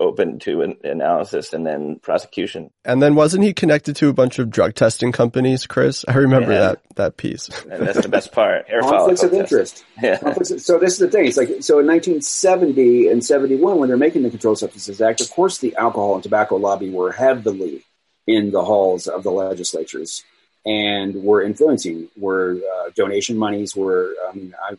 open 0.00 0.38
to 0.40 0.62
an 0.62 0.76
analysis 0.84 1.52
and 1.52 1.66
then 1.66 1.98
prosecution. 2.00 2.70
And 2.84 3.02
then 3.02 3.14
wasn't 3.14 3.44
he 3.44 3.52
connected 3.52 3.96
to 3.96 4.08
a 4.08 4.12
bunch 4.12 4.38
of 4.38 4.50
drug 4.50 4.74
testing 4.74 5.12
companies, 5.12 5.66
Chris? 5.66 6.04
I 6.08 6.14
remember 6.14 6.52
yeah. 6.52 6.58
that 6.58 6.80
that 6.96 7.16
piece. 7.16 7.50
And 7.70 7.86
that's 7.86 8.00
the 8.00 8.08
best 8.08 8.32
part. 8.32 8.68
Hair 8.68 8.80
Conflicts 8.82 9.22
of 9.22 9.32
interest. 9.32 9.84
Yeah. 10.02 10.18
so 10.42 10.78
this 10.78 10.92
is 10.92 10.98
the 10.98 11.08
thing. 11.10 11.26
It's 11.26 11.36
like 11.36 11.48
so 11.60 11.78
in 11.78 11.86
1970 11.86 13.08
and 13.08 13.24
71 13.24 13.78
when 13.78 13.88
they're 13.88 13.96
making 13.96 14.22
the 14.22 14.30
Controlled 14.30 14.58
Substances 14.58 15.00
Act, 15.00 15.20
of 15.20 15.30
course 15.30 15.58
the 15.58 15.74
alcohol 15.76 16.14
and 16.14 16.22
tobacco 16.22 16.56
lobby 16.56 16.90
were 16.90 17.12
heavily 17.12 17.82
in 18.26 18.50
the 18.50 18.64
halls 18.64 19.06
of 19.06 19.22
the 19.22 19.30
legislatures 19.30 20.22
and 20.66 21.22
were 21.22 21.42
influencing. 21.42 22.08
Were 22.16 22.58
uh, 22.58 22.90
donation 22.94 23.38
monies 23.38 23.74
were. 23.74 24.14
I 24.28 24.34
mean, 24.34 24.54
I 24.62 24.76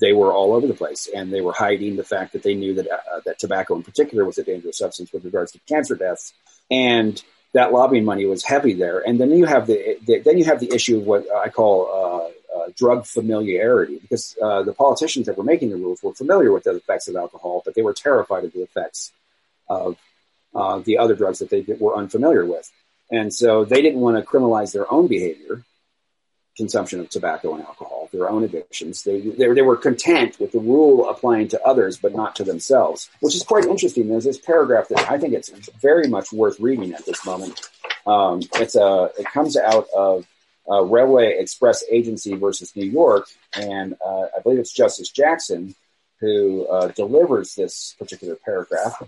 they 0.00 0.12
were 0.12 0.32
all 0.32 0.52
over 0.52 0.66
the 0.66 0.74
place, 0.74 1.08
and 1.14 1.32
they 1.32 1.40
were 1.40 1.52
hiding 1.52 1.96
the 1.96 2.04
fact 2.04 2.32
that 2.32 2.42
they 2.42 2.54
knew 2.54 2.74
that 2.74 2.88
uh, 2.90 3.20
that 3.24 3.38
tobacco, 3.38 3.76
in 3.76 3.82
particular, 3.82 4.24
was 4.24 4.38
a 4.38 4.44
dangerous 4.44 4.78
substance 4.78 5.12
with 5.12 5.24
regards 5.24 5.52
to 5.52 5.60
cancer 5.68 5.94
deaths, 5.94 6.32
and 6.70 7.22
that 7.52 7.72
lobbying 7.72 8.04
money 8.04 8.26
was 8.26 8.44
heavy 8.44 8.74
there. 8.74 8.98
And 8.98 9.18
then 9.20 9.30
you 9.30 9.44
have 9.44 9.66
the, 9.66 9.96
the 10.04 10.18
then 10.20 10.38
you 10.38 10.44
have 10.44 10.60
the 10.60 10.74
issue 10.74 10.98
of 10.98 11.06
what 11.06 11.26
I 11.34 11.48
call 11.48 11.86
uh, 11.86 12.58
uh, 12.58 12.68
drug 12.76 13.06
familiarity, 13.06 13.98
because 13.98 14.36
uh, 14.42 14.62
the 14.62 14.72
politicians 14.72 15.26
that 15.26 15.38
were 15.38 15.44
making 15.44 15.70
the 15.70 15.76
rules 15.76 16.02
were 16.02 16.14
familiar 16.14 16.52
with 16.52 16.64
the 16.64 16.74
effects 16.74 17.08
of 17.08 17.16
alcohol, 17.16 17.62
but 17.64 17.74
they 17.74 17.82
were 17.82 17.94
terrified 17.94 18.44
of 18.44 18.52
the 18.52 18.62
effects 18.62 19.12
of 19.68 19.96
uh, 20.54 20.78
the 20.80 20.98
other 20.98 21.14
drugs 21.14 21.38
that 21.38 21.50
they 21.50 21.64
were 21.78 21.96
unfamiliar 21.96 22.44
with, 22.44 22.70
and 23.10 23.32
so 23.32 23.64
they 23.64 23.80
didn't 23.80 24.00
want 24.00 24.16
to 24.16 24.24
criminalize 24.24 24.72
their 24.72 24.92
own 24.92 25.06
behavior 25.06 25.62
consumption 26.56 27.00
of 27.00 27.08
tobacco 27.08 27.54
and 27.54 27.64
alcohol, 27.64 28.08
their 28.12 28.28
own 28.28 28.44
addictions. 28.44 29.02
They, 29.02 29.20
they, 29.20 29.52
they, 29.52 29.62
were 29.62 29.76
content 29.76 30.38
with 30.38 30.52
the 30.52 30.60
rule 30.60 31.08
applying 31.08 31.48
to 31.48 31.62
others, 31.64 31.96
but 31.96 32.14
not 32.14 32.36
to 32.36 32.44
themselves, 32.44 33.10
which 33.20 33.34
is 33.34 33.42
quite 33.42 33.64
interesting. 33.64 34.08
There's 34.08 34.24
this 34.24 34.38
paragraph 34.38 34.88
that 34.88 35.10
I 35.10 35.18
think 35.18 35.34
it's 35.34 35.50
very 35.80 36.08
much 36.08 36.32
worth 36.32 36.60
reading 36.60 36.92
at 36.94 37.04
this 37.06 37.24
moment. 37.26 37.60
Um, 38.06 38.40
it's 38.54 38.76
a, 38.76 39.10
it 39.18 39.26
comes 39.26 39.56
out 39.56 39.88
of 39.96 40.26
uh, 40.70 40.82
Railway 40.82 41.36
Express 41.38 41.84
Agency 41.90 42.36
versus 42.36 42.74
New 42.76 42.86
York, 42.86 43.26
and 43.56 43.94
uh, 44.04 44.26
I 44.36 44.40
believe 44.42 44.58
it's 44.58 44.72
Justice 44.72 45.08
Jackson 45.08 45.74
who 46.20 46.66
uh, 46.68 46.88
delivers 46.88 47.54
this 47.54 47.94
particular 47.98 48.36
paragraph. 48.44 49.02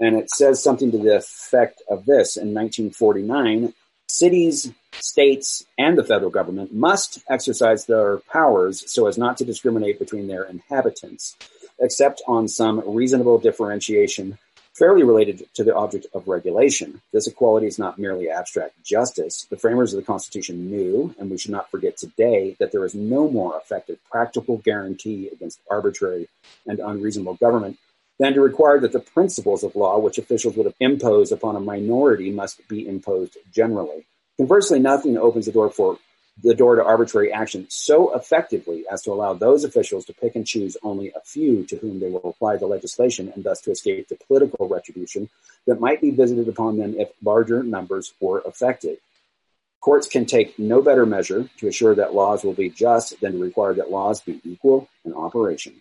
And 0.00 0.16
it 0.16 0.30
says 0.30 0.62
something 0.62 0.90
to 0.90 0.98
the 0.98 1.16
effect 1.16 1.82
of 1.88 2.06
this. 2.06 2.36
In 2.36 2.54
1949, 2.54 3.74
cities, 4.08 4.72
states, 4.92 5.64
and 5.78 5.96
the 5.96 6.04
federal 6.04 6.30
government 6.30 6.72
must 6.72 7.22
exercise 7.28 7.86
their 7.86 8.18
powers 8.32 8.90
so 8.90 9.06
as 9.06 9.18
not 9.18 9.36
to 9.38 9.44
discriminate 9.44 9.98
between 9.98 10.26
their 10.26 10.44
inhabitants, 10.44 11.36
except 11.80 12.22
on 12.26 12.48
some 12.48 12.82
reasonable 12.86 13.38
differentiation 13.38 14.38
fairly 14.74 15.02
related 15.02 15.44
to 15.54 15.64
the 15.64 15.74
object 15.74 16.06
of 16.14 16.26
regulation. 16.26 17.00
This 17.12 17.26
equality 17.26 17.66
is 17.66 17.78
not 17.78 17.98
merely 17.98 18.30
abstract 18.30 18.82
justice. 18.82 19.46
The 19.50 19.58
framers 19.58 19.92
of 19.92 20.00
the 20.00 20.06
Constitution 20.06 20.70
knew, 20.70 21.14
and 21.18 21.30
we 21.30 21.38
should 21.38 21.50
not 21.50 21.70
forget 21.70 21.96
today, 21.96 22.56
that 22.58 22.72
there 22.72 22.84
is 22.84 22.94
no 22.94 23.28
more 23.28 23.56
effective 23.56 23.98
practical 24.10 24.58
guarantee 24.58 25.28
against 25.28 25.60
arbitrary 25.70 26.28
and 26.66 26.78
unreasonable 26.78 27.34
government 27.34 27.78
than 28.18 28.32
to 28.34 28.40
require 28.40 28.80
that 28.80 28.92
the 28.92 29.00
principles 29.00 29.62
of 29.62 29.76
law 29.76 29.98
which 29.98 30.18
officials 30.18 30.56
would 30.56 30.72
impose 30.80 31.32
upon 31.32 31.56
a 31.56 31.60
minority 31.60 32.30
must 32.30 32.66
be 32.68 32.86
imposed 32.86 33.36
generally. 33.52 34.06
Conversely, 34.42 34.80
nothing 34.80 35.16
opens 35.16 35.46
the 35.46 35.52
door 35.52 35.70
for 35.70 35.98
the 36.42 36.52
door 36.52 36.74
to 36.74 36.84
arbitrary 36.84 37.32
action 37.32 37.64
so 37.70 38.12
effectively 38.12 38.82
as 38.90 39.00
to 39.02 39.12
allow 39.12 39.34
those 39.34 39.62
officials 39.62 40.04
to 40.06 40.12
pick 40.12 40.34
and 40.34 40.44
choose 40.44 40.76
only 40.82 41.12
a 41.14 41.20
few 41.20 41.64
to 41.66 41.76
whom 41.76 42.00
they 42.00 42.10
will 42.10 42.30
apply 42.30 42.56
the 42.56 42.66
legislation 42.66 43.30
and 43.32 43.44
thus 43.44 43.60
to 43.60 43.70
escape 43.70 44.08
the 44.08 44.16
political 44.26 44.66
retribution 44.66 45.28
that 45.68 45.78
might 45.78 46.00
be 46.00 46.10
visited 46.10 46.48
upon 46.48 46.76
them 46.76 46.98
if 46.98 47.08
larger 47.22 47.62
numbers 47.62 48.14
were 48.18 48.40
affected. 48.40 48.98
Courts 49.80 50.08
can 50.08 50.26
take 50.26 50.58
no 50.58 50.82
better 50.82 51.06
measure 51.06 51.48
to 51.58 51.68
assure 51.68 51.94
that 51.94 52.12
laws 52.12 52.42
will 52.42 52.52
be 52.52 52.68
just 52.68 53.20
than 53.20 53.34
to 53.34 53.38
require 53.38 53.74
that 53.74 53.92
laws 53.92 54.22
be 54.22 54.40
equal 54.42 54.88
in 55.04 55.14
operation. 55.14 55.74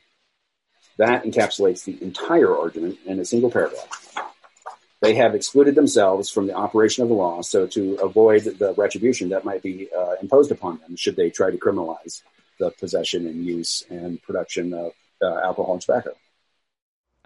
That 0.97 1.23
encapsulates 1.23 1.83
the 1.83 1.97
entire 1.99 2.55
argument 2.55 2.99
in 3.07 3.17
a 3.17 3.25
single 3.25 3.49
paragraph. 3.49 4.30
They 5.01 5.15
have 5.15 5.33
excluded 5.33 5.73
themselves 5.73 6.29
from 6.29 6.45
the 6.45 6.53
operation 6.53 7.01
of 7.01 7.09
the 7.09 7.15
law, 7.15 7.41
so 7.41 7.65
to 7.67 7.95
avoid 7.95 8.43
the 8.43 8.73
retribution 8.77 9.29
that 9.29 9.43
might 9.43 9.63
be 9.63 9.89
uh, 9.97 10.13
imposed 10.21 10.51
upon 10.51 10.79
them 10.79 10.95
should 10.95 11.15
they 11.15 11.31
try 11.31 11.49
to 11.49 11.57
criminalize 11.57 12.21
the 12.59 12.69
possession 12.69 13.25
and 13.25 13.43
use 13.43 13.83
and 13.89 14.21
production 14.21 14.73
of 14.73 14.91
uh, 15.21 15.39
alcohol 15.43 15.73
and 15.73 15.81
tobacco. 15.81 16.11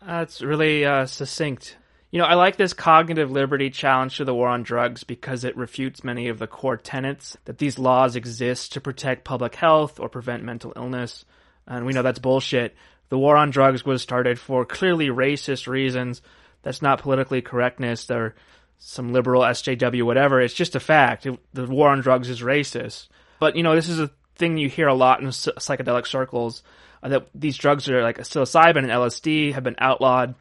That's 0.06 0.42
really 0.42 0.86
uh, 0.86 1.06
succinct. 1.06 1.76
You 2.12 2.20
know, 2.20 2.28
I 2.28 2.36
like 2.36 2.56
this 2.56 2.74
cognitive 2.74 3.30
liberty 3.30 3.70
challenge 3.70 4.18
to 4.18 4.26
the 4.26 4.34
war 4.34 4.48
on 4.48 4.64
drugs 4.64 5.04
because 5.04 5.44
it 5.44 5.58
refutes 5.58 6.02
many 6.02 6.30
of 6.30 6.40
the 6.40 6.48
core 6.48 6.78
tenets 6.78 7.36
that 7.44 7.58
these 7.58 7.78
laws 7.78 8.16
exist 8.16 8.72
to 8.74 8.82
protect 8.82 9.26
public 9.26 9.56
health 9.56 10.00
or 10.00 10.08
prevent 10.08 10.44
mental 10.44 10.72
illness. 10.78 11.26
And 11.68 11.86
we 11.86 11.92
know 11.92 12.04
that's 12.04 12.20
bullshit. 12.20 12.74
The 13.10 13.18
war 13.18 13.36
on 13.36 13.50
drugs 13.50 13.84
was 13.84 14.02
started 14.02 14.40
for 14.40 14.66
clearly 14.66 15.08
racist 15.08 15.68
reasons. 15.68 16.22
That's 16.66 16.82
not 16.82 17.00
politically 17.00 17.44
correctness 17.44 18.10
or 18.10 18.34
some 18.80 19.14
liberal 19.14 19.44
SJW, 19.44 20.02
whatever. 20.02 20.42
It's 20.42 20.54
just 20.54 20.76
a 20.76 20.80
fact. 20.80 21.28
It, 21.28 21.40
the 21.54 21.68
war 21.68 21.90
on 21.90 22.02
drugs 22.02 22.28
is 22.28 22.42
racist. 22.42 23.08
But, 23.40 23.56
you 23.56 23.62
know, 23.62 23.76
this 23.76 23.88
is 23.88 24.00
a 24.00 24.10
thing 24.36 24.58
you 24.58 24.68
hear 24.68 24.88
a 24.88 24.96
lot 24.96 25.22
in 25.22 25.28
psychedelic 25.28 26.08
circles 26.08 26.64
uh, 27.04 27.10
that 27.10 27.28
these 27.36 27.56
drugs 27.56 27.88
are 27.88 28.02
like 28.02 28.18
psilocybin 28.18 28.78
and 28.78 28.88
LSD 28.88 29.54
have 29.54 29.64
been 29.64 29.76
outlawed 29.78 30.34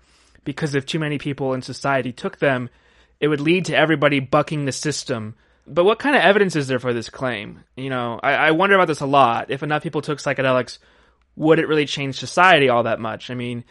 because 0.44 0.74
if 0.74 0.86
too 0.86 0.98
many 0.98 1.18
people 1.18 1.52
in 1.52 1.60
society 1.60 2.10
took 2.10 2.38
them, 2.38 2.70
it 3.20 3.28
would 3.28 3.42
lead 3.42 3.66
to 3.66 3.76
everybody 3.76 4.18
bucking 4.18 4.64
the 4.64 4.72
system. 4.72 5.34
But 5.66 5.84
what 5.84 5.98
kind 5.98 6.16
of 6.16 6.22
evidence 6.22 6.56
is 6.56 6.68
there 6.68 6.78
for 6.78 6.94
this 6.94 7.10
claim? 7.10 7.64
You 7.76 7.90
know, 7.90 8.18
I, 8.22 8.32
I 8.32 8.50
wonder 8.52 8.76
about 8.76 8.88
this 8.88 9.00
a 9.00 9.06
lot. 9.06 9.50
If 9.50 9.62
enough 9.62 9.82
people 9.82 10.00
took 10.00 10.18
psychedelics, 10.18 10.78
would 11.36 11.58
it 11.58 11.68
really 11.68 11.86
change 11.86 12.18
society 12.18 12.70
all 12.70 12.84
that 12.84 12.98
much? 12.98 13.30
I 13.30 13.34
mean, 13.34 13.64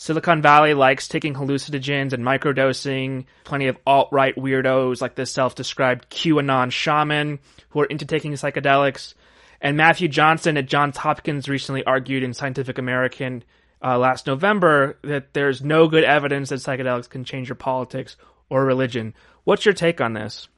Silicon 0.00 0.40
Valley 0.40 0.72
likes 0.72 1.08
taking 1.08 1.34
hallucinogens 1.34 2.14
and 2.14 2.24
microdosing. 2.24 3.26
Plenty 3.44 3.66
of 3.66 3.76
alt-right 3.86 4.34
weirdos 4.34 5.02
like 5.02 5.14
this 5.14 5.30
self-described 5.30 6.08
QAnon 6.08 6.72
shaman 6.72 7.38
who 7.68 7.80
are 7.82 7.84
into 7.84 8.06
taking 8.06 8.32
psychedelics. 8.32 9.12
And 9.60 9.76
Matthew 9.76 10.08
Johnson 10.08 10.56
at 10.56 10.64
Johns 10.64 10.96
Hopkins 10.96 11.50
recently 11.50 11.84
argued 11.84 12.22
in 12.22 12.32
Scientific 12.32 12.78
American 12.78 13.44
uh, 13.84 13.98
last 13.98 14.26
November 14.26 14.96
that 15.04 15.34
there's 15.34 15.62
no 15.62 15.86
good 15.86 16.04
evidence 16.04 16.48
that 16.48 16.60
psychedelics 16.60 17.10
can 17.10 17.22
change 17.22 17.50
your 17.50 17.56
politics 17.56 18.16
or 18.48 18.64
religion. 18.64 19.12
What's 19.44 19.66
your 19.66 19.74
take 19.74 20.00
on 20.00 20.14
this? 20.14 20.48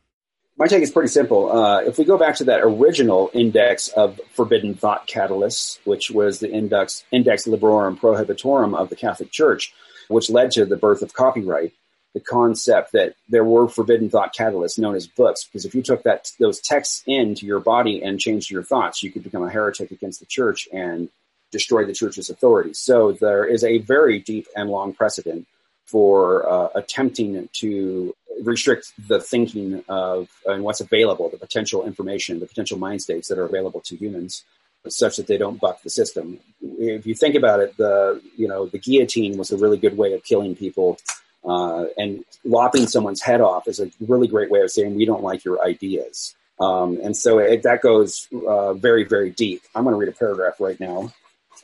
My 0.59 0.67
take 0.67 0.83
is 0.83 0.91
pretty 0.91 1.09
simple. 1.09 1.51
Uh, 1.51 1.81
if 1.81 1.99
we 1.99 2.05
go 2.05 2.19
back 2.19 2.37
to 2.37 2.45
that 2.45 2.61
original 2.61 3.31
index 3.33 3.89
of 3.89 4.21
forbidden 4.33 4.75
thought 4.75 5.09
catalysts, 5.09 5.79
which 5.85 6.11
was 6.11 6.41
the 6.41 6.53
index, 6.53 7.05
index 7.11 7.47
librorum 7.47 7.99
prohibitorum 7.99 8.77
of 8.77 8.91
the 8.91 8.97
Catholic 8.97 9.31
Church, 9.31 9.73
which 10.09 10.31
led 10.31 10.51
to 10.53 10.67
the 10.67 10.77
birth 10.77 11.03
of 11.03 11.15
copyright, 11.15 11.73
the 12.13 12.21
concept 12.21 12.93
that 12.93 13.15
there 13.31 13.45
were 13.45 13.67
forbidden 13.69 14.11
thought 14.11 14.35
catalysts 14.35 14.79
known 14.79 14.95
as 14.95 15.07
books, 15.07 15.45
because 15.45 15.65
if 15.65 15.75
you 15.75 15.83
took 15.83 16.03
that 16.03 16.31
those 16.39 16.61
texts 16.61 17.03
into 17.07 17.47
your 17.47 17.61
body 17.61 18.03
and 18.03 18.21
changed 18.21 18.51
your 18.51 18.63
thoughts, 18.63 19.03
you 19.03 19.11
could 19.11 19.25
become 19.25 19.43
a 19.43 19.51
heretic 19.51 19.91
against 19.91 20.21
the 20.21 20.27
church 20.27 20.69
and 20.73 21.09
destroy 21.51 21.87
the 21.87 21.95
church's 21.95 22.29
authority. 22.29 22.75
So 22.75 23.13
there 23.13 23.47
is 23.47 23.65
a 23.65 23.79
very 23.79 24.19
deep 24.19 24.47
and 24.55 24.69
long 24.69 24.93
precedent 24.93 25.47
for 25.85 26.49
uh, 26.49 26.69
attempting 26.75 27.49
to 27.53 28.15
restrict 28.43 28.93
the 29.09 29.21
thinking 29.21 29.85
of 29.89 30.29
and 30.47 30.65
what's 30.65 30.81
available, 30.81 31.29
the 31.29 31.39
potential 31.39 31.85
information, 31.87 32.41
the 32.41 32.47
potential 32.47 32.79
mind 32.79 33.03
states 33.03 33.29
that 33.29 33.39
are 33.39 33.45
available 33.45 33.81
to 33.81 33.97
humans, 33.97 34.45
such 34.89 35.17
that 35.17 35.27
they 35.27 35.39
don't 35.39 35.61
buck 35.61 35.83
the 35.83 35.91
system. 35.91 36.39
If 36.61 37.07
you 37.07 37.15
think 37.15 37.35
about 37.35 37.61
it, 37.61 37.77
the 37.77 38.21
you 38.37 38.49
know 38.49 38.67
the 38.67 38.79
guillotine 38.79 39.37
was 39.37 39.53
a 39.53 39.57
really 39.57 39.79
good 39.79 39.97
way 39.97 40.13
of 40.13 40.25
killing 40.25 40.57
people, 40.57 40.99
uh, 41.45 41.87
and 41.97 42.25
lopping 42.45 42.87
someone's 42.87 43.23
head 43.23 43.41
off 43.41 43.69
is 43.69 43.81
a 43.81 43.91
really 44.01 44.29
great 44.29 44.51
way 44.51 44.61
of 44.61 44.71
saying 44.71 44.95
we 44.95 45.05
don't 45.05 45.23
like 45.23 45.45
your 45.45 45.65
ideas. 45.65 46.35
Um, 46.61 47.01
and 47.03 47.17
so 47.17 47.39
it, 47.39 47.63
that 47.65 47.81
goes 47.83 48.29
uh, 48.47 48.75
very 48.75 49.05
very 49.05 49.31
deep. 49.31 49.63
I'm 49.75 49.85
going 49.85 49.95
to 49.95 49.99
read 49.99 50.09
a 50.09 50.19
paragraph 50.19 50.61
right 50.61 50.79
now 50.81 51.13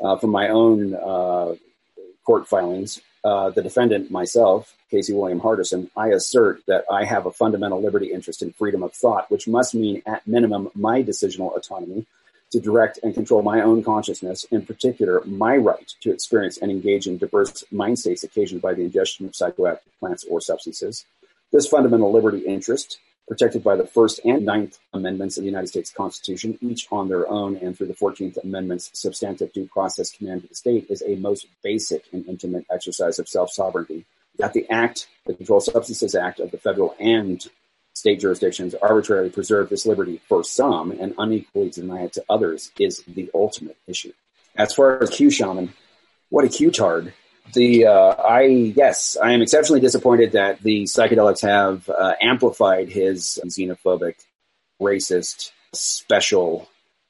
uh, 0.00 0.16
from 0.16 0.30
my 0.30 0.48
own 0.48 0.94
uh, 0.94 1.54
court 2.24 2.46
filings. 2.48 3.00
Uh, 3.24 3.50
the 3.50 3.62
defendant, 3.62 4.10
myself, 4.10 4.74
Casey 4.90 5.12
William 5.12 5.40
Hardison, 5.40 5.90
I 5.96 6.08
assert 6.08 6.64
that 6.66 6.84
I 6.90 7.04
have 7.04 7.26
a 7.26 7.32
fundamental 7.32 7.82
liberty 7.82 8.12
interest 8.12 8.42
in 8.42 8.52
freedom 8.52 8.82
of 8.82 8.94
thought, 8.94 9.30
which 9.30 9.48
must 9.48 9.74
mean, 9.74 10.02
at 10.06 10.26
minimum, 10.26 10.70
my 10.74 11.02
decisional 11.02 11.56
autonomy, 11.56 12.06
to 12.50 12.60
direct 12.60 12.98
and 13.02 13.14
control 13.14 13.42
my 13.42 13.60
own 13.60 13.82
consciousness, 13.84 14.44
in 14.44 14.64
particular, 14.64 15.22
my 15.26 15.56
right 15.56 15.94
to 16.00 16.10
experience 16.10 16.58
and 16.58 16.70
engage 16.70 17.06
in 17.06 17.18
diverse 17.18 17.64
mind 17.70 17.98
states 17.98 18.24
occasioned 18.24 18.62
by 18.62 18.72
the 18.72 18.82
ingestion 18.82 19.26
of 19.26 19.32
psychoactive 19.32 19.80
plants 20.00 20.24
or 20.30 20.40
substances. 20.40 21.04
This 21.52 21.66
fundamental 21.66 22.12
liberty 22.12 22.40
interest, 22.40 22.98
protected 23.28 23.62
by 23.62 23.76
the 23.76 23.86
First 23.86 24.20
and 24.24 24.44
Ninth 24.44 24.78
Amendments 24.94 25.36
of 25.36 25.42
the 25.42 25.50
United 25.50 25.68
States 25.68 25.92
Constitution, 25.92 26.58
each 26.62 26.88
on 26.90 27.08
their 27.08 27.28
own 27.28 27.56
and 27.56 27.76
through 27.76 27.88
the 27.88 27.94
14th 27.94 28.42
Amendment's 28.42 28.90
substantive 28.94 29.52
due 29.52 29.66
process 29.66 30.10
command 30.10 30.42
of 30.42 30.48
the 30.48 30.54
state, 30.54 30.86
is 30.88 31.02
a 31.06 31.14
most 31.16 31.46
basic 31.62 32.04
and 32.12 32.26
intimate 32.26 32.64
exercise 32.72 33.18
of 33.18 33.28
self 33.28 33.50
sovereignty. 33.50 34.06
That 34.38 34.54
the 34.54 34.68
Act, 34.70 35.08
the 35.26 35.34
Controlled 35.34 35.64
Substances 35.64 36.14
Act 36.14 36.40
of 36.40 36.50
the 36.50 36.58
federal 36.58 36.96
and 36.98 37.44
state 37.92 38.20
jurisdictions 38.20 38.74
arbitrarily 38.74 39.28
preserve 39.28 39.68
this 39.68 39.84
liberty 39.84 40.20
for 40.28 40.44
some 40.44 40.92
and 40.92 41.14
unequally 41.18 41.68
deny 41.68 42.02
it 42.02 42.12
to 42.14 42.24
others 42.30 42.70
is 42.78 43.02
the 43.08 43.28
ultimate 43.34 43.76
issue. 43.86 44.12
As 44.56 44.72
far 44.72 45.02
as 45.02 45.10
Q 45.10 45.30
Shaman, 45.30 45.74
what 46.30 46.44
a 46.44 46.48
Q-tard. 46.48 47.12
The 47.54 47.86
uh, 47.86 48.14
I 48.22 48.42
yes, 48.42 49.16
I 49.22 49.32
am 49.32 49.42
exceptionally 49.42 49.80
disappointed 49.80 50.32
that 50.32 50.60
the 50.62 50.84
psychedelics 50.84 51.42
have 51.42 51.88
uh, 51.88 52.14
amplified 52.20 52.88
his 52.88 53.38
xenophobic, 53.44 54.14
racist, 54.80 55.52
special 55.72 56.68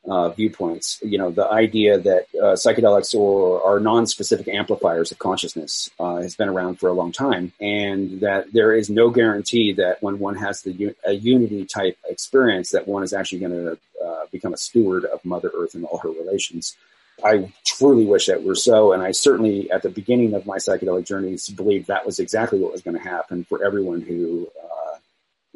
uh, 0.09 0.31
viewpoints. 0.31 1.01
You 1.03 1.19
know, 1.19 1.31
the 1.31 1.47
idea 1.47 1.99
that 1.99 2.27
uh, 2.35 2.55
psychedelics 2.55 3.15
or 3.15 3.63
are 3.65 3.81
non-specific 3.81 4.49
amplifiers 4.49 5.13
of 5.13 5.19
consciousness 5.19 5.91
uh, 5.99 6.17
has 6.17 6.35
been 6.35 6.49
around 6.49 6.79
for 6.79 6.89
a 6.89 6.93
long 6.93 7.13
time, 7.13 7.53
and 7.61 8.21
that 8.21 8.53
there 8.53 8.75
is 8.75 8.89
no 8.89 9.11
guarantee 9.11 9.73
that 9.73 10.03
when 10.03 10.19
one 10.19 10.37
has 10.37 10.63
the 10.63 10.95
a 11.05 11.13
unity 11.13 11.65
type 11.65 11.99
experience, 12.09 12.71
that 12.71 12.87
one 12.89 13.03
is 13.03 13.13
actually 13.13 13.41
going 13.41 13.53
to 13.53 13.79
uh, 14.05 14.27
become 14.31 14.55
a 14.55 14.59
steward 14.59 15.05
of 15.05 15.25
Mother 15.25 15.51
Earth 15.55 15.75
and 15.75 15.85
all 15.85 15.99
her 15.99 16.11
relations. 16.11 16.77
I 17.25 17.53
truly 17.65 18.05
wish 18.07 18.27
that 18.27 18.45
were 18.45 18.55
so, 18.55 18.93
and 18.93 19.03
I 19.03 19.13
certainly, 19.13 19.71
at 19.71 19.83
the 19.83 19.91
beginning 19.91 20.35
of 20.35 20.47
my 20.47 20.59
psychedelic 20.59 21.07
journeys, 21.07 21.49
believed 21.49 21.89
that 21.89 22.07
was 22.07 22.19
exactly 22.19 22.61
what 22.61 22.73
was 22.73 22.83
going 22.83 22.97
to 22.97 23.03
happen 23.03 23.45
for 23.45 23.65
everyone 23.65 24.03
who 24.03 24.49
uh, 24.63 24.99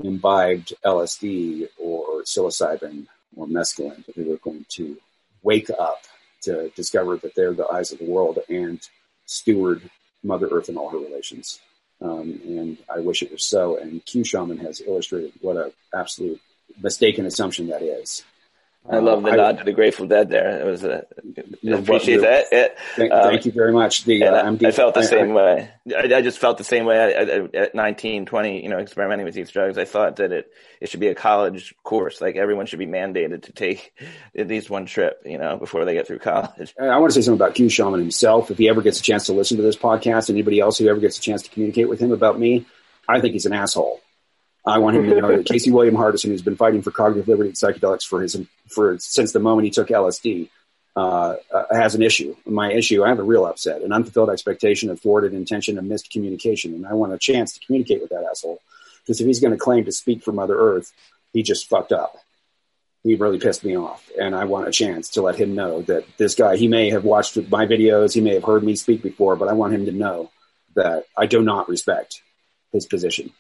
imbibed 0.02 0.72
LSD 0.84 1.68
or 1.78 2.22
psilocybin 2.22 3.06
or 3.36 3.46
mescaline, 3.46 4.04
that 4.06 4.16
they 4.16 4.24
were 4.24 4.38
going 4.38 4.66
to 4.70 4.96
wake 5.42 5.70
up 5.70 6.02
to 6.42 6.70
discover 6.70 7.16
that 7.16 7.34
they're 7.34 7.54
the 7.54 7.68
eyes 7.68 7.92
of 7.92 7.98
the 7.98 8.10
world 8.10 8.38
and 8.48 8.80
steward 9.26 9.88
Mother 10.22 10.48
Earth 10.48 10.68
and 10.68 10.78
all 10.78 10.90
her 10.90 10.98
relations. 10.98 11.60
Um, 12.00 12.40
and 12.44 12.78
I 12.92 13.00
wish 13.00 13.22
it 13.22 13.30
were 13.30 13.38
so. 13.38 13.76
And 13.76 14.04
Q 14.04 14.24
Shaman 14.24 14.58
has 14.58 14.80
illustrated 14.80 15.32
what 15.40 15.56
an 15.56 15.72
absolute 15.94 16.40
mistaken 16.80 17.26
assumption 17.26 17.68
that 17.68 17.82
is. 17.82 18.24
I 18.88 18.98
love 18.98 19.22
the 19.22 19.30
uh, 19.30 19.36
nod 19.36 19.58
to 19.58 19.64
the 19.64 19.72
Grateful 19.72 20.08
Dead 20.08 20.28
there. 20.28 20.60
It 20.60 20.64
was 20.64 20.82
a, 20.82 21.06
I 21.64 21.70
appreciate 21.70 22.22
that. 22.22 22.46
It, 22.50 22.76
thank, 22.96 23.12
um, 23.12 23.30
thank, 23.30 23.46
you 23.46 23.52
very 23.52 23.72
much. 23.72 24.04
The, 24.04 24.24
uh, 24.24 24.50
I, 24.50 24.68
I, 24.68 24.70
felt 24.72 24.94
the 24.94 25.00
I, 25.00 25.04
same 25.04 25.34
way. 25.34 25.70
I, 25.96 26.20
just 26.20 26.40
felt 26.40 26.58
the 26.58 26.64
same 26.64 26.84
way 26.84 27.48
at 27.54 27.74
19, 27.76 28.26
20, 28.26 28.62
you 28.62 28.68
know, 28.68 28.78
experimenting 28.78 29.24
with 29.24 29.34
these 29.34 29.50
drugs. 29.50 29.78
I 29.78 29.84
thought 29.84 30.16
that 30.16 30.32
it, 30.32 30.52
it 30.80 30.88
should 30.88 30.98
be 30.98 31.06
a 31.06 31.14
college 31.14 31.74
course. 31.84 32.20
Like 32.20 32.34
everyone 32.34 32.66
should 32.66 32.80
be 32.80 32.86
mandated 32.86 33.44
to 33.44 33.52
take 33.52 33.92
at 34.36 34.48
least 34.48 34.68
one 34.68 34.86
trip, 34.86 35.22
you 35.24 35.38
know, 35.38 35.58
before 35.58 35.84
they 35.84 35.94
get 35.94 36.08
through 36.08 36.18
college. 36.18 36.74
I 36.80 36.98
want 36.98 37.12
to 37.12 37.14
say 37.14 37.24
something 37.24 37.40
about 37.40 37.54
Q 37.54 37.68
Shaman 37.68 38.00
himself. 38.00 38.50
If 38.50 38.58
he 38.58 38.68
ever 38.68 38.82
gets 38.82 38.98
a 38.98 39.02
chance 39.02 39.26
to 39.26 39.32
listen 39.32 39.58
to 39.58 39.62
this 39.62 39.76
podcast, 39.76 40.28
anybody 40.28 40.58
else 40.58 40.78
who 40.78 40.88
ever 40.88 40.98
gets 40.98 41.18
a 41.18 41.22
chance 41.22 41.42
to 41.42 41.50
communicate 41.50 41.88
with 41.88 42.00
him 42.00 42.10
about 42.10 42.36
me, 42.36 42.66
I 43.08 43.20
think 43.20 43.34
he's 43.34 43.46
an 43.46 43.52
asshole. 43.52 44.00
I 44.64 44.78
want 44.78 44.96
him 44.96 45.10
to 45.10 45.20
know 45.20 45.36
that 45.36 45.46
Casey 45.46 45.72
William 45.72 45.96
Hardison, 45.96 46.26
who's 46.26 46.42
been 46.42 46.56
fighting 46.56 46.82
for 46.82 46.92
cognitive 46.92 47.26
liberty 47.26 47.48
and 47.48 47.56
psychedelics 47.56 48.04
for 48.04 48.22
his 48.22 48.40
for 48.68 48.96
since 48.98 49.32
the 49.32 49.40
moment 49.40 49.64
he 49.64 49.70
took 49.70 49.88
LSD, 49.88 50.48
uh, 50.94 51.36
uh, 51.52 51.64
has 51.72 51.94
an 51.94 52.02
issue. 52.02 52.36
My 52.44 52.72
issue, 52.72 53.02
I 53.02 53.08
have 53.08 53.18
a 53.18 53.24
real 53.24 53.44
upset, 53.44 53.82
an 53.82 53.92
unfulfilled 53.92 54.30
expectation, 54.30 54.90
a 54.90 54.96
thwarted 54.96 55.34
intention, 55.34 55.78
a 55.78 55.82
missed 55.82 56.10
communication, 56.10 56.74
and 56.74 56.86
I 56.86 56.92
want 56.92 57.12
a 57.12 57.18
chance 57.18 57.54
to 57.54 57.66
communicate 57.66 58.00
with 58.00 58.10
that 58.10 58.24
asshole. 58.30 58.60
Because 59.00 59.20
if 59.20 59.26
he's 59.26 59.40
going 59.40 59.52
to 59.52 59.58
claim 59.58 59.84
to 59.86 59.92
speak 59.92 60.22
for 60.22 60.32
Mother 60.32 60.56
Earth, 60.56 60.92
he 61.32 61.42
just 61.42 61.68
fucked 61.68 61.90
up. 61.90 62.16
He 63.02 63.16
really 63.16 63.40
pissed 63.40 63.64
me 63.64 63.76
off, 63.76 64.08
and 64.16 64.32
I 64.32 64.44
want 64.44 64.68
a 64.68 64.70
chance 64.70 65.08
to 65.10 65.22
let 65.22 65.34
him 65.34 65.56
know 65.56 65.82
that 65.82 66.04
this 66.18 66.36
guy. 66.36 66.56
He 66.56 66.68
may 66.68 66.90
have 66.90 67.04
watched 67.04 67.36
my 67.50 67.66
videos, 67.66 68.14
he 68.14 68.20
may 68.20 68.34
have 68.34 68.44
heard 68.44 68.62
me 68.62 68.76
speak 68.76 69.02
before, 69.02 69.34
but 69.34 69.48
I 69.48 69.54
want 69.54 69.74
him 69.74 69.86
to 69.86 69.92
know 69.92 70.30
that 70.76 71.06
I 71.16 71.26
do 71.26 71.42
not 71.42 71.68
respect 71.68 72.22
his 72.70 72.86
position 72.86 73.32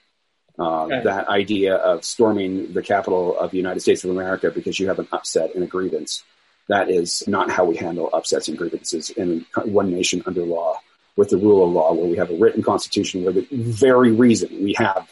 uh, 0.58 0.84
okay. 0.84 1.02
That 1.04 1.28
idea 1.28 1.76
of 1.76 2.04
storming 2.04 2.72
the 2.72 2.82
capital 2.82 3.38
of 3.38 3.50
the 3.50 3.56
United 3.56 3.80
States 3.80 4.04
of 4.04 4.10
America 4.10 4.50
because 4.50 4.78
you 4.78 4.88
have 4.88 4.98
an 4.98 5.08
upset 5.12 5.54
and 5.54 5.64
a 5.64 5.66
grievance. 5.66 6.24
That 6.68 6.90
is 6.90 7.24
not 7.26 7.50
how 7.50 7.64
we 7.64 7.76
handle 7.76 8.10
upsets 8.12 8.48
and 8.48 8.56
grievances 8.56 9.10
in 9.10 9.46
one 9.64 9.90
nation 9.90 10.22
under 10.26 10.44
law 10.44 10.78
with 11.16 11.30
the 11.30 11.36
rule 11.36 11.64
of 11.64 11.72
law, 11.72 11.92
where 11.94 12.06
we 12.06 12.16
have 12.16 12.30
a 12.30 12.36
written 12.36 12.62
constitution 12.62 13.24
where 13.24 13.32
the 13.32 13.46
very 13.50 14.12
reason 14.12 14.48
we 14.62 14.74
have 14.78 15.10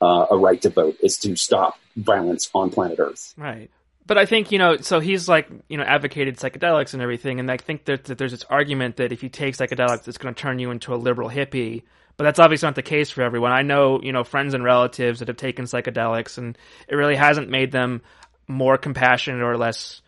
uh, 0.00 0.26
a 0.30 0.36
right 0.36 0.60
to 0.62 0.70
vote 0.70 0.96
is 1.02 1.16
to 1.18 1.36
stop 1.36 1.78
violence 1.96 2.50
on 2.54 2.70
planet 2.70 2.98
Earth. 2.98 3.34
Right. 3.36 3.70
But 4.06 4.16
I 4.16 4.24
think, 4.24 4.52
you 4.52 4.58
know, 4.58 4.78
so 4.78 5.00
he's 5.00 5.28
like, 5.28 5.48
you 5.68 5.76
know, 5.76 5.84
advocated 5.84 6.38
psychedelics 6.38 6.94
and 6.94 7.02
everything. 7.02 7.40
And 7.40 7.50
I 7.50 7.58
think 7.58 7.84
that, 7.84 8.04
that 8.04 8.16
there's 8.16 8.30
this 8.30 8.44
argument 8.44 8.96
that 8.96 9.12
if 9.12 9.22
you 9.22 9.28
take 9.28 9.54
psychedelics, 9.54 10.08
it's 10.08 10.18
going 10.18 10.34
to 10.34 10.40
turn 10.40 10.58
you 10.58 10.70
into 10.70 10.94
a 10.94 10.96
liberal 10.96 11.28
hippie 11.28 11.82
but 12.18 12.24
that's 12.24 12.40
obviously 12.40 12.66
not 12.66 12.74
the 12.74 12.82
case 12.82 13.10
for 13.10 13.22
everyone. 13.22 13.52
I 13.52 13.62
know, 13.62 14.00
you 14.02 14.12
know, 14.12 14.24
friends 14.24 14.52
and 14.52 14.64
relatives 14.64 15.20
that 15.20 15.28
have 15.28 15.36
taken 15.36 15.64
psychedelics, 15.66 16.36
and 16.36 16.58
it 16.88 16.96
really 16.96 17.14
hasn't 17.14 17.48
made 17.48 17.70
them 17.70 18.02
more 18.48 18.76
compassionate 18.76 19.40
or 19.40 19.56
less 19.56 20.02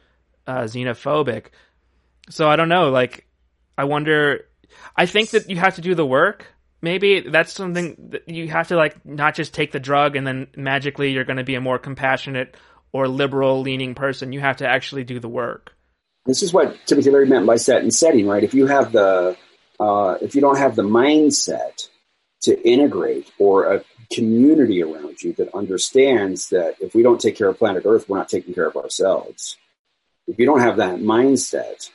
uh, 0.47 0.63
xenophobic. 0.63 1.47
So 2.29 2.49
I 2.49 2.57
don't 2.57 2.69
know. 2.69 2.91
Like, 2.91 3.29
I 3.79 3.85
wonder. 3.85 4.47
I 4.97 5.07
think 5.07 5.31
that 5.31 5.49
you 5.49 5.57
have 5.57 5.77
to 5.77 5.81
do 5.81 5.95
the 5.95 6.05
work. 6.05 6.47
Maybe 6.83 7.21
that's 7.21 7.53
something 7.53 8.11
that 8.11 8.29
you 8.29 8.49
have 8.49 8.69
to 8.69 8.77
like 8.77 9.05
not 9.07 9.35
just 9.35 9.55
take 9.55 9.71
the 9.71 9.81
drug 9.81 10.17
and 10.17 10.27
then 10.27 10.49
magically 10.57 11.13
you're 11.13 11.25
going 11.25 11.37
to 11.37 11.45
be 11.45 11.55
a 11.55 11.61
more 11.61 11.79
compassionate 11.79 12.57
or 12.93 13.07
liberal 13.07 13.61
leaning 13.61 13.95
person. 13.95 14.33
You 14.33 14.41
have 14.41 14.59
to 14.59 14.69
actually 14.69 15.05
do 15.05 15.21
the 15.21 15.29
work. 15.29 15.73
This 16.25 16.43
is 16.43 16.53
what 16.53 16.77
Timothy 16.87 17.11
Leary 17.11 17.27
meant 17.27 17.47
by 17.47 17.57
set 17.57 17.83
and 17.83 17.93
setting, 17.93 18.27
right? 18.27 18.43
If 18.43 18.55
you 18.55 18.67
have 18.67 18.93
the, 18.93 19.37
uh, 19.79 20.17
if 20.23 20.35
you 20.35 20.41
don't 20.41 20.57
have 20.57 20.75
the 20.75 20.83
mindset 20.83 21.89
to 22.43 22.69
integrate 22.69 23.31
or 23.39 23.75
a 23.75 23.85
community 24.13 24.83
around 24.83 25.23
you 25.23 25.33
that 25.35 25.55
understands 25.55 26.49
that 26.49 26.77
if 26.81 26.95
we 26.95 27.03
don't 27.03 27.21
take 27.21 27.37
care 27.37 27.49
of 27.49 27.59
planet 27.59 27.85
Earth, 27.87 28.09
we're 28.09 28.19
not 28.19 28.29
taking 28.29 28.55
care 28.55 28.67
of 28.67 28.77
ourselves. 28.77 29.57
If 30.27 30.39
you 30.39 30.47
don't 30.47 30.61
have 30.61 30.77
that 30.77 30.97
mindset, 30.97 31.91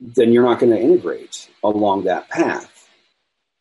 then 0.00 0.32
you're 0.32 0.44
not 0.44 0.60
going 0.60 0.72
to 0.72 0.80
integrate 0.80 1.48
along 1.62 2.04
that 2.04 2.28
path. 2.28 2.74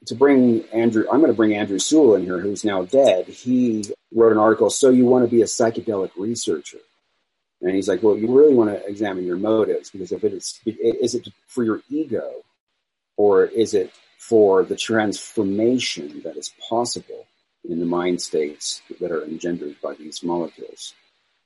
To 0.07 0.15
bring 0.15 0.63
Andrew, 0.73 1.05
I'm 1.11 1.19
going 1.19 1.31
to 1.31 1.35
bring 1.35 1.55
Andrew 1.55 1.79
Sewell 1.79 2.15
in 2.15 2.23
here, 2.23 2.39
who's 2.39 2.63
now 2.63 2.83
dead. 2.83 3.27
He 3.27 3.85
wrote 4.13 4.31
an 4.31 4.37
article, 4.37 4.69
So 4.69 4.89
You 4.89 5.05
Want 5.05 5.25
to 5.25 5.31
Be 5.31 5.41
a 5.41 5.45
Psychedelic 5.45 6.11
Researcher. 6.15 6.77
And 7.61 7.75
he's 7.75 7.87
like, 7.87 8.03
Well, 8.03 8.17
you 8.17 8.27
really 8.27 8.53
want 8.53 8.69
to 8.69 8.85
examine 8.85 9.25
your 9.25 9.37
motives 9.37 9.89
because 9.89 10.11
if 10.11 10.23
it 10.23 10.33
is, 10.33 10.59
is 10.65 11.15
it 11.15 11.27
for 11.47 11.63
your 11.63 11.81
ego 11.89 12.43
or 13.17 13.45
is 13.45 13.73
it 13.73 13.91
for 14.17 14.63
the 14.63 14.75
transformation 14.75 16.21
that 16.23 16.37
is 16.37 16.53
possible 16.69 17.27
in 17.69 17.79
the 17.79 17.85
mind 17.85 18.21
states 18.21 18.81
that 18.99 19.11
are 19.11 19.23
engendered 19.23 19.75
by 19.81 19.93
these 19.95 20.23
molecules. 20.23 20.93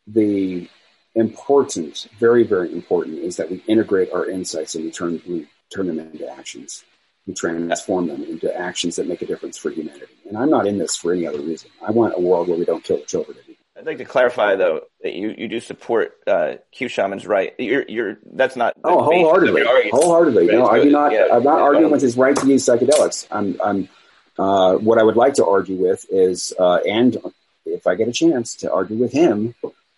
The 0.07 0.69
important, 1.15 2.07
very, 2.19 2.43
very 2.43 2.71
important, 2.71 3.19
is 3.19 3.37
that 3.37 3.51
we 3.51 3.63
integrate 3.67 4.11
our 4.11 4.29
insights 4.29 4.75
and 4.75 4.85
we 4.85 4.91
turn, 4.91 5.21
we 5.27 5.47
turn 5.73 5.87
them 5.87 5.99
into 5.99 6.27
actions. 6.27 6.83
We 7.27 7.33
transform 7.33 8.07
them 8.07 8.23
into 8.23 8.55
actions 8.55 8.95
that 8.95 9.07
make 9.07 9.21
a 9.21 9.27
difference 9.27 9.57
for 9.57 9.69
humanity. 9.69 10.13
And 10.27 10.37
I'm 10.37 10.49
not 10.49 10.65
in 10.65 10.77
this 10.77 10.95
for 10.95 11.13
any 11.13 11.27
other 11.27 11.41
reason. 11.41 11.69
I 11.85 11.91
want 11.91 12.15
a 12.17 12.21
world 12.21 12.47
where 12.47 12.57
we 12.57 12.65
don't 12.65 12.83
kill 12.83 13.03
children 13.03 13.37
I'd 13.81 13.87
like 13.87 13.97
to 13.97 14.05
clarify 14.05 14.57
though 14.57 14.81
that 15.01 15.13
you, 15.13 15.33
you 15.35 15.47
do 15.47 15.59
support 15.59 16.11
uh, 16.27 16.57
Q 16.71 16.87
Shaman's 16.87 17.25
right. 17.25 17.55
You're 17.57 17.83
you're 17.87 18.19
that's 18.31 18.55
not 18.55 18.75
oh 18.83 19.01
wholeheartedly 19.01 19.63
wholeheartedly. 19.89 20.45
No, 20.45 20.67
I 20.67 20.83
do 20.83 20.91
not. 20.91 21.11
Yeah, 21.11 21.29
I'm 21.31 21.41
not 21.41 21.59
arguing 21.59 21.91
with 21.91 22.03
his 22.03 22.15
right 22.15 22.35
to 22.35 22.47
use 22.47 22.63
psychedelics. 22.63 23.25
I'm 23.31 23.59
I'm 23.63 23.89
uh, 24.37 24.75
what 24.75 24.99
I 24.99 25.03
would 25.03 25.15
like 25.15 25.33
to 25.35 25.47
argue 25.47 25.77
with 25.77 26.05
is 26.11 26.53
uh, 26.59 26.75
and 26.87 27.17
if 27.65 27.87
I 27.87 27.95
get 27.95 28.07
a 28.07 28.11
chance 28.11 28.53
to 28.57 28.71
argue 28.71 28.97
with 28.97 29.13
him, 29.13 29.55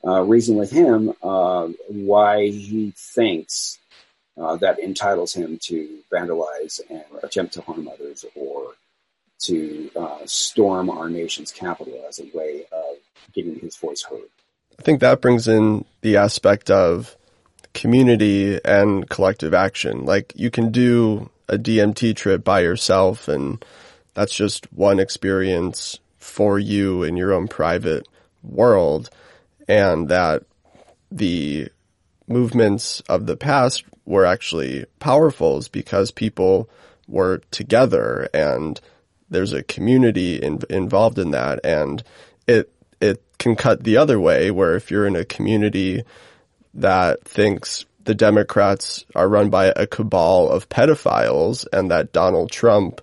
uh, 0.07 0.21
reason 0.21 0.55
with 0.55 0.71
him 0.71 1.11
uh, 1.21 1.67
why 1.89 2.47
he 2.51 2.93
thinks 2.95 3.79
uh, 4.37 4.55
that 4.57 4.79
entitles 4.79 5.33
him 5.33 5.59
to 5.63 5.99
vandalize 6.09 6.79
and 6.89 7.03
attempt 7.21 7.55
to 7.55 7.61
harm 7.61 7.89
others 7.89 8.23
or 8.33 8.75
to 9.39 9.91
storm 10.25 10.89
our 10.89 11.09
nation's 11.09 11.51
capital 11.51 12.01
as 12.07 12.19
a 12.19 12.29
way 12.33 12.65
of 12.71 12.95
getting 13.33 13.59
his 13.59 13.75
voice 13.75 14.03
heard. 14.03 14.29
I 14.79 14.81
think 14.81 14.99
that 14.99 15.21
brings 15.21 15.47
in 15.47 15.85
the 16.01 16.17
aspect 16.17 16.69
of 16.69 17.15
community 17.73 18.59
and 18.63 19.09
collective 19.09 19.53
action. 19.53 20.05
Like 20.05 20.33
you 20.35 20.51
can 20.51 20.71
do 20.71 21.29
a 21.47 21.57
DMT 21.57 22.15
trip 22.15 22.43
by 22.43 22.61
yourself 22.61 23.27
and 23.27 23.63
that's 24.13 24.33
just 24.33 24.71
one 24.73 24.99
experience 24.99 25.99
for 26.17 26.57
you 26.57 27.03
in 27.03 27.17
your 27.17 27.33
own 27.33 27.47
private 27.47 28.07
world 28.43 29.09
and 29.67 30.09
that 30.09 30.43
the 31.11 31.69
movements 32.27 33.01
of 33.09 33.25
the 33.25 33.37
past 33.37 33.83
were 34.05 34.25
actually 34.25 34.85
powerful 34.99 35.57
is 35.57 35.67
because 35.67 36.11
people 36.11 36.69
were 37.07 37.39
together 37.51 38.29
and 38.33 38.79
there's 39.29 39.53
a 39.53 39.63
community 39.63 40.35
in, 40.35 40.59
involved 40.69 41.19
in 41.19 41.31
that 41.31 41.59
and 41.63 42.03
it 42.47 42.71
can 43.43 43.55
cut 43.55 43.83
the 43.83 43.97
other 43.97 44.19
way 44.19 44.49
where 44.49 44.75
if 44.75 44.89
you're 44.89 45.05
in 45.05 45.15
a 45.15 45.25
community 45.25 46.03
that 46.73 47.23
thinks 47.25 47.85
the 48.05 48.15
Democrats 48.15 49.05
are 49.13 49.29
run 49.29 49.49
by 49.49 49.65
a 49.75 49.85
cabal 49.85 50.49
of 50.49 50.69
pedophiles 50.69 51.67
and 51.71 51.91
that 51.91 52.13
Donald 52.13 52.51
Trump 52.51 53.01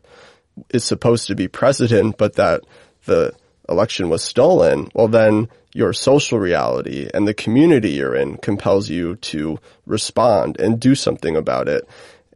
is 0.71 0.83
supposed 0.83 1.27
to 1.29 1.35
be 1.35 1.47
president 1.47 2.17
but 2.19 2.35
that 2.35 2.63
the 3.05 3.33
election 3.69 4.09
was 4.09 4.25
stolen, 4.25 4.91
well 4.95 5.09
then 5.09 5.49
your 5.73 5.93
social 5.93 6.39
reality 6.39 7.09
and 7.15 7.29
the 7.29 7.35
community 7.35 7.91
you're 7.91 8.17
in 8.17 8.37
compels 8.39 8.89
you 8.89 9.17
to 9.17 9.59
respond 9.87 10.59
and 10.59 10.81
do 10.81 10.95
something 10.95 11.37
about 11.37 11.69
it. 11.69 11.89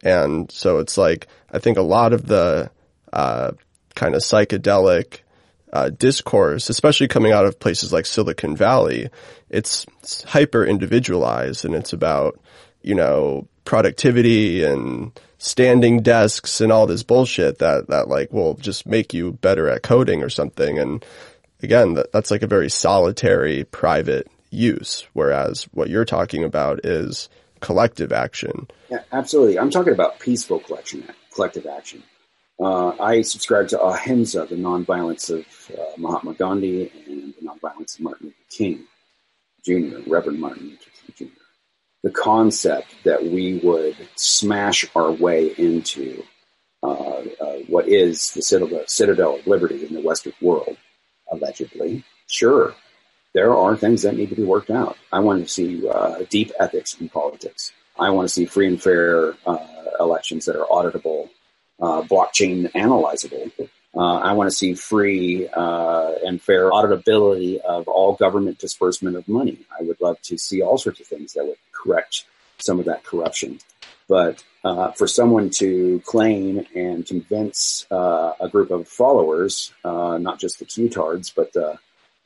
And 0.03 0.49
so 0.51 0.77
it's 0.77 0.97
like, 0.97 1.27
I 1.51 1.59
think 1.59 1.77
a 1.77 1.81
lot 1.81 2.13
of 2.13 2.27
the, 2.27 2.71
uh, 3.11 3.51
kind 3.95 4.15
of 4.15 4.21
psychedelic, 4.21 5.19
uh, 5.75 5.89
discourse, 5.89 6.69
especially 6.69 7.09
coming 7.09 7.33
out 7.33 7.45
of 7.45 7.59
places 7.59 7.91
like 7.91 8.05
Silicon 8.05 8.55
Valley, 8.55 9.09
it's, 9.49 9.85
it's 9.99 10.23
hyper 10.23 10.65
individualized 10.65 11.65
and 11.65 11.75
it's 11.75 11.91
about, 11.91 12.39
you 12.81 12.95
know, 12.95 13.45
productivity 13.65 14.63
and 14.63 15.11
standing 15.37 16.01
desks 16.01 16.61
and 16.61 16.71
all 16.71 16.87
this 16.87 17.03
bullshit 17.03 17.57
that, 17.59 17.87
that 17.89 18.07
like 18.07 18.31
will 18.31 18.53
just 18.53 18.87
make 18.87 19.13
you 19.13 19.33
better 19.33 19.67
at 19.67 19.83
coding 19.83 20.23
or 20.23 20.29
something. 20.29 20.79
And 20.79 21.05
again, 21.61 21.95
that, 21.95 22.13
that's 22.13 22.31
like 22.31 22.41
a 22.41 22.47
very 22.47 22.69
solitary 22.69 23.65
private 23.65 24.27
use. 24.49 25.05
Whereas 25.11 25.63
what 25.73 25.89
you're 25.89 26.05
talking 26.05 26.45
about 26.45 26.85
is 26.85 27.27
collective 27.59 28.13
action. 28.13 28.69
Yeah, 28.89 29.03
absolutely. 29.11 29.59
I'm 29.59 29.71
talking 29.71 29.91
about 29.93 30.19
peaceful 30.19 30.59
collection, 30.61 31.03
collective 31.33 31.65
action. 31.65 32.01
Uh, 32.59 32.89
I 33.01 33.21
subscribe 33.21 33.67
to 33.69 33.81
Ahimsa, 33.81 34.47
the 34.49 34.55
nonviolence 34.55 35.29
of 35.29 35.45
uh, 35.77 35.83
Mahatma 35.97 36.33
Gandhi 36.35 36.91
and 37.05 37.33
the 37.33 37.47
nonviolence 37.47 37.95
of 37.95 38.01
Martin 38.01 38.27
Luther 38.27 38.37
King 38.49 38.85
Jr., 39.65 40.09
Reverend 40.09 40.39
Martin 40.39 40.69
Luther 40.69 40.91
King 41.15 41.27
Jr. 41.27 41.39
The 42.03 42.11
concept 42.11 42.95
that 43.03 43.25
we 43.25 43.59
would 43.59 43.97
smash 44.15 44.85
our 44.95 45.11
way 45.11 45.47
into 45.57 46.23
uh, 46.83 47.23
uh 47.41 47.57
what 47.67 47.89
is 47.89 48.31
the 48.33 48.41
citadel, 48.41 48.83
citadel 48.87 49.35
of 49.35 49.47
liberty 49.47 49.85
in 49.85 49.93
the 49.93 50.01
Western 50.01 50.33
world 50.39 50.77
allegedly, 51.31 52.03
sure, 52.27 52.75
there 53.33 53.55
are 53.55 53.75
things 53.75 54.03
that 54.03 54.15
need 54.15 54.29
to 54.29 54.35
be 54.35 54.43
worked 54.43 54.69
out. 54.69 54.97
I 55.11 55.19
want 55.19 55.43
to 55.43 55.49
see 55.49 55.87
uh, 55.87 56.19
deep 56.29 56.51
ethics 56.59 56.95
in 56.99 57.09
politics. 57.09 57.73
I 57.99 58.09
want 58.09 58.27
to 58.27 58.33
see 58.33 58.45
free 58.45 58.67
and 58.67 58.81
fair 58.81 59.33
uh, 59.45 59.65
elections 59.99 60.45
that 60.45 60.55
are 60.55 60.67
auditable, 60.67 61.29
uh, 61.81 62.01
blockchain 62.03 62.71
analyzable. 62.73 63.51
Uh, 63.95 64.17
I 64.17 64.33
want 64.33 64.49
to 64.49 64.55
see 64.55 64.73
free 64.73 65.47
uh, 65.47 66.13
and 66.25 66.41
fair 66.41 66.69
auditability 66.69 67.59
of 67.59 67.87
all 67.87 68.15
government 68.15 68.59
disbursement 68.59 69.15
of 69.15 69.27
money. 69.27 69.59
I 69.71 69.83
would 69.83 70.01
love 70.01 70.21
to 70.23 70.37
see 70.37 70.61
all 70.61 70.77
sorts 70.77 70.99
of 70.99 71.07
things 71.07 71.33
that 71.33 71.45
would 71.45 71.57
correct 71.71 72.25
some 72.57 72.79
of 72.79 72.85
that 72.85 73.03
corruption. 73.03 73.59
But 74.07 74.43
uh, 74.63 74.91
for 74.91 75.07
someone 75.07 75.49
to 75.57 76.01
claim 76.05 76.65
and 76.75 77.05
convince 77.05 77.87
uh, 77.89 78.33
a 78.39 78.49
group 78.49 78.69
of 78.71 78.87
followers, 78.87 79.73
uh, 79.83 80.17
not 80.17 80.39
just 80.39 80.59
the 80.59 80.65
Q-tards, 80.65 81.31
but 81.31 81.53
the 81.53 81.79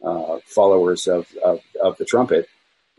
uh, 0.03 0.39
followers 0.45 1.07
of, 1.07 1.27
of, 1.43 1.59
of, 1.81 1.97
the 1.97 2.05
trumpet, 2.05 2.47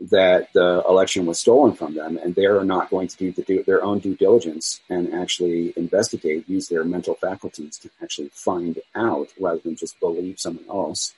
that 0.09 0.51
the 0.53 0.83
election 0.89 1.27
was 1.27 1.39
stolen 1.39 1.73
from 1.73 1.93
them, 1.93 2.17
and 2.17 2.33
they're 2.33 2.63
not 2.63 2.89
going 2.89 3.07
to 3.07 3.17
do, 3.17 3.31
the, 3.31 3.63
their 3.63 3.83
own 3.83 3.99
due 3.99 4.15
diligence 4.15 4.79
and 4.89 5.13
actually 5.13 5.73
investigate, 5.77 6.49
use 6.49 6.67
their 6.69 6.83
mental 6.83 7.13
faculties 7.15 7.77
to 7.77 7.89
actually 8.01 8.29
find 8.33 8.79
out 8.95 9.29
rather 9.39 9.59
than 9.59 9.75
just 9.75 9.99
believe 9.99 10.39
someone 10.39 10.65
else. 10.69 11.13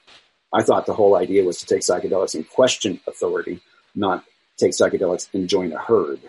I 0.51 0.63
thought 0.63 0.85
the 0.85 0.93
whole 0.93 1.15
idea 1.15 1.45
was 1.45 1.59
to 1.59 1.65
take 1.65 1.81
psychedelics 1.81 2.35
and 2.35 2.47
question 2.49 2.99
authority, 3.07 3.61
not 3.95 4.25
take 4.57 4.71
psychedelics 4.71 5.33
and 5.33 5.47
join 5.47 5.71
a 5.71 5.79
herd. 5.79 6.19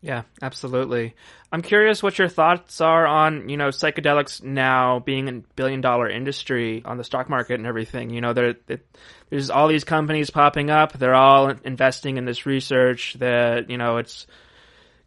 Yeah, 0.00 0.22
absolutely. 0.40 1.16
I'm 1.50 1.62
curious 1.62 2.02
what 2.02 2.18
your 2.18 2.28
thoughts 2.28 2.80
are 2.80 3.04
on, 3.04 3.48
you 3.48 3.56
know, 3.56 3.68
psychedelics 3.68 4.42
now 4.42 5.00
being 5.00 5.28
a 5.28 5.32
billion 5.56 5.80
dollar 5.80 6.08
industry 6.08 6.82
on 6.84 6.98
the 6.98 7.04
stock 7.04 7.28
market 7.28 7.54
and 7.54 7.66
everything. 7.66 8.10
You 8.10 8.20
know, 8.20 8.32
there, 8.32 8.54
it, 8.68 8.86
there's 9.28 9.50
all 9.50 9.66
these 9.66 9.82
companies 9.82 10.30
popping 10.30 10.70
up. 10.70 10.92
They're 10.92 11.16
all 11.16 11.48
investing 11.64 12.16
in 12.16 12.26
this 12.26 12.46
research 12.46 13.16
that, 13.18 13.70
you 13.70 13.76
know, 13.76 13.96
it's 13.96 14.28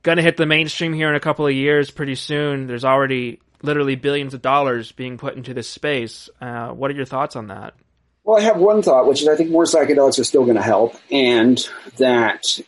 going 0.04 0.18
to 0.18 0.24
hit 0.24 0.36
the 0.36 0.46
mainstream 0.46 0.94
here 0.94 1.10
in 1.10 1.16
a 1.16 1.22
couple 1.22 1.48
of 1.48 1.54
years 1.54 1.90
pretty 1.90 2.16
soon. 2.16 2.68
There's 2.68 2.86
already 2.86 3.40
literally 3.62 3.96
billions 3.96 4.34
of 4.34 4.42
dollars 4.42 4.92
being 4.92 5.18
put 5.18 5.36
into 5.36 5.54
this 5.54 5.70
space. 5.70 6.30
Uh, 6.42 6.70
what 6.70 6.92
are 6.92 6.96
your 6.96 7.06
thoughts 7.06 7.36
on 7.38 7.48
that? 7.48 7.76
Well, 8.24 8.38
I 8.38 8.42
have 8.42 8.58
one 8.58 8.82
thought, 8.82 9.08
which 9.08 9.22
is 9.22 9.28
I 9.28 9.36
think 9.36 9.50
more 9.52 9.64
psychedelics 9.64 10.20
are 10.20 10.24
still 10.24 10.44
going 10.44 10.58
to 10.58 10.62
help, 10.62 10.96
and 11.10 11.58
that, 11.98 12.60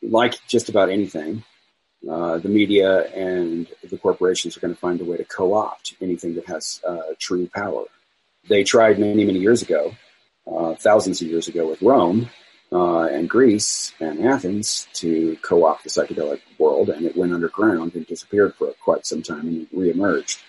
like 0.00 0.36
just 0.46 0.68
about 0.68 0.90
anything, 0.90 1.42
uh, 2.08 2.38
the 2.38 2.48
media 2.48 3.06
and 3.10 3.68
the 3.88 3.96
corporations 3.96 4.56
are 4.56 4.60
going 4.60 4.74
to 4.74 4.80
find 4.80 5.00
a 5.00 5.04
way 5.04 5.16
to 5.16 5.24
co-opt 5.24 5.94
anything 6.00 6.34
that 6.34 6.46
has 6.46 6.80
uh, 6.86 6.98
true 7.18 7.48
power. 7.54 7.84
They 8.48 8.64
tried 8.64 8.98
many, 8.98 9.24
many 9.24 9.38
years 9.38 9.62
ago, 9.62 9.94
uh, 10.50 10.74
thousands 10.74 11.22
of 11.22 11.28
years 11.28 11.46
ago 11.46 11.68
with 11.68 11.80
Rome 11.80 12.28
uh, 12.72 13.04
and 13.04 13.30
Greece 13.30 13.92
and 14.00 14.26
Athens 14.26 14.88
to 14.94 15.36
co-opt 15.42 15.84
the 15.84 15.90
psychedelic 15.90 16.40
world, 16.58 16.88
and 16.88 17.06
it 17.06 17.16
went 17.16 17.32
underground 17.32 17.94
and 17.94 18.04
disappeared 18.04 18.54
for 18.56 18.72
quite 18.82 19.06
some 19.06 19.22
time 19.22 19.46
and 19.46 19.70
reemerged 19.70 20.42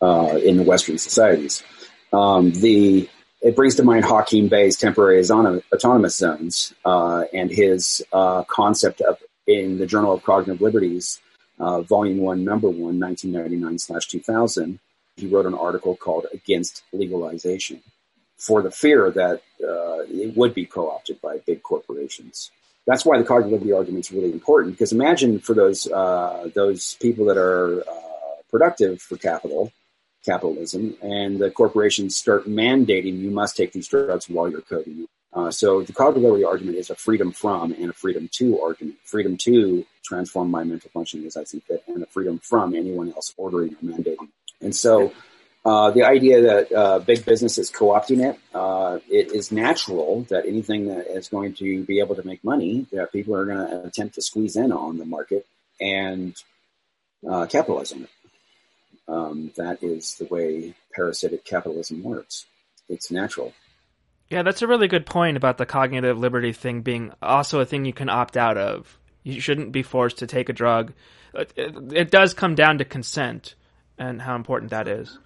uh, 0.00 0.36
in 0.36 0.56
the 0.56 0.62
Western 0.62 0.98
societies. 0.98 1.64
Um, 2.12 2.52
the 2.52 3.08
it 3.40 3.56
brings 3.56 3.74
to 3.74 3.82
mind 3.82 4.04
Hakim 4.04 4.46
Bey's 4.46 4.76
temporary 4.76 5.20
autonomous 5.20 6.16
zones 6.16 6.72
and 6.84 7.50
his 7.50 8.02
concept 8.46 9.00
of 9.00 9.18
in 9.46 9.78
the 9.78 9.86
Journal 9.86 10.12
of 10.12 10.22
Cognitive 10.22 10.60
Liberties, 10.60 11.20
uh, 11.58 11.82
Volume 11.82 12.18
1, 12.18 12.44
Number 12.44 12.68
1, 12.68 12.98
1999 12.98 13.78
slash 13.78 14.06
2000, 14.06 14.78
he 15.16 15.26
wrote 15.26 15.46
an 15.46 15.54
article 15.54 15.96
called 15.96 16.26
Against 16.32 16.82
Legalization 16.92 17.82
for 18.36 18.62
the 18.62 18.70
fear 18.70 19.10
that 19.10 19.42
uh, 19.62 20.02
it 20.08 20.36
would 20.36 20.54
be 20.54 20.66
co 20.66 20.90
opted 20.90 21.20
by 21.20 21.38
big 21.46 21.62
corporations. 21.62 22.50
That's 22.86 23.04
why 23.04 23.18
the 23.18 23.24
cognitive 23.24 23.52
liberty 23.52 23.72
argument 23.72 24.06
is 24.06 24.12
really 24.12 24.32
important 24.32 24.74
because 24.74 24.92
imagine 24.92 25.38
for 25.38 25.54
those 25.54 25.86
uh, 25.86 26.50
those 26.54 26.94
people 26.94 27.26
that 27.26 27.36
are 27.36 27.82
uh, 27.82 28.42
productive 28.50 29.00
for 29.00 29.16
capital, 29.16 29.72
capitalism, 30.24 30.96
and 31.00 31.38
the 31.38 31.50
corporations 31.50 32.16
start 32.16 32.48
mandating 32.48 33.18
you 33.18 33.30
must 33.30 33.56
take 33.56 33.72
these 33.72 33.86
drugs 33.86 34.28
while 34.28 34.50
you're 34.50 34.60
coding. 34.62 35.06
Uh, 35.34 35.50
so 35.50 35.82
the 35.82 35.92
cognitive 35.92 36.44
argument 36.44 36.76
is 36.76 36.90
a 36.90 36.94
freedom 36.94 37.32
from 37.32 37.72
and 37.72 37.90
a 37.90 37.92
freedom 37.92 38.28
to 38.32 38.60
argument. 38.60 38.96
Freedom 39.04 39.36
to 39.38 39.86
transform 40.02 40.50
my 40.50 40.62
mental 40.64 40.90
functioning 40.92 41.26
as 41.26 41.36
I 41.36 41.44
see 41.44 41.60
fit, 41.60 41.82
and 41.86 42.02
a 42.02 42.06
freedom 42.06 42.38
from 42.38 42.74
anyone 42.74 43.12
else 43.12 43.32
ordering 43.36 43.74
or 43.74 43.78
mandating. 43.78 44.28
And 44.60 44.74
so 44.76 45.12
uh, 45.64 45.90
the 45.92 46.02
idea 46.02 46.42
that 46.42 46.72
uh, 46.72 46.98
big 46.98 47.24
business 47.24 47.56
is 47.56 47.70
co-opting 47.70 48.30
it, 48.30 48.38
uh, 48.52 48.98
it 49.08 49.32
is 49.32 49.52
natural 49.52 50.22
that 50.28 50.44
anything 50.46 50.88
that 50.88 51.06
is 51.06 51.28
going 51.28 51.54
to 51.54 51.84
be 51.84 52.00
able 52.00 52.16
to 52.16 52.26
make 52.26 52.42
money, 52.44 52.86
that 52.92 53.12
people 53.12 53.34
are 53.34 53.44
going 53.44 53.66
to 53.68 53.84
attempt 53.84 54.16
to 54.16 54.22
squeeze 54.22 54.56
in 54.56 54.72
on 54.72 54.98
the 54.98 55.04
market 55.04 55.46
and 55.80 56.36
uh, 57.28 57.46
capitalize 57.46 57.92
on 57.92 58.02
it. 58.02 58.10
Um, 59.08 59.52
that 59.56 59.82
is 59.82 60.16
the 60.16 60.26
way 60.26 60.74
parasitic 60.94 61.44
capitalism 61.44 62.02
works. 62.02 62.46
It's 62.88 63.10
natural. 63.10 63.52
Yeah, 64.32 64.42
that's 64.42 64.62
a 64.62 64.66
really 64.66 64.88
good 64.88 65.04
point 65.04 65.36
about 65.36 65.58
the 65.58 65.66
cognitive 65.66 66.18
liberty 66.18 66.54
thing 66.54 66.80
being 66.80 67.12
also 67.20 67.60
a 67.60 67.66
thing 67.66 67.84
you 67.84 67.92
can 67.92 68.08
opt 68.08 68.38
out 68.38 68.56
of. 68.56 68.98
You 69.24 69.42
shouldn't 69.42 69.72
be 69.72 69.82
forced 69.82 70.20
to 70.20 70.26
take 70.26 70.48
a 70.48 70.54
drug. 70.54 70.94
It, 71.34 71.52
it 71.92 72.10
does 72.10 72.32
come 72.32 72.54
down 72.54 72.78
to 72.78 72.86
consent 72.86 73.56
and 73.98 74.22
how 74.22 74.34
important 74.34 74.70
that 74.70 74.88
is. 74.88 75.18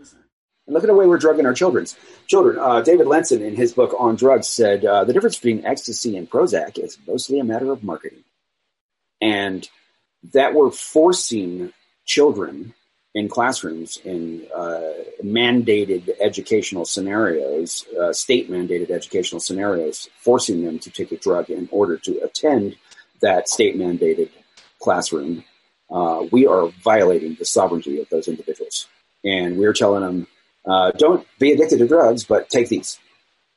And 0.66 0.74
look 0.74 0.82
at 0.82 0.88
the 0.88 0.94
way 0.94 1.06
we're 1.06 1.18
drugging 1.18 1.46
our 1.46 1.54
children's 1.54 1.96
children. 2.26 2.58
Uh, 2.58 2.80
David 2.80 3.06
Lenson, 3.06 3.42
in 3.42 3.54
his 3.54 3.74
book 3.74 3.94
on 3.96 4.16
drugs, 4.16 4.48
said 4.48 4.84
uh, 4.84 5.04
the 5.04 5.12
difference 5.12 5.36
between 5.36 5.64
ecstasy 5.64 6.16
and 6.16 6.28
Prozac 6.28 6.76
is 6.76 6.98
mostly 7.06 7.38
a 7.38 7.44
matter 7.44 7.70
of 7.70 7.84
marketing, 7.84 8.24
and 9.20 9.68
that 10.32 10.52
we're 10.52 10.72
forcing 10.72 11.72
children 12.06 12.74
in 13.16 13.30
classrooms 13.30 13.96
in 14.04 14.46
uh, 14.54 14.92
mandated 15.24 16.14
educational 16.20 16.84
scenarios, 16.84 17.86
uh, 17.98 18.12
state 18.12 18.50
mandated 18.50 18.90
educational 18.90 19.40
scenarios, 19.40 20.10
forcing 20.18 20.62
them 20.62 20.78
to 20.78 20.90
take 20.90 21.10
a 21.12 21.16
drug 21.16 21.48
in 21.48 21.66
order 21.72 21.96
to 21.96 22.20
attend 22.22 22.76
that 23.22 23.48
state 23.48 23.74
mandated 23.74 24.28
classroom, 24.82 25.42
uh, 25.90 26.26
we 26.30 26.46
are 26.46 26.68
violating 26.84 27.34
the 27.38 27.46
sovereignty 27.46 28.02
of 28.02 28.08
those 28.10 28.28
individuals. 28.28 28.86
And 29.24 29.56
we're 29.56 29.72
telling 29.72 30.02
them, 30.02 30.26
uh, 30.66 30.90
don't 30.90 31.26
be 31.38 31.52
addicted 31.52 31.78
to 31.78 31.88
drugs, 31.88 32.24
but 32.24 32.50
take 32.50 32.68
these. 32.68 32.98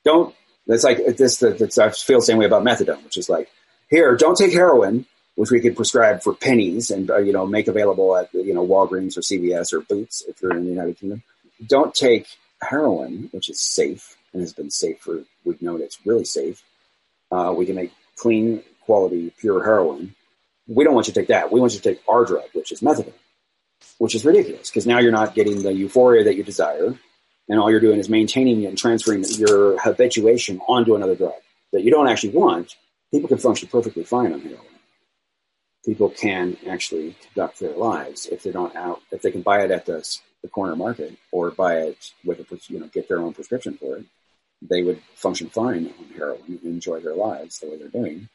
Don't, 0.06 0.34
it's 0.68 0.86
like 0.86 1.06
this, 1.18 1.40
that's, 1.40 1.78
I 1.78 1.90
feel 1.90 2.20
the 2.20 2.26
same 2.26 2.38
way 2.38 2.46
about 2.46 2.64
methadone, 2.64 3.04
which 3.04 3.18
is 3.18 3.28
like, 3.28 3.50
here, 3.90 4.16
don't 4.16 4.38
take 4.38 4.54
heroin 4.54 5.06
which 5.40 5.52
we 5.52 5.62
could 5.62 5.78
prescribe 5.78 6.22
for 6.22 6.34
pennies 6.34 6.92
and 6.92 7.10
uh, 7.10 7.18
you 7.18 7.32
know 7.32 7.48
make 7.48 7.70
available 7.70 8.14
at 8.18 8.28
you 8.34 8.54
know 8.54 8.68
Walgreens 8.68 9.16
or 9.16 9.22
CVS 9.22 9.72
or 9.72 9.80
Boots 9.80 10.22
if 10.28 10.42
you're 10.42 10.52
in 10.52 10.66
the 10.66 10.72
United 10.72 11.00
Kingdom. 11.00 11.24
Don't 11.66 11.96
take 11.96 12.28
heroin, 12.62 13.30
which 13.32 13.50
is 13.50 13.62
safe 13.62 14.18
and 14.34 14.42
has 14.42 14.52
been 14.52 14.70
safe 14.70 15.00
for 15.00 15.24
we've 15.46 15.62
known 15.62 15.82
it's 15.82 16.06
really 16.06 16.26
safe. 16.26 16.62
Uh, 17.32 17.54
we 17.56 17.66
can 17.66 17.76
make 17.76 17.94
clean, 18.18 18.62
quality, 18.82 19.34
pure 19.40 19.64
heroin. 19.64 20.14
We 20.68 20.84
don't 20.84 20.94
want 20.94 21.08
you 21.08 21.14
to 21.14 21.20
take 21.22 21.30
that. 21.30 21.54
We 21.54 21.62
want 21.62 21.72
you 21.72 21.80
to 21.80 21.90
take 21.90 22.02
our 22.06 22.26
drug, 22.26 22.50
which 22.52 22.74
is 22.74 22.82
methadone, 22.82 23.14
which 23.98 24.16
is 24.16 24.26
ridiculous 24.26 24.70
because 24.70 24.86
now 24.86 25.00
you're 25.00 25.14
not 25.14 25.36
getting 25.36 25.64
the 25.64 25.74
euphoria 25.74 26.26
that 26.26 26.36
you 26.36 26.44
desire, 26.44 27.00
and 27.48 27.60
all 27.62 27.72
you're 27.72 27.80
doing 27.80 28.00
is 28.00 28.10
maintaining 28.10 28.66
and 28.66 28.78
transferring 28.78 29.24
your 29.24 29.80
habituation 29.80 30.60
onto 30.68 30.96
another 30.96 31.16
drug 31.16 31.40
that 31.72 31.82
you 31.82 31.92
don't 31.92 32.10
actually 32.10 32.32
want. 32.32 32.76
People 33.10 33.30
can 33.30 33.38
function 33.38 33.70
perfectly 33.70 34.04
fine 34.04 34.34
on 34.34 34.42
heroin. 34.42 34.69
People 35.90 36.10
can 36.10 36.58
actually 36.68 37.16
conduct 37.22 37.60
their 37.60 37.76
lives 37.76 38.28
if 38.28 38.44
they're 38.44 38.54
not 38.54 38.76
out, 38.76 39.02
if 39.12 39.22
they 39.22 39.32
can 39.32 39.42
buy 39.42 39.64
it 39.64 39.72
at 39.72 39.86
the, 39.86 40.00
the 40.44 40.50
corner 40.50 40.76
market 40.76 41.18
or 41.32 41.50
buy 41.50 41.78
it 41.80 42.12
with 42.24 42.40
a, 42.40 42.60
you 42.68 42.80
know, 42.80 42.88
get 42.88 43.08
their 43.08 43.20
own 43.20 43.34
prescription 43.34 43.74
for 43.78 43.98
it 43.98 44.06
they 44.62 44.84
would 44.84 45.02
function 45.16 45.50
fine 45.50 45.92
on 46.00 46.06
heroin 46.16 46.42
and 46.48 46.64
enjoy 46.64 47.00
their 47.00 47.16
lives 47.16 47.60
the 47.60 47.70
way 47.70 47.78
they're 47.78 47.88
doing, 47.88 48.30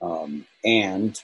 um, 0.00 0.46
and 0.64 1.20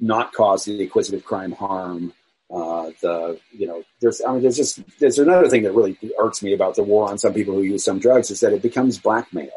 not 0.00 0.32
cause 0.32 0.64
the 0.64 0.82
acquisitive 0.82 1.24
crime 1.24 1.52
harm. 1.52 2.12
Uh, 2.50 2.90
the 3.02 3.38
you 3.52 3.66
know 3.66 3.84
there's 4.00 4.22
I 4.26 4.32
mean 4.32 4.42
there's 4.42 4.56
just 4.56 4.80
there's 4.98 5.18
another 5.18 5.48
thing 5.48 5.64
that 5.64 5.74
really 5.74 5.98
irks 6.18 6.42
me 6.42 6.54
about 6.54 6.76
the 6.76 6.82
war 6.82 7.10
on 7.10 7.18
some 7.18 7.34
people 7.34 7.54
who 7.54 7.62
use 7.62 7.84
some 7.84 7.98
drugs 7.98 8.30
is 8.30 8.40
that 8.40 8.54
it 8.54 8.62
becomes 8.62 8.98
blackmail. 8.98 9.50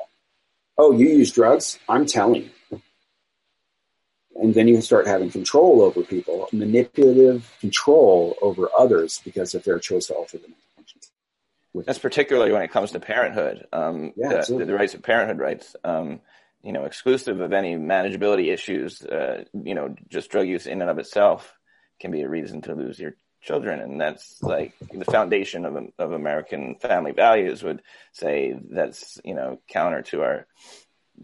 Oh, 0.78 0.92
you 0.92 1.08
use 1.08 1.32
drugs? 1.32 1.80
I'm 1.88 2.06
telling. 2.06 2.50
And 4.42 4.56
then 4.56 4.68
you 4.68 4.82
start 4.82 5.06
having 5.06 5.30
control 5.30 5.84
over 5.84 6.02
people, 6.02 6.50
manipulative 6.52 7.56
control 7.62 8.36
over 8.42 8.70
others 8.76 9.22
because 9.24 9.54
of 9.54 9.64
their 9.64 9.78
choice 9.78 10.08
to 10.08 10.16
alter 10.16 10.40
them. 10.40 10.56
That's 11.76 12.00
particularly 12.00 12.52
when 12.52 12.64
it 12.64 12.72
comes 12.72 12.92
to 12.92 13.00
parenthood. 13.00 13.68
Um, 13.72 14.14
yeah, 14.18 14.42
the, 14.42 14.66
the, 14.66 14.74
rights 14.74 14.96
of 14.96 15.04
parenthood 15.04 15.38
rights. 15.38 15.76
Um, 15.84 16.22
you 16.64 16.74
know, 16.74 16.86
exclusive 16.86 17.40
of 17.40 17.54
any 17.54 17.76
manageability 17.76 18.52
issues. 18.52 19.04
Uh, 19.04 19.46
you 19.54 19.76
know, 19.76 19.96
just 20.10 20.32
drug 20.32 20.48
use 20.48 20.66
in 20.66 20.82
and 20.82 20.90
of 20.90 20.98
itself 20.98 21.56
can 22.00 22.12
be 22.12 22.22
a 22.22 22.30
reason 22.30 22.62
to 22.64 22.74
lose 22.76 23.00
your 23.00 23.14
children, 23.42 23.80
and 23.80 24.02
that's 24.02 24.42
like 24.42 24.74
the 24.92 25.06
foundation 25.06 25.66
of 25.66 25.78
of 25.98 26.12
American 26.12 26.76
family 26.76 27.12
values. 27.12 27.64
Would 27.64 27.82
say 28.12 28.56
that's 28.72 29.22
you 29.24 29.36
know 29.36 29.60
counter 29.70 30.02
to 30.04 30.24
our 30.24 30.48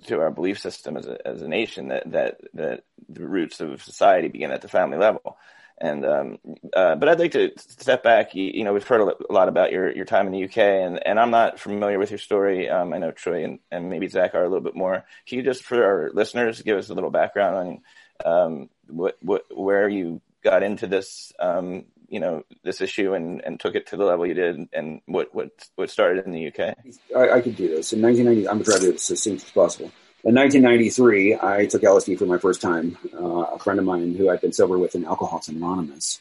to 0.06 0.20
our 0.20 0.32
belief 0.32 0.60
system 0.60 0.98
as 0.98 1.08
a 1.08 1.28
as 1.28 1.42
a 1.42 1.48
nation 1.48 1.90
that 1.90 2.12
that 2.12 2.42
that 2.54 2.84
the 3.10 3.28
roots 3.28 3.60
of 3.60 3.82
society 3.82 4.28
begin 4.28 4.52
at 4.52 4.62
the 4.62 4.68
family 4.68 4.98
level. 4.98 5.38
And 5.80 6.06
um, 6.06 6.40
uh, 6.76 6.96
but 6.96 7.08
I'd 7.08 7.20
like 7.20 7.34
to 7.34 7.52
step 7.58 8.02
back. 8.02 8.34
You, 8.34 8.46
you, 8.46 8.64
know, 8.64 8.74
we've 8.74 8.88
heard 8.88 9.02
a 9.02 9.32
lot 9.32 9.48
about 9.48 9.72
your, 9.72 9.96
your 9.96 10.06
time 10.06 10.26
in 10.26 10.34
the 10.34 10.44
UK, 10.46 10.58
and, 10.58 11.06
and 11.06 11.20
I'm 11.20 11.30
not 11.30 11.60
familiar 11.60 12.00
with 12.00 12.10
your 12.10 12.18
story. 12.18 12.68
Um, 12.68 12.94
I 12.94 12.98
know 12.98 13.12
Troy 13.12 13.44
and, 13.44 13.60
and 13.72 13.88
maybe 13.88 14.08
Zach 14.08 14.34
are 14.34 14.44
a 14.44 14.50
little 14.50 14.64
bit 14.64 14.76
more. 14.76 15.06
Can 15.28 15.38
you 15.38 15.44
just, 15.44 15.64
for 15.64 15.84
our 15.84 16.10
listeners, 16.12 16.64
give 16.64 16.80
us 16.80 16.90
a 16.90 16.96
little 16.96 17.12
background 17.12 17.82
on 18.26 18.42
um, 18.50 18.70
what, 18.88 19.18
what 19.22 19.44
where 19.56 19.88
you 19.88 20.20
got 20.44 20.64
into 20.64 20.88
this, 20.88 21.32
um, 21.40 21.86
you 22.10 22.20
know, 22.20 22.44
this 22.64 22.82
issue 22.82 23.14
and, 23.14 23.44
and 23.44 23.60
took 23.60 23.76
it 23.76 23.88
to 23.88 23.98
the 23.98 24.06
level 24.06 24.26
you 24.26 24.34
did, 24.34 24.70
and 24.74 25.02
what 25.06 25.34
what 25.34 25.52
what 25.76 25.90
started 25.90 26.26
in 26.26 26.32
the 26.32 26.48
UK? 26.48 26.78
I, 27.16 27.38
I 27.38 27.42
could 27.42 27.56
do 27.56 27.68
this 27.68 27.94
in 27.94 28.02
1990. 28.02 28.50
I'm 28.50 28.62
do 28.62 28.92
this 28.92 29.12
as 29.12 29.22
soon 29.22 29.36
as 29.36 29.44
possible. 29.44 29.92
In 30.24 30.36
1993, 30.36 31.36
I 31.42 31.66
took 31.68 31.84
LSD 31.84 32.18
for 32.18 32.26
my 32.26 32.38
first 32.38 32.62
time. 32.62 32.98
Uh, 33.14 33.44
a 33.44 33.60
friend 33.60 33.80
of 33.80 33.86
mine 33.86 34.16
who 34.16 34.30
I'd 34.30 34.42
been 34.42 34.52
sober 34.52 34.78
with 34.78 34.96
in 34.96 35.06
Alcoholics 35.06 35.48
Anonymous 35.48 36.20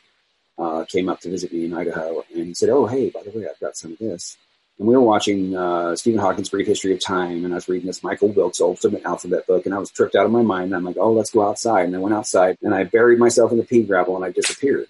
uh, 0.59 0.85
came 0.85 1.09
up 1.09 1.21
to 1.21 1.31
visit 1.31 1.53
me 1.53 1.65
in 1.65 1.75
Idaho, 1.75 2.25
and 2.35 2.47
he 2.47 2.55
said, 2.55 2.69
"Oh, 2.69 2.87
hey, 2.87 3.11
by 3.11 3.23
the 3.23 3.31
way, 3.31 3.47
I've 3.49 3.61
got 3.61 3.77
some 3.77 3.93
of 3.93 3.99
this." 3.99 4.37
And 4.79 4.87
we 4.87 4.95
were 4.95 5.03
watching 5.03 5.57
uh, 5.57 5.97
Stephen 5.97 6.21
Hawking's 6.21 6.51
Brief 6.51 6.67
History 6.67 6.93
of 6.93 7.01
Time, 7.01 7.45
and 7.45 7.55
I 7.55 7.57
was 7.57 7.69
reading 7.69 7.87
this 7.87 8.03
Michael 8.03 8.29
Wilks 8.29 8.61
Ultimate 8.61 9.05
Alphabet 9.05 9.47
book, 9.47 9.65
and 9.65 9.75
I 9.75 9.79
was 9.79 9.91
tripped 9.91 10.15
out 10.15 10.27
of 10.27 10.33
my 10.33 10.43
mind. 10.43 10.67
And 10.67 10.75
I'm 10.77 10.85
like, 10.85 10.99
"Oh, 10.99 11.13
let's 11.13 11.31
go 11.31 11.49
outside." 11.49 11.87
And 11.87 11.97
I 11.97 11.99
went 11.99 12.15
outside, 12.15 12.59
and 12.63 12.75
I 12.75 12.85
buried 12.85 13.19
myself 13.19 13.53
in 13.53 13.59
the 13.59 13.65
pea 13.65 13.83
gravel, 13.83 14.17
and 14.17 14.25
I 14.25 14.31
disappeared. 14.31 14.87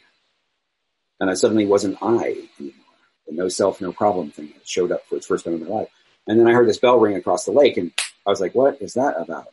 And 1.21 1.31
I 1.31 1.35
suddenly 1.35 1.67
wasn't 1.67 1.99
I 2.03 2.47
anymore. 2.59 2.75
The 3.27 3.33
no 3.33 3.49
self, 3.49 3.81
no 3.81 3.93
problem 3.93 4.31
thing 4.31 4.53
showed 4.65 4.93
up 4.93 5.07
for 5.07 5.17
its 5.17 5.27
first 5.27 5.45
time 5.45 5.55
in 5.55 5.65
my 5.65 5.69
life. 5.69 5.89
And 6.27 6.39
then 6.39 6.49
I 6.49 6.53
heard 6.53 6.69
this 6.69 6.79
bell 6.79 6.99
ring 6.99 7.17
across 7.17 7.45
the 7.45 7.53
lake, 7.53 7.77
and 7.77 7.93
I 8.27 8.31
was 8.31 8.41
like, 8.41 8.55
what 8.55 8.81
is 8.83 8.95
that 8.95 9.15
about? 9.19 9.49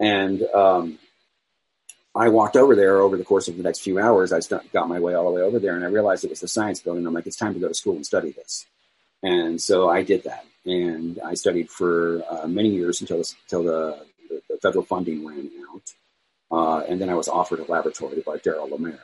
And 0.00 0.42
um, 0.42 0.98
I 2.14 2.28
walked 2.28 2.56
over 2.56 2.74
there 2.74 2.98
over 3.00 3.16
the 3.16 3.24
course 3.24 3.48
of 3.48 3.56
the 3.56 3.62
next 3.62 3.80
few 3.80 3.98
hours. 3.98 4.32
I 4.32 4.40
got 4.72 4.88
my 4.88 4.98
way 4.98 5.14
all 5.14 5.26
the 5.26 5.36
way 5.36 5.42
over 5.42 5.58
there, 5.58 5.76
and 5.76 5.84
I 5.84 5.88
realized 5.88 6.24
it 6.24 6.30
was 6.30 6.40
the 6.40 6.48
science 6.48 6.80
building. 6.80 7.06
I'm 7.06 7.14
like, 7.14 7.26
it's 7.26 7.36
time 7.36 7.54
to 7.54 7.60
go 7.60 7.68
to 7.68 7.74
school 7.74 7.96
and 7.96 8.06
study 8.06 8.32
this. 8.32 8.66
And 9.22 9.60
so 9.60 9.88
I 9.88 10.02
did 10.02 10.24
that, 10.24 10.44
and 10.64 11.18
I 11.24 11.34
studied 11.34 11.70
for 11.70 12.22
uh, 12.30 12.46
many 12.46 12.70
years 12.70 13.00
until 13.00 13.22
until 13.44 13.62
the, 13.62 14.06
the, 14.28 14.42
the 14.48 14.56
federal 14.58 14.84
funding 14.84 15.26
ran 15.26 15.50
out. 15.72 15.94
Uh, 16.50 16.84
and 16.88 17.00
then 17.00 17.10
I 17.10 17.14
was 17.14 17.28
offered 17.28 17.60
a 17.60 17.70
laboratory 17.70 18.22
by 18.24 18.38
Daryl 18.38 18.70
Lemaire, 18.70 18.98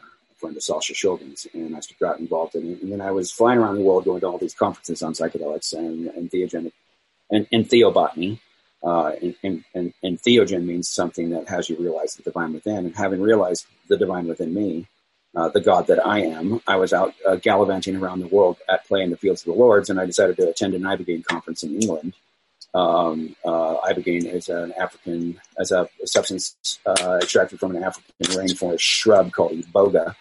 of 0.51 0.63
Sasha 0.63 0.95
Shulgin's, 0.95 1.47
and 1.53 1.77
I 1.77 1.81
got 2.01 2.19
involved 2.19 2.55
in 2.55 2.73
it. 2.73 2.83
And 2.83 2.93
then 2.93 3.01
I 3.01 3.11
was 3.11 3.31
flying 3.31 3.59
around 3.59 3.77
the 3.77 3.83
world 3.83 4.05
going 4.05 4.21
to 4.21 4.27
all 4.27 4.39
these 4.39 4.55
conferences 4.55 5.03
on 5.03 5.15
psychedelics 5.15 5.73
and, 5.73 6.09
and 6.09 6.31
theogenic 6.31 6.73
and, 7.31 7.47
and 7.51 7.69
theobotany. 7.69 8.39
Uh, 8.83 9.13
and, 9.43 9.65
and, 9.73 9.95
and, 10.03 10.21
theogen 10.21 10.67
means 10.67 10.91
something 10.91 11.31
that 11.31 11.49
has 11.49 11.71
you 11.71 11.77
realize 11.77 12.15
the 12.15 12.23
divine 12.23 12.53
within. 12.53 12.85
And 12.85 12.95
having 12.95 13.23
realized 13.23 13.67
the 13.89 13.97
divine 13.97 14.27
within 14.27 14.53
me, 14.53 14.87
uh, 15.35 15.49
the 15.49 15.61
God 15.61 15.87
that 15.87 16.07
I 16.07 16.21
am, 16.21 16.61
I 16.67 16.77
was 16.77 16.93
out 16.93 17.15
uh, 17.27 17.37
gallivanting 17.37 17.97
around 17.97 18.21
the 18.21 18.27
world 18.27 18.59
at 18.69 18.87
play 18.87 19.01
in 19.03 19.11
the 19.11 19.17
fields 19.17 19.41
of 19.41 19.47
the 19.47 19.59
Lords, 19.59 19.89
and 19.89 19.99
I 19.99 20.05
decided 20.05 20.37
to 20.37 20.51
attend 20.51 20.75
an 20.75 20.83
ibogaine 20.83 21.25
conference 21.25 21.63
in 21.63 21.81
England. 21.81 22.13
Um, 22.75 23.37
uh, 23.45 23.77
ibogaine 23.89 24.27
is 24.27 24.49
an 24.49 24.73
African, 24.73 25.41
as 25.59 25.73
a, 25.73 25.89
substance 26.05 26.79
uh, 26.85 27.19
extracted 27.23 27.61
from 27.61 27.75
an 27.75 27.83
African 27.83 28.27
rainforest 28.37 28.81
shrub 28.81 29.33
called 29.33 29.53
iboga, 29.53 30.15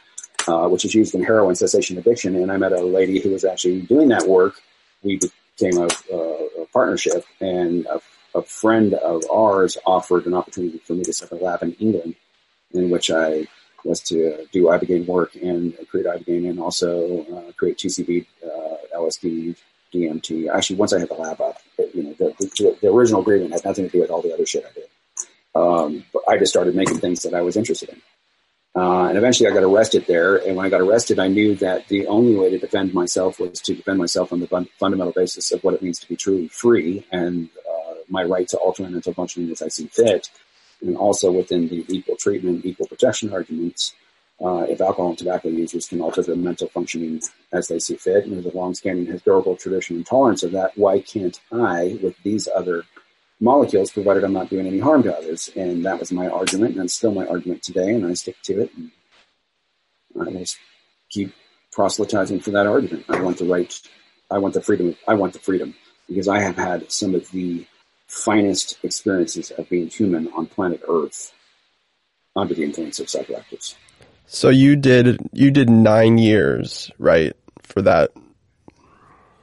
uh, 0.47 0.67
which 0.67 0.85
is 0.85 0.93
used 0.93 1.15
in 1.15 1.23
heroin 1.23 1.55
cessation 1.55 1.97
addiction. 1.97 2.35
And 2.35 2.51
I 2.51 2.57
met 2.57 2.71
a 2.71 2.81
lady 2.81 3.19
who 3.19 3.31
was 3.31 3.45
actually 3.45 3.81
doing 3.81 4.09
that 4.09 4.27
work. 4.27 4.55
We 5.03 5.19
became 5.19 5.77
a, 5.77 5.87
a 6.13 6.65
partnership, 6.71 7.25
and 7.39 7.85
a 7.85 8.01
a 8.35 8.41
friend 8.41 8.93
of 8.93 9.23
ours 9.31 9.77
offered 9.85 10.25
an 10.25 10.33
opportunity 10.33 10.79
for 10.79 10.93
me 10.93 11.03
to 11.03 11.13
set 11.13 11.31
up 11.31 11.39
a 11.39 11.43
lab 11.43 11.63
in 11.63 11.73
England, 11.73 12.15
in 12.71 12.89
which 12.89 13.11
I 13.11 13.47
was 13.83 13.99
to 14.01 14.47
do 14.51 14.65
ibogaine 14.65 15.05
work 15.05 15.35
and 15.35 15.75
create 15.89 16.07
ibogaine 16.07 16.49
and 16.49 16.59
also 16.59 17.25
uh, 17.25 17.51
create 17.53 17.77
2C-B, 17.77 18.25
uh, 18.45 18.97
LSD, 18.97 19.55
DMT. 19.93 20.49
Actually, 20.49 20.77
once 20.77 20.93
I 20.93 20.99
had 20.99 21.09
the 21.09 21.15
lab 21.15 21.41
up, 21.41 21.57
it, 21.77 21.93
you 21.93 22.03
know, 22.03 22.13
the, 22.13 22.33
the, 22.39 22.77
the, 22.81 22.89
original 22.89 23.21
agreement 23.21 23.51
had 23.51 23.65
nothing 23.65 23.85
to 23.85 23.91
do 23.91 23.99
with 23.99 24.09
all 24.09 24.21
the 24.21 24.33
other 24.33 24.45
shit 24.45 24.65
I 24.65 24.73
did. 24.73 24.87
Um, 25.55 26.05
but 26.13 26.23
I 26.27 26.37
just 26.37 26.51
started 26.51 26.75
making 26.75 26.99
things 26.99 27.21
that 27.23 27.33
I 27.33 27.41
was 27.41 27.57
interested 27.57 27.89
in. 27.89 28.01
Uh, 28.75 29.05
and 29.07 29.17
eventually 29.17 29.49
I 29.49 29.53
got 29.53 29.63
arrested 29.63 30.05
there. 30.07 30.37
And 30.37 30.55
when 30.55 30.65
I 30.65 30.69
got 30.69 30.81
arrested, 30.81 31.19
I 31.19 31.27
knew 31.27 31.55
that 31.55 31.87
the 31.89 32.07
only 32.07 32.35
way 32.35 32.49
to 32.49 32.57
defend 32.57 32.93
myself 32.93 33.39
was 33.39 33.61
to 33.61 33.75
defend 33.75 33.99
myself 33.99 34.33
on 34.33 34.39
the 34.39 34.47
fun- 34.47 34.69
fundamental 34.79 35.13
basis 35.13 35.51
of 35.51 35.63
what 35.63 35.75
it 35.75 35.83
means 35.83 35.99
to 35.99 36.07
be 36.07 36.15
truly 36.15 36.47
free. 36.47 37.05
And 37.11 37.49
my 38.09 38.23
right 38.23 38.47
to 38.49 38.57
alter 38.57 38.83
my 38.83 38.89
mental 38.89 39.13
functioning 39.13 39.51
as 39.51 39.61
I 39.61 39.67
see 39.67 39.87
fit, 39.87 40.29
and 40.81 40.97
also 40.97 41.31
within 41.31 41.67
the 41.67 41.85
equal 41.89 42.15
treatment, 42.15 42.65
equal 42.65 42.87
protection 42.87 43.33
arguments. 43.33 43.93
Uh, 44.43 44.65
if 44.67 44.81
alcohol 44.81 45.09
and 45.09 45.17
tobacco 45.17 45.47
users 45.47 45.87
can 45.87 46.01
alter 46.01 46.21
their 46.21 46.35
mental 46.35 46.67
functioning 46.67 47.21
as 47.51 47.67
they 47.67 47.79
see 47.79 47.95
fit, 47.95 48.25
and 48.25 48.33
there's 48.33 48.53
a 48.53 48.57
long-standing 48.57 49.05
historical 49.05 49.55
tradition 49.55 49.95
and 49.95 50.05
tolerance 50.05 50.43
of 50.43 50.51
that, 50.51 50.77
why 50.77 50.99
can't 50.99 51.39
I, 51.51 51.97
with 52.01 52.15
these 52.23 52.49
other 52.53 52.83
molecules, 53.43 53.91
provided 53.91 54.23
I'm 54.23 54.33
not 54.33 54.49
doing 54.49 54.65
any 54.65 54.79
harm 54.79 55.03
to 55.03 55.15
others? 55.15 55.49
And 55.55 55.85
that 55.85 55.99
was 55.99 56.11
my 56.11 56.27
argument, 56.29 56.75
and 56.75 56.85
it's 56.85 56.93
still 56.93 57.13
my 57.13 57.27
argument 57.27 57.61
today, 57.61 57.93
and 57.93 58.05
I 58.05 58.13
stick 58.13 58.37
to 58.43 58.61
it. 58.61 58.71
And 58.75 58.91
I 60.19 60.29
will 60.29 60.45
keep 61.09 61.33
proselytizing 61.71 62.39
for 62.39 62.51
that 62.51 62.67
argument. 62.67 63.05
I 63.09 63.21
want 63.21 63.37
the 63.37 63.45
right, 63.45 63.73
I 64.31 64.37
want 64.37 64.53
the 64.53 64.61
freedom, 64.61 64.95
I 65.07 65.15
want 65.15 65.33
the 65.33 65.39
freedom, 65.39 65.75
because 66.07 66.27
I 66.27 66.39
have 66.39 66.55
had 66.55 66.91
some 66.91 67.13
of 67.13 67.29
the 67.31 67.65
finest 68.07 68.77
experiences 68.83 69.51
of 69.51 69.67
being 69.69 69.89
human 69.89 70.31
on 70.33 70.45
planet 70.45 70.81
Earth 70.87 71.33
under 72.35 72.53
the 72.53 72.63
influence 72.63 72.99
of 72.99 73.07
psychoactives. 73.07 73.75
So 74.25 74.49
you 74.49 74.75
did 74.75 75.17
you 75.33 75.51
did 75.51 75.69
nine 75.69 76.17
years, 76.17 76.89
right, 76.97 77.35
for 77.61 77.81
that? 77.81 78.11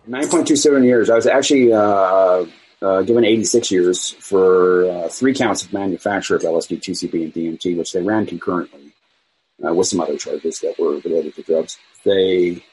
Nine 0.07 0.29
point 0.29 0.49
two 0.49 0.57
seven 0.57 0.85
years. 0.85 1.11
I 1.11 1.17
was 1.17 1.27
actually 1.27 1.73
uh, 1.73 2.47
uh, 2.83 3.03
given 3.03 3.25
eighty 3.25 3.45
six 3.45 3.71
years 3.71 4.11
for 4.11 4.91
uh, 4.91 5.09
three 5.09 5.35
counts 5.35 5.65
of 5.65 5.73
manufacture 5.73 6.37
of 6.37 6.43
LSD, 6.43 6.81
2C-B, 6.81 7.25
and 7.25 7.33
DMT, 7.33 7.77
which 7.77 7.93
they 7.93 8.03
ran 8.03 8.27
concurrently 8.27 8.93
uh, 9.65 9.73
with 9.75 9.87
some 9.87 10.01
other 10.01 10.17
charges 10.17 10.61
that 10.61 10.79
were 10.79 10.99
related 10.99 11.35
to 11.35 11.43
drugs. 11.43 11.79
They 12.05 12.65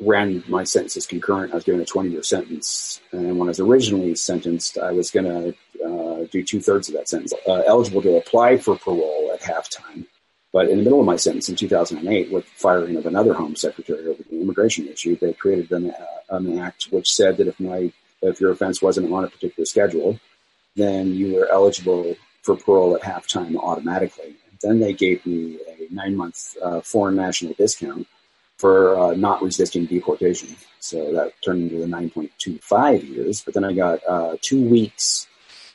ran 0.00 0.42
my 0.48 0.64
sentences 0.64 1.06
concurrent. 1.06 1.52
I 1.52 1.56
was 1.56 1.64
given 1.64 1.80
a 1.80 1.84
20 1.84 2.10
year 2.10 2.22
sentence. 2.22 3.00
And 3.12 3.38
when 3.38 3.48
I 3.48 3.50
was 3.50 3.60
originally 3.60 4.14
sentenced, 4.14 4.78
I 4.78 4.92
was 4.92 5.10
going 5.10 5.26
to 5.26 5.84
uh, 5.84 6.26
do 6.30 6.42
two 6.42 6.60
thirds 6.60 6.88
of 6.88 6.94
that 6.94 7.08
sentence. 7.08 7.32
Uh, 7.46 7.62
eligible 7.66 8.02
to 8.02 8.16
apply 8.16 8.58
for 8.58 8.76
parole 8.76 9.30
at 9.32 9.40
halftime. 9.40 10.06
But 10.52 10.68
in 10.68 10.78
the 10.78 10.84
middle 10.84 11.00
of 11.00 11.06
my 11.06 11.16
sentence 11.16 11.48
in 11.48 11.56
2008, 11.56 12.30
with 12.30 12.44
the 12.44 12.50
firing 12.56 12.96
of 12.96 13.06
another 13.06 13.32
Home 13.32 13.56
Secretary 13.56 14.06
over 14.06 14.22
the 14.22 14.40
immigration 14.40 14.86
issue, 14.86 15.16
they 15.16 15.32
created 15.32 15.72
an, 15.72 15.90
uh, 15.90 16.36
an 16.36 16.58
act 16.58 16.88
which 16.90 17.10
said 17.10 17.38
that 17.38 17.46
if 17.46 17.58
my 17.58 17.90
if 18.22 18.40
your 18.40 18.52
offense 18.52 18.80
wasn't 18.80 19.12
on 19.12 19.24
a 19.24 19.28
particular 19.28 19.66
schedule, 19.66 20.18
then 20.76 21.12
you 21.14 21.34
were 21.34 21.48
eligible 21.50 22.16
for 22.42 22.56
parole 22.56 22.96
at 22.96 23.02
halftime 23.02 23.56
automatically. 23.56 24.36
Then 24.62 24.80
they 24.80 24.92
gave 24.92 25.24
me 25.26 25.58
a 25.68 25.92
nine 25.92 26.16
month 26.16 26.56
uh, 26.62 26.80
foreign 26.80 27.16
national 27.16 27.54
discount 27.54 28.06
for 28.56 28.96
uh, 28.96 29.14
not 29.14 29.42
resisting 29.42 29.86
deportation. 29.86 30.54
So 30.78 31.12
that 31.14 31.32
turned 31.42 31.62
into 31.62 31.78
the 31.78 31.86
9.25 31.86 33.08
years. 33.08 33.42
But 33.42 33.54
then 33.54 33.64
I 33.64 33.72
got 33.72 34.00
uh, 34.08 34.36
two 34.40 34.62
weeks 34.62 35.26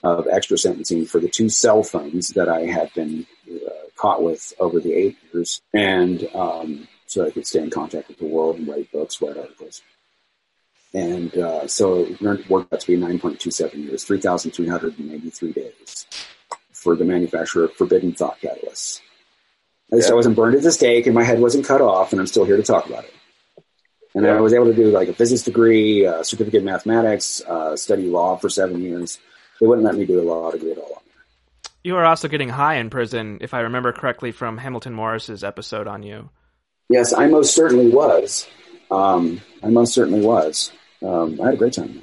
of 0.03 0.27
extra 0.31 0.57
sentencing 0.57 1.05
for 1.05 1.19
the 1.19 1.27
two 1.27 1.49
cell 1.49 1.83
phones 1.83 2.29
that 2.29 2.47
I 2.47 2.61
had 2.61 2.93
been 2.93 3.25
uh, 3.51 3.69
caught 3.97 4.23
with 4.23 4.53
over 4.59 4.79
the 4.79 4.93
eight 4.93 5.17
years. 5.33 5.61
And 5.73 6.27
um, 6.33 6.87
so 7.07 7.25
I 7.25 7.31
could 7.31 7.47
stay 7.47 7.61
in 7.61 7.69
contact 7.69 8.07
with 8.07 8.19
the 8.19 8.25
world 8.25 8.57
and 8.57 8.67
write 8.67 8.91
books, 8.91 9.21
write 9.21 9.37
articles. 9.37 9.81
And 10.93 11.35
uh, 11.37 11.67
so 11.67 12.05
it 12.05 12.49
worked 12.49 12.73
out 12.73 12.79
to 12.79 12.87
be 12.87 12.97
9.27 12.97 13.73
years, 13.85 14.03
3,383 14.03 15.51
days 15.51 16.07
for 16.71 16.95
the 16.95 17.05
manufacturer 17.05 17.65
of 17.65 17.73
forbidden 17.73 18.13
thought 18.13 18.39
catalysts. 18.39 19.01
At 19.91 19.97
least 19.97 20.09
yeah. 20.09 20.13
I 20.13 20.15
wasn't 20.15 20.35
burned 20.35 20.55
at 20.55 20.63
the 20.63 20.71
stake 20.71 21.05
and 21.05 21.15
my 21.15 21.23
head 21.23 21.39
wasn't 21.39 21.65
cut 21.65 21.81
off, 21.81 22.11
and 22.11 22.19
I'm 22.19 22.27
still 22.27 22.45
here 22.45 22.57
to 22.57 22.63
talk 22.63 22.87
about 22.87 23.03
it. 23.03 23.13
And 24.15 24.25
yeah. 24.25 24.35
I 24.35 24.41
was 24.41 24.53
able 24.53 24.65
to 24.65 24.73
do 24.73 24.85
like 24.89 25.09
a 25.09 25.13
physics 25.13 25.43
degree, 25.43 26.05
a 26.05 26.23
certificate 26.23 26.59
in 26.61 26.65
mathematics, 26.65 27.41
uh, 27.41 27.75
study 27.75 28.07
law 28.07 28.37
for 28.37 28.49
seven 28.49 28.81
years. 28.81 29.19
They 29.59 29.67
wouldn't 29.67 29.85
let 29.85 29.95
me 29.95 30.05
do 30.05 30.21
a 30.21 30.23
law 30.23 30.51
degree 30.51 30.71
at 30.71 30.77
all. 30.77 31.03
You 31.83 31.93
were 31.93 32.05
also 32.05 32.27
getting 32.27 32.49
high 32.49 32.75
in 32.75 32.89
prison, 32.89 33.37
if 33.41 33.53
I 33.53 33.61
remember 33.61 33.91
correctly, 33.91 34.31
from 34.31 34.57
Hamilton 34.57 34.93
Morris's 34.93 35.43
episode 35.43 35.87
on 35.87 36.03
you. 36.03 36.29
Yes, 36.89 37.13
I 37.13 37.27
most 37.27 37.53
certainly 37.53 37.89
was. 37.89 38.47
Um, 38.89 39.41
I 39.63 39.67
most 39.67 39.93
certainly 39.93 40.21
was. 40.21 40.71
Um, 41.03 41.39
I 41.41 41.45
had 41.45 41.53
a 41.55 41.57
great 41.57 41.73
time. 41.73 42.01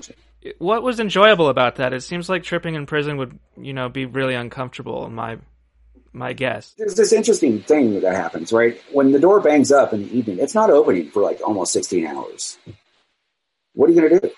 What 0.58 0.82
was 0.82 1.00
enjoyable 1.00 1.48
about 1.48 1.76
that? 1.76 1.92
It 1.92 2.02
seems 2.02 2.28
like 2.28 2.42
tripping 2.42 2.74
in 2.74 2.86
prison 2.86 3.16
would, 3.16 3.38
you 3.56 3.72
know, 3.72 3.88
be 3.88 4.04
really 4.04 4.34
uncomfortable. 4.34 5.08
My 5.08 5.38
my 6.12 6.32
guess. 6.32 6.74
There's 6.78 6.94
this 6.94 7.12
interesting 7.12 7.60
thing 7.62 8.00
that 8.00 8.14
happens, 8.14 8.52
right? 8.52 8.80
When 8.92 9.10
the 9.10 9.18
door 9.18 9.40
bangs 9.40 9.72
up 9.72 9.92
in 9.92 10.02
the 10.02 10.16
evening, 10.16 10.38
it's 10.38 10.54
not 10.54 10.70
opening 10.70 11.10
for 11.10 11.22
like 11.22 11.40
almost 11.44 11.72
16 11.72 12.06
hours. 12.06 12.56
What 13.74 13.90
are 13.90 13.92
you 13.92 14.00
going 14.00 14.20
to 14.20 14.20
do? 14.20 14.30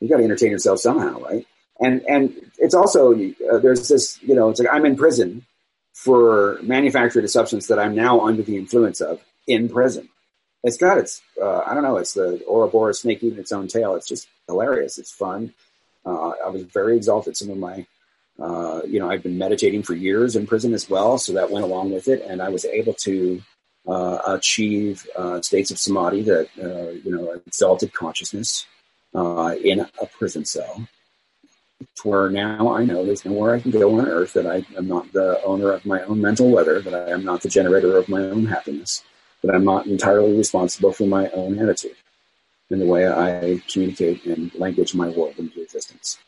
You 0.00 0.08
got 0.10 0.18
to 0.18 0.24
entertain 0.24 0.50
yourself 0.50 0.80
somehow, 0.80 1.20
right? 1.20 1.46
And 1.80 2.02
and 2.06 2.34
it's 2.58 2.74
also 2.74 3.14
uh, 3.14 3.58
there's 3.58 3.88
this, 3.88 4.22
you 4.22 4.34
know, 4.34 4.50
it's 4.50 4.60
like 4.60 4.68
I'm 4.70 4.84
in 4.84 4.96
prison 4.96 5.46
for 5.94 6.58
manufactured 6.62 7.24
a 7.24 7.28
substance 7.28 7.66
that 7.68 7.78
I'm 7.78 7.94
now 7.94 8.20
under 8.20 8.42
the 8.42 8.56
influence 8.56 9.00
of 9.00 9.20
in 9.46 9.68
prison 9.68 10.08
it's 10.62 10.76
got 10.76 10.98
its 10.98 11.22
uh, 11.40 11.62
I 11.66 11.74
don't 11.74 11.82
know 11.82 11.96
it's 11.96 12.14
the 12.14 12.42
Ouroboros 12.48 13.00
snake 13.00 13.22
eating 13.22 13.38
its 13.38 13.52
own 13.52 13.68
tail. 13.68 13.94
It's 13.94 14.06
just 14.06 14.28
hilarious. 14.46 14.98
It's 14.98 15.12
fun. 15.12 15.52
Uh, 16.04 16.32
I 16.44 16.48
was 16.48 16.62
very 16.62 16.96
exalted. 16.96 17.36
Some 17.36 17.50
of 17.50 17.58
my 17.58 17.86
uh, 18.38 18.82
you 18.86 18.98
know 19.00 19.10
I've 19.10 19.22
been 19.22 19.38
meditating 19.38 19.82
for 19.82 19.94
years 19.94 20.36
in 20.36 20.46
prison 20.46 20.74
as 20.74 20.88
well, 20.88 21.18
so 21.18 21.32
that 21.32 21.50
went 21.50 21.64
along 21.64 21.92
with 21.92 22.08
it, 22.08 22.24
and 22.26 22.40
I 22.40 22.48
was 22.48 22.64
able 22.64 22.94
to 22.94 23.42
uh, 23.86 24.18
achieve 24.26 25.06
uh, 25.16 25.40
states 25.40 25.70
of 25.70 25.78
samadhi 25.78 26.22
that 26.22 26.48
uh, 26.62 26.90
you 27.04 27.10
know 27.14 27.32
exalted 27.32 27.92
consciousness 27.92 28.66
in 29.14 29.80
a 29.80 30.06
prison 30.18 30.44
cell. 30.44 30.86
To 31.96 32.08
where 32.08 32.30
now 32.30 32.72
I 32.72 32.84
know 32.84 33.04
there's 33.04 33.24
nowhere 33.24 33.56
I 33.56 33.60
can 33.60 33.72
go 33.72 33.98
on 33.98 34.06
earth 34.06 34.34
that 34.34 34.46
I 34.46 34.64
am 34.76 34.86
not 34.86 35.12
the 35.12 35.42
owner 35.42 35.72
of 35.72 35.84
my 35.84 36.00
own 36.02 36.20
mental 36.20 36.48
weather, 36.48 36.80
that 36.80 36.94
I 36.94 37.10
am 37.10 37.24
not 37.24 37.42
the 37.42 37.48
generator 37.48 37.98
of 37.98 38.08
my 38.08 38.20
own 38.20 38.46
happiness 38.46 39.02
that 39.42 39.54
I'm 39.54 39.64
not 39.64 39.86
entirely 39.86 40.36
responsible 40.36 40.92
for 40.92 41.06
my 41.06 41.28
own 41.30 41.58
attitude 41.58 41.96
and 42.70 42.80
the 42.80 42.86
way 42.86 43.06
I 43.06 43.62
communicate 43.70 44.24
and 44.24 44.54
language 44.54 44.94
my 44.94 45.08
world 45.10 45.34
into 45.38 45.60
existence. 45.60 46.18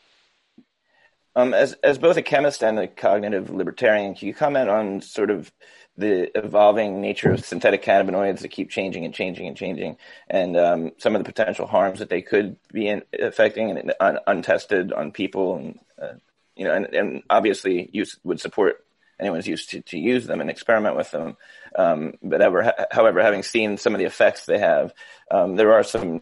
Um, 1.35 1.53
as 1.53 1.73
as 1.83 1.97
both 1.97 2.15
a 2.15 2.21
chemist 2.21 2.63
and 2.63 2.79
a 2.79 2.87
cognitive 2.87 3.49
libertarian, 3.49 4.15
can 4.15 4.27
you 4.27 4.33
comment 4.33 4.69
on 4.69 5.01
sort 5.01 5.29
of 5.29 5.51
the 5.97 6.37
evolving 6.37 7.01
nature 7.01 7.31
of 7.31 7.45
synthetic 7.45 7.83
cannabinoids 7.83 8.39
that 8.39 8.49
keep 8.49 8.69
changing 8.69 9.03
and 9.05 9.13
changing 9.13 9.47
and 9.47 9.57
changing, 9.57 9.97
and 10.29 10.55
um, 10.55 10.91
some 10.97 11.15
of 11.15 11.23
the 11.23 11.31
potential 11.31 11.67
harms 11.67 11.99
that 11.99 12.09
they 12.09 12.21
could 12.21 12.57
be 12.71 12.87
in, 12.87 13.01
affecting 13.19 13.71
and 13.71 13.93
un, 13.99 14.19
untested 14.27 14.93
on 14.93 15.11
people, 15.11 15.57
and 15.57 15.79
uh, 16.01 16.13
you 16.55 16.65
know, 16.65 16.73
and, 16.73 16.85
and 16.93 17.23
obviously 17.29 17.89
you 17.91 18.05
would 18.23 18.39
support 18.39 18.84
anyone's 19.19 19.47
used 19.47 19.71
to, 19.71 19.81
to 19.81 19.97
use 19.97 20.25
them 20.27 20.41
and 20.41 20.49
experiment 20.49 20.95
with 20.95 21.11
them. 21.11 21.37
Um, 21.75 22.13
but 22.21 22.41
ever, 22.41 22.73
however, 22.91 23.21
having 23.21 23.43
seen 23.43 23.77
some 23.77 23.93
of 23.93 23.99
the 23.99 24.05
effects 24.05 24.45
they 24.45 24.59
have, 24.59 24.93
um, 25.31 25.55
there 25.55 25.73
are 25.73 25.83
some 25.83 26.21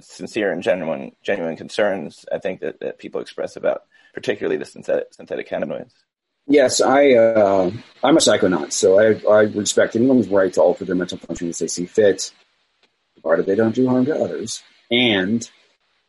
sincere 0.00 0.50
and 0.50 0.62
genuine 0.62 1.12
genuine 1.22 1.56
concerns 1.56 2.24
I 2.32 2.38
think 2.38 2.60
that, 2.60 2.80
that 2.80 2.98
people 2.98 3.20
express 3.20 3.54
about 3.56 3.82
particularly 4.14 4.56
the 4.56 4.64
synthetic 4.64 5.14
synthetic 5.14 5.48
cannabinoids. 5.48 5.92
Yes, 6.48 6.80
I 6.80 7.12
uh, 7.12 7.70
I'm 8.02 8.16
a 8.16 8.20
psychonaut, 8.20 8.72
so 8.72 8.98
I, 8.98 9.20
I 9.28 9.42
respect 9.42 9.96
anyone's 9.96 10.28
right 10.28 10.52
to 10.54 10.62
alter 10.62 10.84
their 10.84 10.94
mental 10.94 11.18
function 11.18 11.48
as 11.48 11.58
they 11.58 11.66
see 11.66 11.86
fit, 11.86 12.32
provided 13.20 13.46
they 13.46 13.56
don't 13.56 13.74
do 13.74 13.88
harm 13.88 14.04
to 14.06 14.14
others. 14.14 14.62
And 14.90 15.48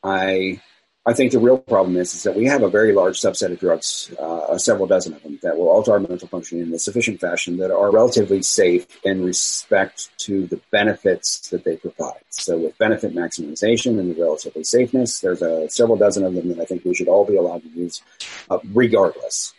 I 0.03 0.62
I 1.08 1.14
think 1.14 1.32
the 1.32 1.39
real 1.39 1.58
problem 1.58 1.95
is, 1.95 2.14
is 2.14 2.24
that 2.24 2.36
we 2.36 2.43
have 2.47 2.64
a 2.64 2.70
very 2.70 2.91
large 2.91 3.18
subset 3.18 3.53
of 3.53 3.62
drugs, 3.62 4.14
uh, 4.20 4.58
several 4.58 4.88
dozen 4.88 5.14
of 5.14 5.24
them, 5.24 5.39
that 5.41 5.58
will 5.58 5.70
alter 5.70 5.93
our 5.93 6.01
mental 6.01 6.28
function 6.28 6.60
in 6.60 6.74
a 6.74 6.78
sufficient 6.78 7.22
fashion 7.22 7.55
that 7.58 7.72
are 7.72 7.89
relatively 7.91 8.43
safe 8.43 8.86
in 9.05 9.24
respect 9.24 10.10
to 10.18 10.47
the 10.47 10.60
benefits 10.70 11.49
that 11.51 11.64
they 11.64 11.78
provide. 11.78 12.20
So 12.30 12.58
with 12.58 12.78
benefit 12.78 13.16
maximization 13.16 13.97
and 14.01 14.14
the 14.14 14.22
relatively 14.22 14.66
safeness, 14.66 15.22
there's 15.22 15.41
a, 15.41 15.70
several 15.70 15.95
dozen 15.95 16.26
of 16.26 16.34
them 16.34 16.49
that 16.49 16.60
I 16.60 16.66
think 16.66 16.84
we 16.84 16.93
should 16.93 17.08
all 17.08 17.24
be 17.24 17.38
allowed 17.38 17.64
to 17.64 17.70
use 17.70 18.01
uh, 18.49 18.60
regardless. 18.74 19.53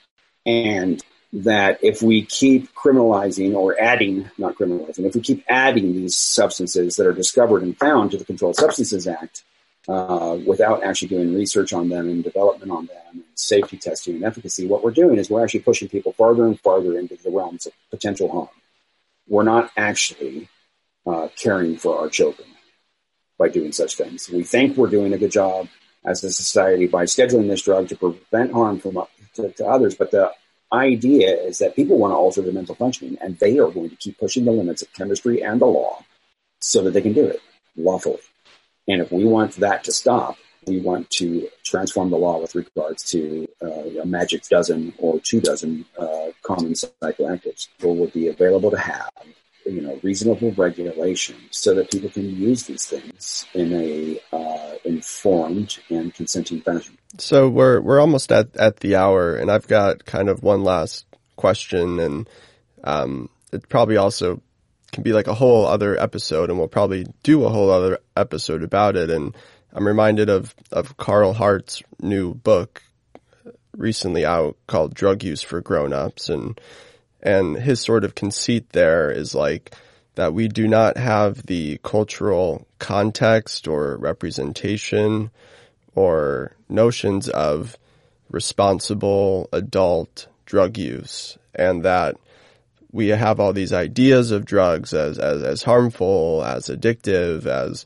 And 0.44 1.02
that 1.32 1.78
if 1.82 2.02
we 2.02 2.26
keep 2.26 2.74
criminalizing 2.74 3.54
or 3.54 3.80
adding, 3.80 4.30
not 4.36 4.56
criminalizing, 4.56 5.06
if 5.06 5.14
we 5.14 5.22
keep 5.22 5.44
adding 5.48 5.94
these 5.94 6.16
substances 6.16 6.96
that 6.96 7.06
are 7.06 7.14
discovered 7.14 7.62
and 7.62 7.78
found 7.78 8.10
to 8.10 8.18
the 8.18 8.24
Controlled 8.26 8.56
Substances 8.56 9.06
Act, 9.06 9.44
uh, 9.88 10.38
without 10.46 10.82
actually 10.84 11.08
doing 11.08 11.34
research 11.34 11.72
on 11.72 11.88
them 11.88 12.08
and 12.08 12.22
development 12.22 12.70
on 12.70 12.86
them 12.86 13.02
and 13.12 13.24
safety 13.34 13.78
testing 13.78 14.16
and 14.16 14.24
efficacy, 14.24 14.66
what 14.66 14.84
we're 14.84 14.90
doing 14.90 15.18
is 15.18 15.30
we're 15.30 15.42
actually 15.42 15.60
pushing 15.60 15.88
people 15.88 16.12
farther 16.12 16.46
and 16.46 16.60
farther 16.60 16.98
into 16.98 17.16
the 17.16 17.30
realms 17.30 17.66
of 17.66 17.72
potential 17.90 18.30
harm. 18.30 18.48
We're 19.28 19.44
not 19.44 19.70
actually 19.76 20.48
uh, 21.06 21.28
caring 21.36 21.76
for 21.78 21.98
our 21.98 22.08
children 22.08 22.48
by 23.38 23.48
doing 23.48 23.72
such 23.72 23.96
things. 23.96 24.28
We 24.28 24.42
think 24.42 24.76
we're 24.76 24.88
doing 24.88 25.12
a 25.12 25.18
good 25.18 25.30
job 25.30 25.68
as 26.04 26.22
a 26.22 26.30
society 26.30 26.86
by 26.86 27.04
scheduling 27.04 27.48
this 27.48 27.62
drug 27.62 27.88
to 27.88 27.96
prevent 27.96 28.52
harm 28.52 28.80
from 28.80 28.98
to, 29.34 29.50
to 29.50 29.66
others, 29.66 29.94
but 29.94 30.10
the 30.10 30.32
idea 30.72 31.34
is 31.34 31.58
that 31.58 31.76
people 31.76 31.98
want 31.98 32.12
to 32.12 32.16
alter 32.16 32.42
their 32.42 32.52
mental 32.52 32.74
functioning, 32.74 33.16
and 33.20 33.38
they 33.38 33.58
are 33.58 33.70
going 33.70 33.90
to 33.90 33.96
keep 33.96 34.18
pushing 34.18 34.44
the 34.44 34.52
limits 34.52 34.82
of 34.82 34.92
chemistry 34.92 35.42
and 35.42 35.60
the 35.60 35.66
law 35.66 36.04
so 36.60 36.82
that 36.82 36.90
they 36.90 37.00
can 37.00 37.12
do 37.12 37.26
it 37.26 37.40
lawfully. 37.76 38.20
And 38.88 39.02
if 39.02 39.12
we 39.12 39.24
want 39.24 39.52
that 39.56 39.84
to 39.84 39.92
stop, 39.92 40.36
we 40.66 40.80
want 40.80 41.10
to 41.10 41.48
transform 41.64 42.10
the 42.10 42.16
law 42.16 42.40
with 42.40 42.54
regards 42.54 43.02
to 43.10 43.46
uh, 43.62 44.00
a 44.02 44.06
magic 44.06 44.48
dozen 44.48 44.92
or 44.98 45.20
two 45.20 45.40
dozen 45.40 45.84
uh, 45.98 46.28
common 46.42 46.72
psychoactives 46.72 47.68
or 47.82 47.94
would 47.94 48.12
be 48.12 48.28
available 48.28 48.70
to 48.70 48.78
have 48.78 49.10
you 49.68 49.82
know 49.82 49.98
reasonable 50.02 50.52
regulation 50.52 51.36
so 51.50 51.74
that 51.74 51.90
people 51.90 52.08
can 52.08 52.34
use 52.34 52.64
these 52.64 52.86
things 52.86 53.46
in 53.54 53.72
a 53.72 54.20
uh, 54.32 54.74
informed 54.84 55.78
and 55.90 56.14
consenting 56.14 56.60
fashion. 56.60 56.96
So 57.18 57.48
we're 57.48 57.80
we're 57.80 58.00
almost 58.00 58.32
at 58.32 58.56
at 58.56 58.78
the 58.78 58.96
hour, 58.96 59.36
and 59.36 59.50
I've 59.50 59.68
got 59.68 60.04
kind 60.04 60.28
of 60.28 60.42
one 60.42 60.64
last 60.64 61.06
question, 61.36 62.00
and 62.00 62.28
um, 62.84 63.28
it 63.52 63.68
probably 63.68 63.96
also 63.96 64.40
can 64.92 65.02
be 65.02 65.12
like 65.12 65.26
a 65.26 65.34
whole 65.34 65.66
other 65.66 66.00
episode 66.00 66.50
and 66.50 66.58
we'll 66.58 66.68
probably 66.68 67.06
do 67.22 67.44
a 67.44 67.50
whole 67.50 67.70
other 67.70 67.98
episode 68.16 68.62
about 68.62 68.96
it. 68.96 69.10
And 69.10 69.36
I'm 69.72 69.86
reminded 69.86 70.28
of, 70.28 70.54
of 70.72 70.96
Carl 70.96 71.32
Hart's 71.32 71.82
new 72.00 72.34
book 72.34 72.82
uh, 73.46 73.50
recently 73.76 74.24
out 74.24 74.56
called 74.66 74.94
Drug 74.94 75.22
Use 75.22 75.42
for 75.42 75.60
Grown-ups. 75.60 76.28
And, 76.28 76.60
and 77.22 77.56
his 77.56 77.80
sort 77.80 78.04
of 78.04 78.14
conceit 78.14 78.70
there 78.70 79.10
is 79.10 79.34
like 79.34 79.74
that 80.14 80.34
we 80.34 80.48
do 80.48 80.66
not 80.66 80.96
have 80.96 81.46
the 81.46 81.78
cultural 81.82 82.66
context 82.78 83.68
or 83.68 83.96
representation 83.96 85.30
or 85.94 86.56
notions 86.68 87.28
of 87.28 87.76
responsible 88.30 89.48
adult 89.52 90.26
drug 90.44 90.76
use 90.76 91.38
and 91.54 91.82
that 91.84 92.16
we 92.90 93.08
have 93.08 93.38
all 93.38 93.52
these 93.52 93.72
ideas 93.72 94.30
of 94.30 94.44
drugs 94.44 94.94
as, 94.94 95.18
as, 95.18 95.42
as 95.42 95.62
harmful, 95.62 96.42
as 96.44 96.68
addictive, 96.68 97.46
as 97.46 97.84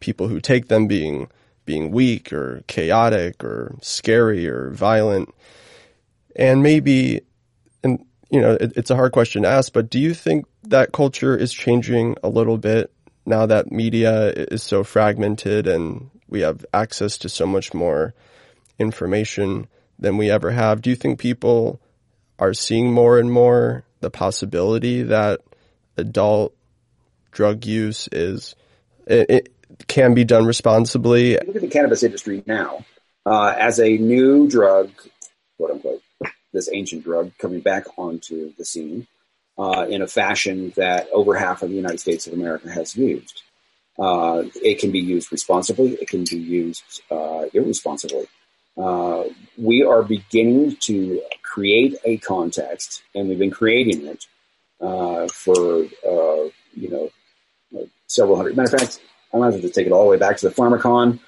people 0.00 0.28
who 0.28 0.40
take 0.40 0.68
them 0.68 0.86
being, 0.86 1.28
being 1.64 1.90
weak 1.90 2.32
or 2.32 2.62
chaotic 2.66 3.42
or 3.42 3.76
scary 3.82 4.48
or 4.48 4.70
violent. 4.70 5.34
And 6.36 6.62
maybe, 6.62 7.22
and, 7.82 8.04
you 8.30 8.40
know, 8.40 8.52
it, 8.52 8.72
it's 8.76 8.90
a 8.90 8.96
hard 8.96 9.12
question 9.12 9.42
to 9.42 9.48
ask, 9.48 9.72
but 9.72 9.90
do 9.90 9.98
you 9.98 10.14
think 10.14 10.46
that 10.64 10.92
culture 10.92 11.36
is 11.36 11.52
changing 11.52 12.16
a 12.22 12.28
little 12.28 12.58
bit 12.58 12.92
now 13.26 13.46
that 13.46 13.72
media 13.72 14.30
is 14.30 14.62
so 14.62 14.84
fragmented 14.84 15.66
and 15.66 16.10
we 16.28 16.40
have 16.40 16.64
access 16.72 17.18
to 17.18 17.28
so 17.28 17.46
much 17.46 17.74
more 17.74 18.14
information 18.78 19.66
than 19.98 20.16
we 20.16 20.30
ever 20.30 20.52
have? 20.52 20.80
Do 20.80 20.90
you 20.90 20.96
think 20.96 21.18
people 21.18 21.80
are 22.38 22.54
seeing 22.54 22.92
more 22.92 23.18
and 23.18 23.32
more 23.32 23.84
the 24.04 24.10
possibility 24.10 25.02
that 25.02 25.40
adult 25.96 26.54
drug 27.30 27.64
use 27.64 28.06
is 28.12 28.54
it, 29.06 29.30
it 29.30 29.86
can 29.88 30.12
be 30.12 30.24
done 30.24 30.44
responsibly? 30.44 31.38
Look 31.38 31.56
at 31.56 31.62
the 31.62 31.68
cannabis 31.68 32.02
industry 32.02 32.42
now 32.46 32.84
uh, 33.24 33.54
as 33.58 33.80
a 33.80 33.96
new 33.96 34.46
drug, 34.46 34.90
quote 35.56 35.70
unquote, 35.70 36.02
this 36.52 36.68
ancient 36.72 37.02
drug 37.02 37.32
coming 37.38 37.60
back 37.60 37.86
onto 37.96 38.52
the 38.56 38.64
scene 38.64 39.06
uh, 39.58 39.86
in 39.88 40.02
a 40.02 40.06
fashion 40.06 40.72
that 40.76 41.08
over 41.12 41.34
half 41.34 41.62
of 41.62 41.70
the 41.70 41.76
United 41.76 41.98
States 41.98 42.26
of 42.26 42.34
America 42.34 42.70
has 42.70 42.94
used. 42.94 43.42
Uh, 43.98 44.42
it 44.56 44.80
can 44.80 44.90
be 44.90 45.00
used 45.00 45.32
responsibly. 45.32 45.92
It 45.94 46.08
can 46.08 46.24
be 46.24 46.36
used 46.36 47.00
uh, 47.10 47.44
irresponsibly. 47.54 48.26
Uh, 48.76 49.24
we 49.56 49.82
are 49.82 50.02
beginning 50.02 50.76
to 50.80 51.22
create 51.54 51.94
a 52.04 52.16
context, 52.16 53.04
and 53.14 53.28
we've 53.28 53.38
been 53.38 53.50
creating 53.62 54.04
it 54.06 54.26
uh, 54.80 55.28
for 55.28 55.84
uh, 55.84 56.48
you 56.74 56.90
know 56.90 57.10
several 58.08 58.36
hundred. 58.36 58.56
Matter 58.56 58.74
of 58.74 58.80
fact, 58.80 59.00
I 59.32 59.38
might 59.38 59.52
have 59.52 59.62
to 59.62 59.70
take 59.70 59.86
it 59.86 59.92
all 59.92 60.04
the 60.04 60.10
way 60.10 60.16
back 60.16 60.36
to 60.38 60.48
the 60.48 60.54
Pharmakon. 60.54 61.20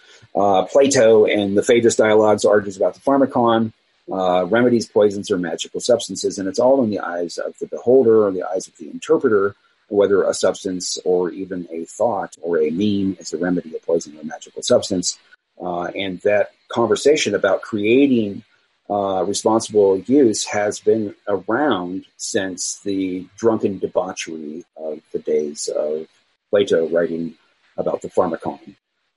Plato 0.73 1.27
and 1.27 1.57
the 1.57 1.63
Phaedrus 1.63 1.95
dialogues 1.95 2.45
argues 2.45 2.77
about 2.77 2.95
the 2.95 3.01
Pharmakon. 3.01 3.73
Uh, 4.11 4.45
remedies, 4.47 4.87
poisons, 4.89 5.31
or 5.31 5.39
magical 5.39 5.81
substances, 5.81 6.39
and 6.39 6.49
it's 6.49 6.59
all 6.59 6.83
in 6.83 6.91
the 6.91 7.01
eyes 7.01 7.39
of 7.39 7.57
the 7.61 7.67
beholder 7.67 8.25
or 8.25 8.33
the 8.33 8.43
eyes 8.43 8.69
of 8.69 8.77
the 8.79 8.89
interpreter, 8.91 9.55
whether 9.89 10.23
a 10.25 10.35
substance 10.35 10.99
or 11.05 11.31
even 11.31 11.69
a 11.71 11.85
thought 11.85 12.37
or 12.41 12.59
a 12.59 12.71
meme 12.71 13.17
is 13.21 13.33
a 13.33 13.39
remedy, 13.39 13.75
a 13.77 13.81
poison, 13.81 14.17
or 14.17 14.21
a 14.23 14.25
magical 14.25 14.63
substance. 14.63 15.19
Uh, 15.61 15.85
and 16.05 16.21
that 16.21 16.51
conversation 16.69 17.35
about 17.35 17.63
creating 17.63 18.43
uh, 18.89 19.25
responsible 19.25 19.99
use 19.99 20.45
has 20.45 20.81
been 20.81 21.15
around 21.27 22.07
since 22.17 22.81
the 22.85 23.27
drunken 23.37 23.79
debauchery 23.79 24.65
of 24.77 25.01
the 25.13 25.19
days 25.19 25.69
of 25.69 26.07
Plato 26.51 26.89
writing 26.89 27.35
about 27.77 28.03
the 28.03 28.09
pharmakon. 28.09 28.77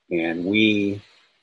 And 0.10 0.46
we 0.46 1.02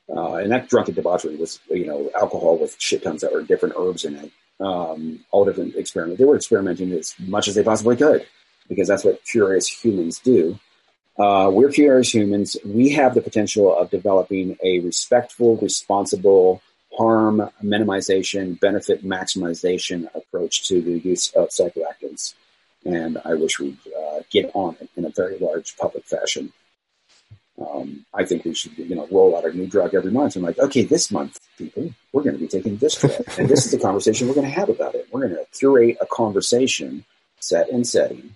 uh, 0.09 0.35
and 0.35 0.53
that 0.53 0.69
drunken 0.69 0.95
debauchery 0.95 1.37
was, 1.37 1.59
you 1.69 1.87
know, 1.87 2.11
alcohol 2.15 2.59
with 2.59 2.77
shit 2.79 3.03
tons 3.03 3.23
that 3.23 3.33
were 3.33 3.43
different 3.43 3.75
herbs 3.77 4.05
in 4.05 4.17
it. 4.17 4.31
Um, 4.59 5.25
all 5.33 5.45
different 5.45 5.75
experiments. 5.75 6.19
They 6.19 6.25
were 6.25 6.37
experimenting 6.37 6.91
as 6.93 7.15
much 7.19 7.47
as 7.47 7.55
they 7.55 7.63
possibly 7.63 7.97
could 7.97 8.27
because 8.69 8.89
that's 8.89 9.05
what 9.05 9.23
curious 9.25 9.69
humans 9.69 10.19
do. 10.19 10.59
Uh, 11.19 11.51
we're 11.53 11.71
curious 11.71 12.15
humans. 12.15 12.57
We 12.65 12.91
have 12.91 13.15
the 13.15 13.21
potential 13.21 13.77
of 13.77 13.91
developing 13.91 14.57
a 14.63 14.81
respectful, 14.81 15.57
responsible, 15.57 16.63
harm 16.97 17.51
minimization, 17.63 18.59
benefit 18.59 19.05
maximization 19.05 20.09
approach 20.15 20.67
to 20.69 20.81
the 20.81 20.99
use 20.99 21.33
of 21.33 21.49
psychoactives. 21.49 22.35
And 22.85 23.19
I 23.25 23.35
wish 23.35 23.59
we'd 23.59 23.79
uh, 23.87 24.21
get 24.31 24.51
on 24.55 24.77
it 24.81 24.89
in 24.97 25.05
a 25.05 25.11
very 25.11 25.39
large 25.39 25.77
public 25.77 26.05
fashion 26.05 26.53
um, 27.59 28.05
I 28.13 28.25
think 28.25 28.45
we 28.45 28.55
should, 28.55 28.77
you 28.77 28.95
know, 28.95 29.09
roll 29.11 29.37
out 29.37 29.45
a 29.45 29.53
new 29.53 29.67
drug 29.67 29.95
every 29.95 30.11
month. 30.11 30.37
And 30.37 30.45
like, 30.45 30.59
okay, 30.59 30.85
this 30.85 31.11
month, 31.11 31.41
people, 31.57 31.91
we're 32.13 32.23
going 32.23 32.35
to 32.35 32.41
be 32.41 32.49
taking 32.49 32.77
this 32.77 32.97
drug, 32.97 33.13
and 33.39 33.49
this 33.49 33.65
is 33.65 33.73
the 33.73 33.79
conversation 33.79 34.29
we're 34.29 34.35
going 34.35 34.47
to 34.47 34.53
have 34.53 34.69
about 34.69 34.95
it. 34.95 35.09
We're 35.11 35.29
going 35.29 35.35
to 35.35 35.47
curate 35.59 35.97
a 36.01 36.07
conversation, 36.07 37.05
set 37.41 37.71
and 37.71 37.87
setting, 37.87 38.35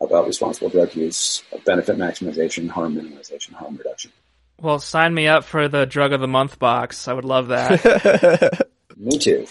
about 0.00 0.26
responsible 0.26 0.68
drug 0.68 0.94
use, 0.94 1.42
benefit 1.64 1.96
maximization, 1.96 2.68
harm 2.68 2.96
minimization, 2.96 3.52
harm 3.52 3.76
reduction. 3.76 4.12
Well, 4.60 4.78
sign 4.78 5.12
me 5.12 5.28
up 5.28 5.44
for 5.44 5.68
the 5.68 5.86
drug 5.86 6.12
of 6.12 6.20
the 6.20 6.28
month 6.28 6.58
box. 6.58 7.08
I 7.08 7.12
would 7.12 7.24
love 7.24 7.48
that. 7.48 8.68
me 8.96 9.18
too. 9.18 9.46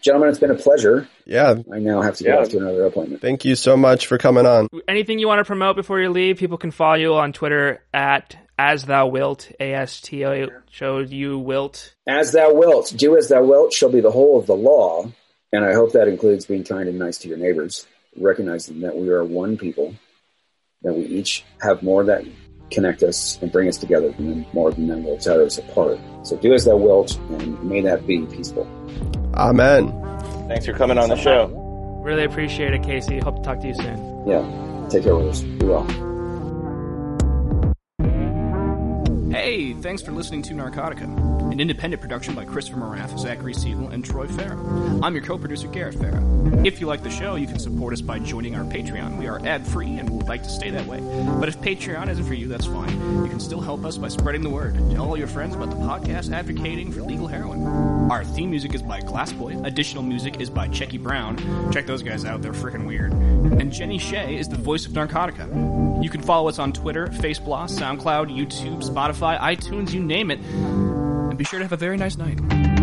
Gentlemen, 0.00 0.28
it's 0.28 0.38
been 0.38 0.50
a 0.50 0.56
pleasure. 0.56 1.08
Yeah. 1.24 1.56
I 1.72 1.78
now 1.80 2.00
have 2.00 2.16
to 2.16 2.24
get 2.24 2.34
yeah. 2.34 2.40
off 2.40 2.48
to 2.50 2.58
another 2.58 2.84
appointment. 2.84 3.20
Thank 3.20 3.44
you 3.44 3.56
so 3.56 3.76
much 3.76 4.06
for 4.06 4.16
coming 4.16 4.46
on. 4.46 4.68
Anything 4.86 5.18
you 5.18 5.26
want 5.26 5.40
to 5.40 5.44
promote 5.44 5.74
before 5.74 6.00
you 6.00 6.10
leave? 6.10 6.38
People 6.38 6.58
can 6.58 6.70
follow 6.70 6.94
you 6.94 7.14
on 7.14 7.32
Twitter 7.32 7.82
at 7.92 8.36
as 8.58 8.84
thou 8.84 9.08
wilt, 9.08 9.50
A 9.60 9.74
S 9.74 10.00
T 10.00 10.24
O 10.24 10.48
showed 10.70 11.10
you 11.10 11.38
wilt. 11.38 11.94
As 12.06 12.32
thou 12.32 12.54
wilt. 12.54 12.94
Do 12.96 13.16
as 13.16 13.28
thou 13.28 13.42
wilt 13.42 13.72
shall 13.72 13.90
be 13.90 14.00
the 14.00 14.10
whole 14.10 14.38
of 14.38 14.46
the 14.46 14.56
law. 14.56 15.10
And 15.52 15.64
I 15.64 15.74
hope 15.74 15.92
that 15.92 16.08
includes 16.08 16.46
being 16.46 16.64
kind 16.64 16.88
and 16.88 16.98
nice 16.98 17.18
to 17.18 17.28
your 17.28 17.38
neighbors, 17.38 17.86
recognizing 18.16 18.80
that 18.80 18.96
we 18.96 19.08
are 19.08 19.24
one 19.24 19.56
people, 19.56 19.94
that 20.82 20.94
we 20.94 21.04
each 21.04 21.44
have 21.60 21.82
more 21.82 22.04
that 22.04 22.24
connect 22.70 23.02
us 23.02 23.38
and 23.40 23.50
bring 23.52 23.68
us 23.68 23.76
together 23.76 24.10
than 24.12 24.46
more 24.52 24.72
than 24.72 24.86
them 24.86 25.04
will 25.04 25.18
tear 25.18 25.42
us 25.42 25.58
apart. 25.58 25.98
So 26.22 26.36
do 26.36 26.52
as 26.52 26.64
thou 26.64 26.76
wilt, 26.76 27.16
and 27.16 27.62
may 27.62 27.80
that 27.82 28.06
be 28.06 28.26
peaceful. 28.26 28.66
Amen. 29.34 29.92
Thanks 30.48 30.66
for 30.66 30.72
coming 30.72 30.98
on 30.98 31.08
the 31.08 31.16
show. 31.16 31.46
Really 32.02 32.24
appreciate 32.24 32.72
it, 32.72 32.82
Casey. 32.82 33.18
Hope 33.18 33.36
to 33.36 33.42
talk 33.42 33.60
to 33.60 33.68
you 33.68 33.74
soon. 33.74 34.26
Yeah. 34.26 34.86
Take 34.88 35.02
care, 35.04 35.14
of 35.14 35.26
us. 35.26 35.40
Be 35.40 35.66
well. 35.66 35.84
Hey, 39.30 39.74
thanks 39.74 40.02
for 40.02 40.12
listening 40.12 40.42
to 40.42 40.54
Narcotica 40.54 41.35
an 41.52 41.60
independent 41.60 42.02
production 42.02 42.34
by 42.34 42.44
Christopher 42.44 42.80
Moraff, 42.80 43.18
Zachary 43.18 43.54
Siegel, 43.54 43.88
and 43.88 44.04
Troy 44.04 44.26
Farah. 44.26 45.00
I'm 45.02 45.14
your 45.14 45.24
co-producer, 45.24 45.68
Garrett 45.68 45.94
Farah. 45.94 46.66
If 46.66 46.80
you 46.80 46.86
like 46.86 47.02
the 47.02 47.10
show, 47.10 47.36
you 47.36 47.46
can 47.46 47.58
support 47.58 47.92
us 47.92 48.00
by 48.00 48.18
joining 48.18 48.54
our 48.56 48.64
Patreon. 48.64 49.18
We 49.18 49.26
are 49.26 49.44
ad-free 49.46 49.98
and 49.98 50.10
would 50.10 50.28
like 50.28 50.42
to 50.42 50.48
stay 50.48 50.70
that 50.70 50.86
way. 50.86 51.00
But 51.38 51.48
if 51.48 51.60
Patreon 51.60 52.08
isn't 52.08 52.24
for 52.24 52.34
you, 52.34 52.48
that's 52.48 52.66
fine. 52.66 52.90
You 53.24 53.30
can 53.30 53.40
still 53.40 53.60
help 53.60 53.84
us 53.84 53.96
by 53.96 54.08
spreading 54.08 54.42
the 54.42 54.50
word. 54.50 54.74
Tell 54.92 55.06
all 55.06 55.16
your 55.16 55.28
friends 55.28 55.54
about 55.54 55.70
the 55.70 55.76
podcast 55.76 56.32
advocating 56.32 56.92
for 56.92 57.02
legal 57.02 57.26
heroin. 57.26 57.64
Our 58.10 58.24
theme 58.24 58.50
music 58.50 58.74
is 58.74 58.82
by 58.82 59.00
Glassboy. 59.00 59.64
Additional 59.64 60.02
music 60.02 60.40
is 60.40 60.50
by 60.50 60.68
Checky 60.68 61.02
Brown. 61.02 61.36
Check 61.72 61.86
those 61.86 62.02
guys 62.02 62.24
out, 62.24 62.42
they're 62.42 62.52
freaking 62.52 62.86
weird. 62.86 63.12
And 63.12 63.72
Jenny 63.72 63.98
Shea 63.98 64.36
is 64.36 64.48
the 64.48 64.56
voice 64.56 64.86
of 64.86 64.92
Narcotica. 64.92 66.02
You 66.02 66.10
can 66.10 66.22
follow 66.22 66.48
us 66.48 66.58
on 66.58 66.72
Twitter, 66.72 67.06
Facebook, 67.08 67.70
SoundCloud, 67.70 68.36
YouTube, 68.36 68.82
Spotify, 68.82 69.38
iTunes, 69.40 69.92
you 69.92 70.02
name 70.02 70.30
it 70.30 70.40
and 71.36 71.38
be 71.38 71.44
sure 71.44 71.58
to 71.58 71.64
have 71.64 71.72
a 71.72 71.76
very 71.76 71.98
nice 71.98 72.16
night. 72.16 72.75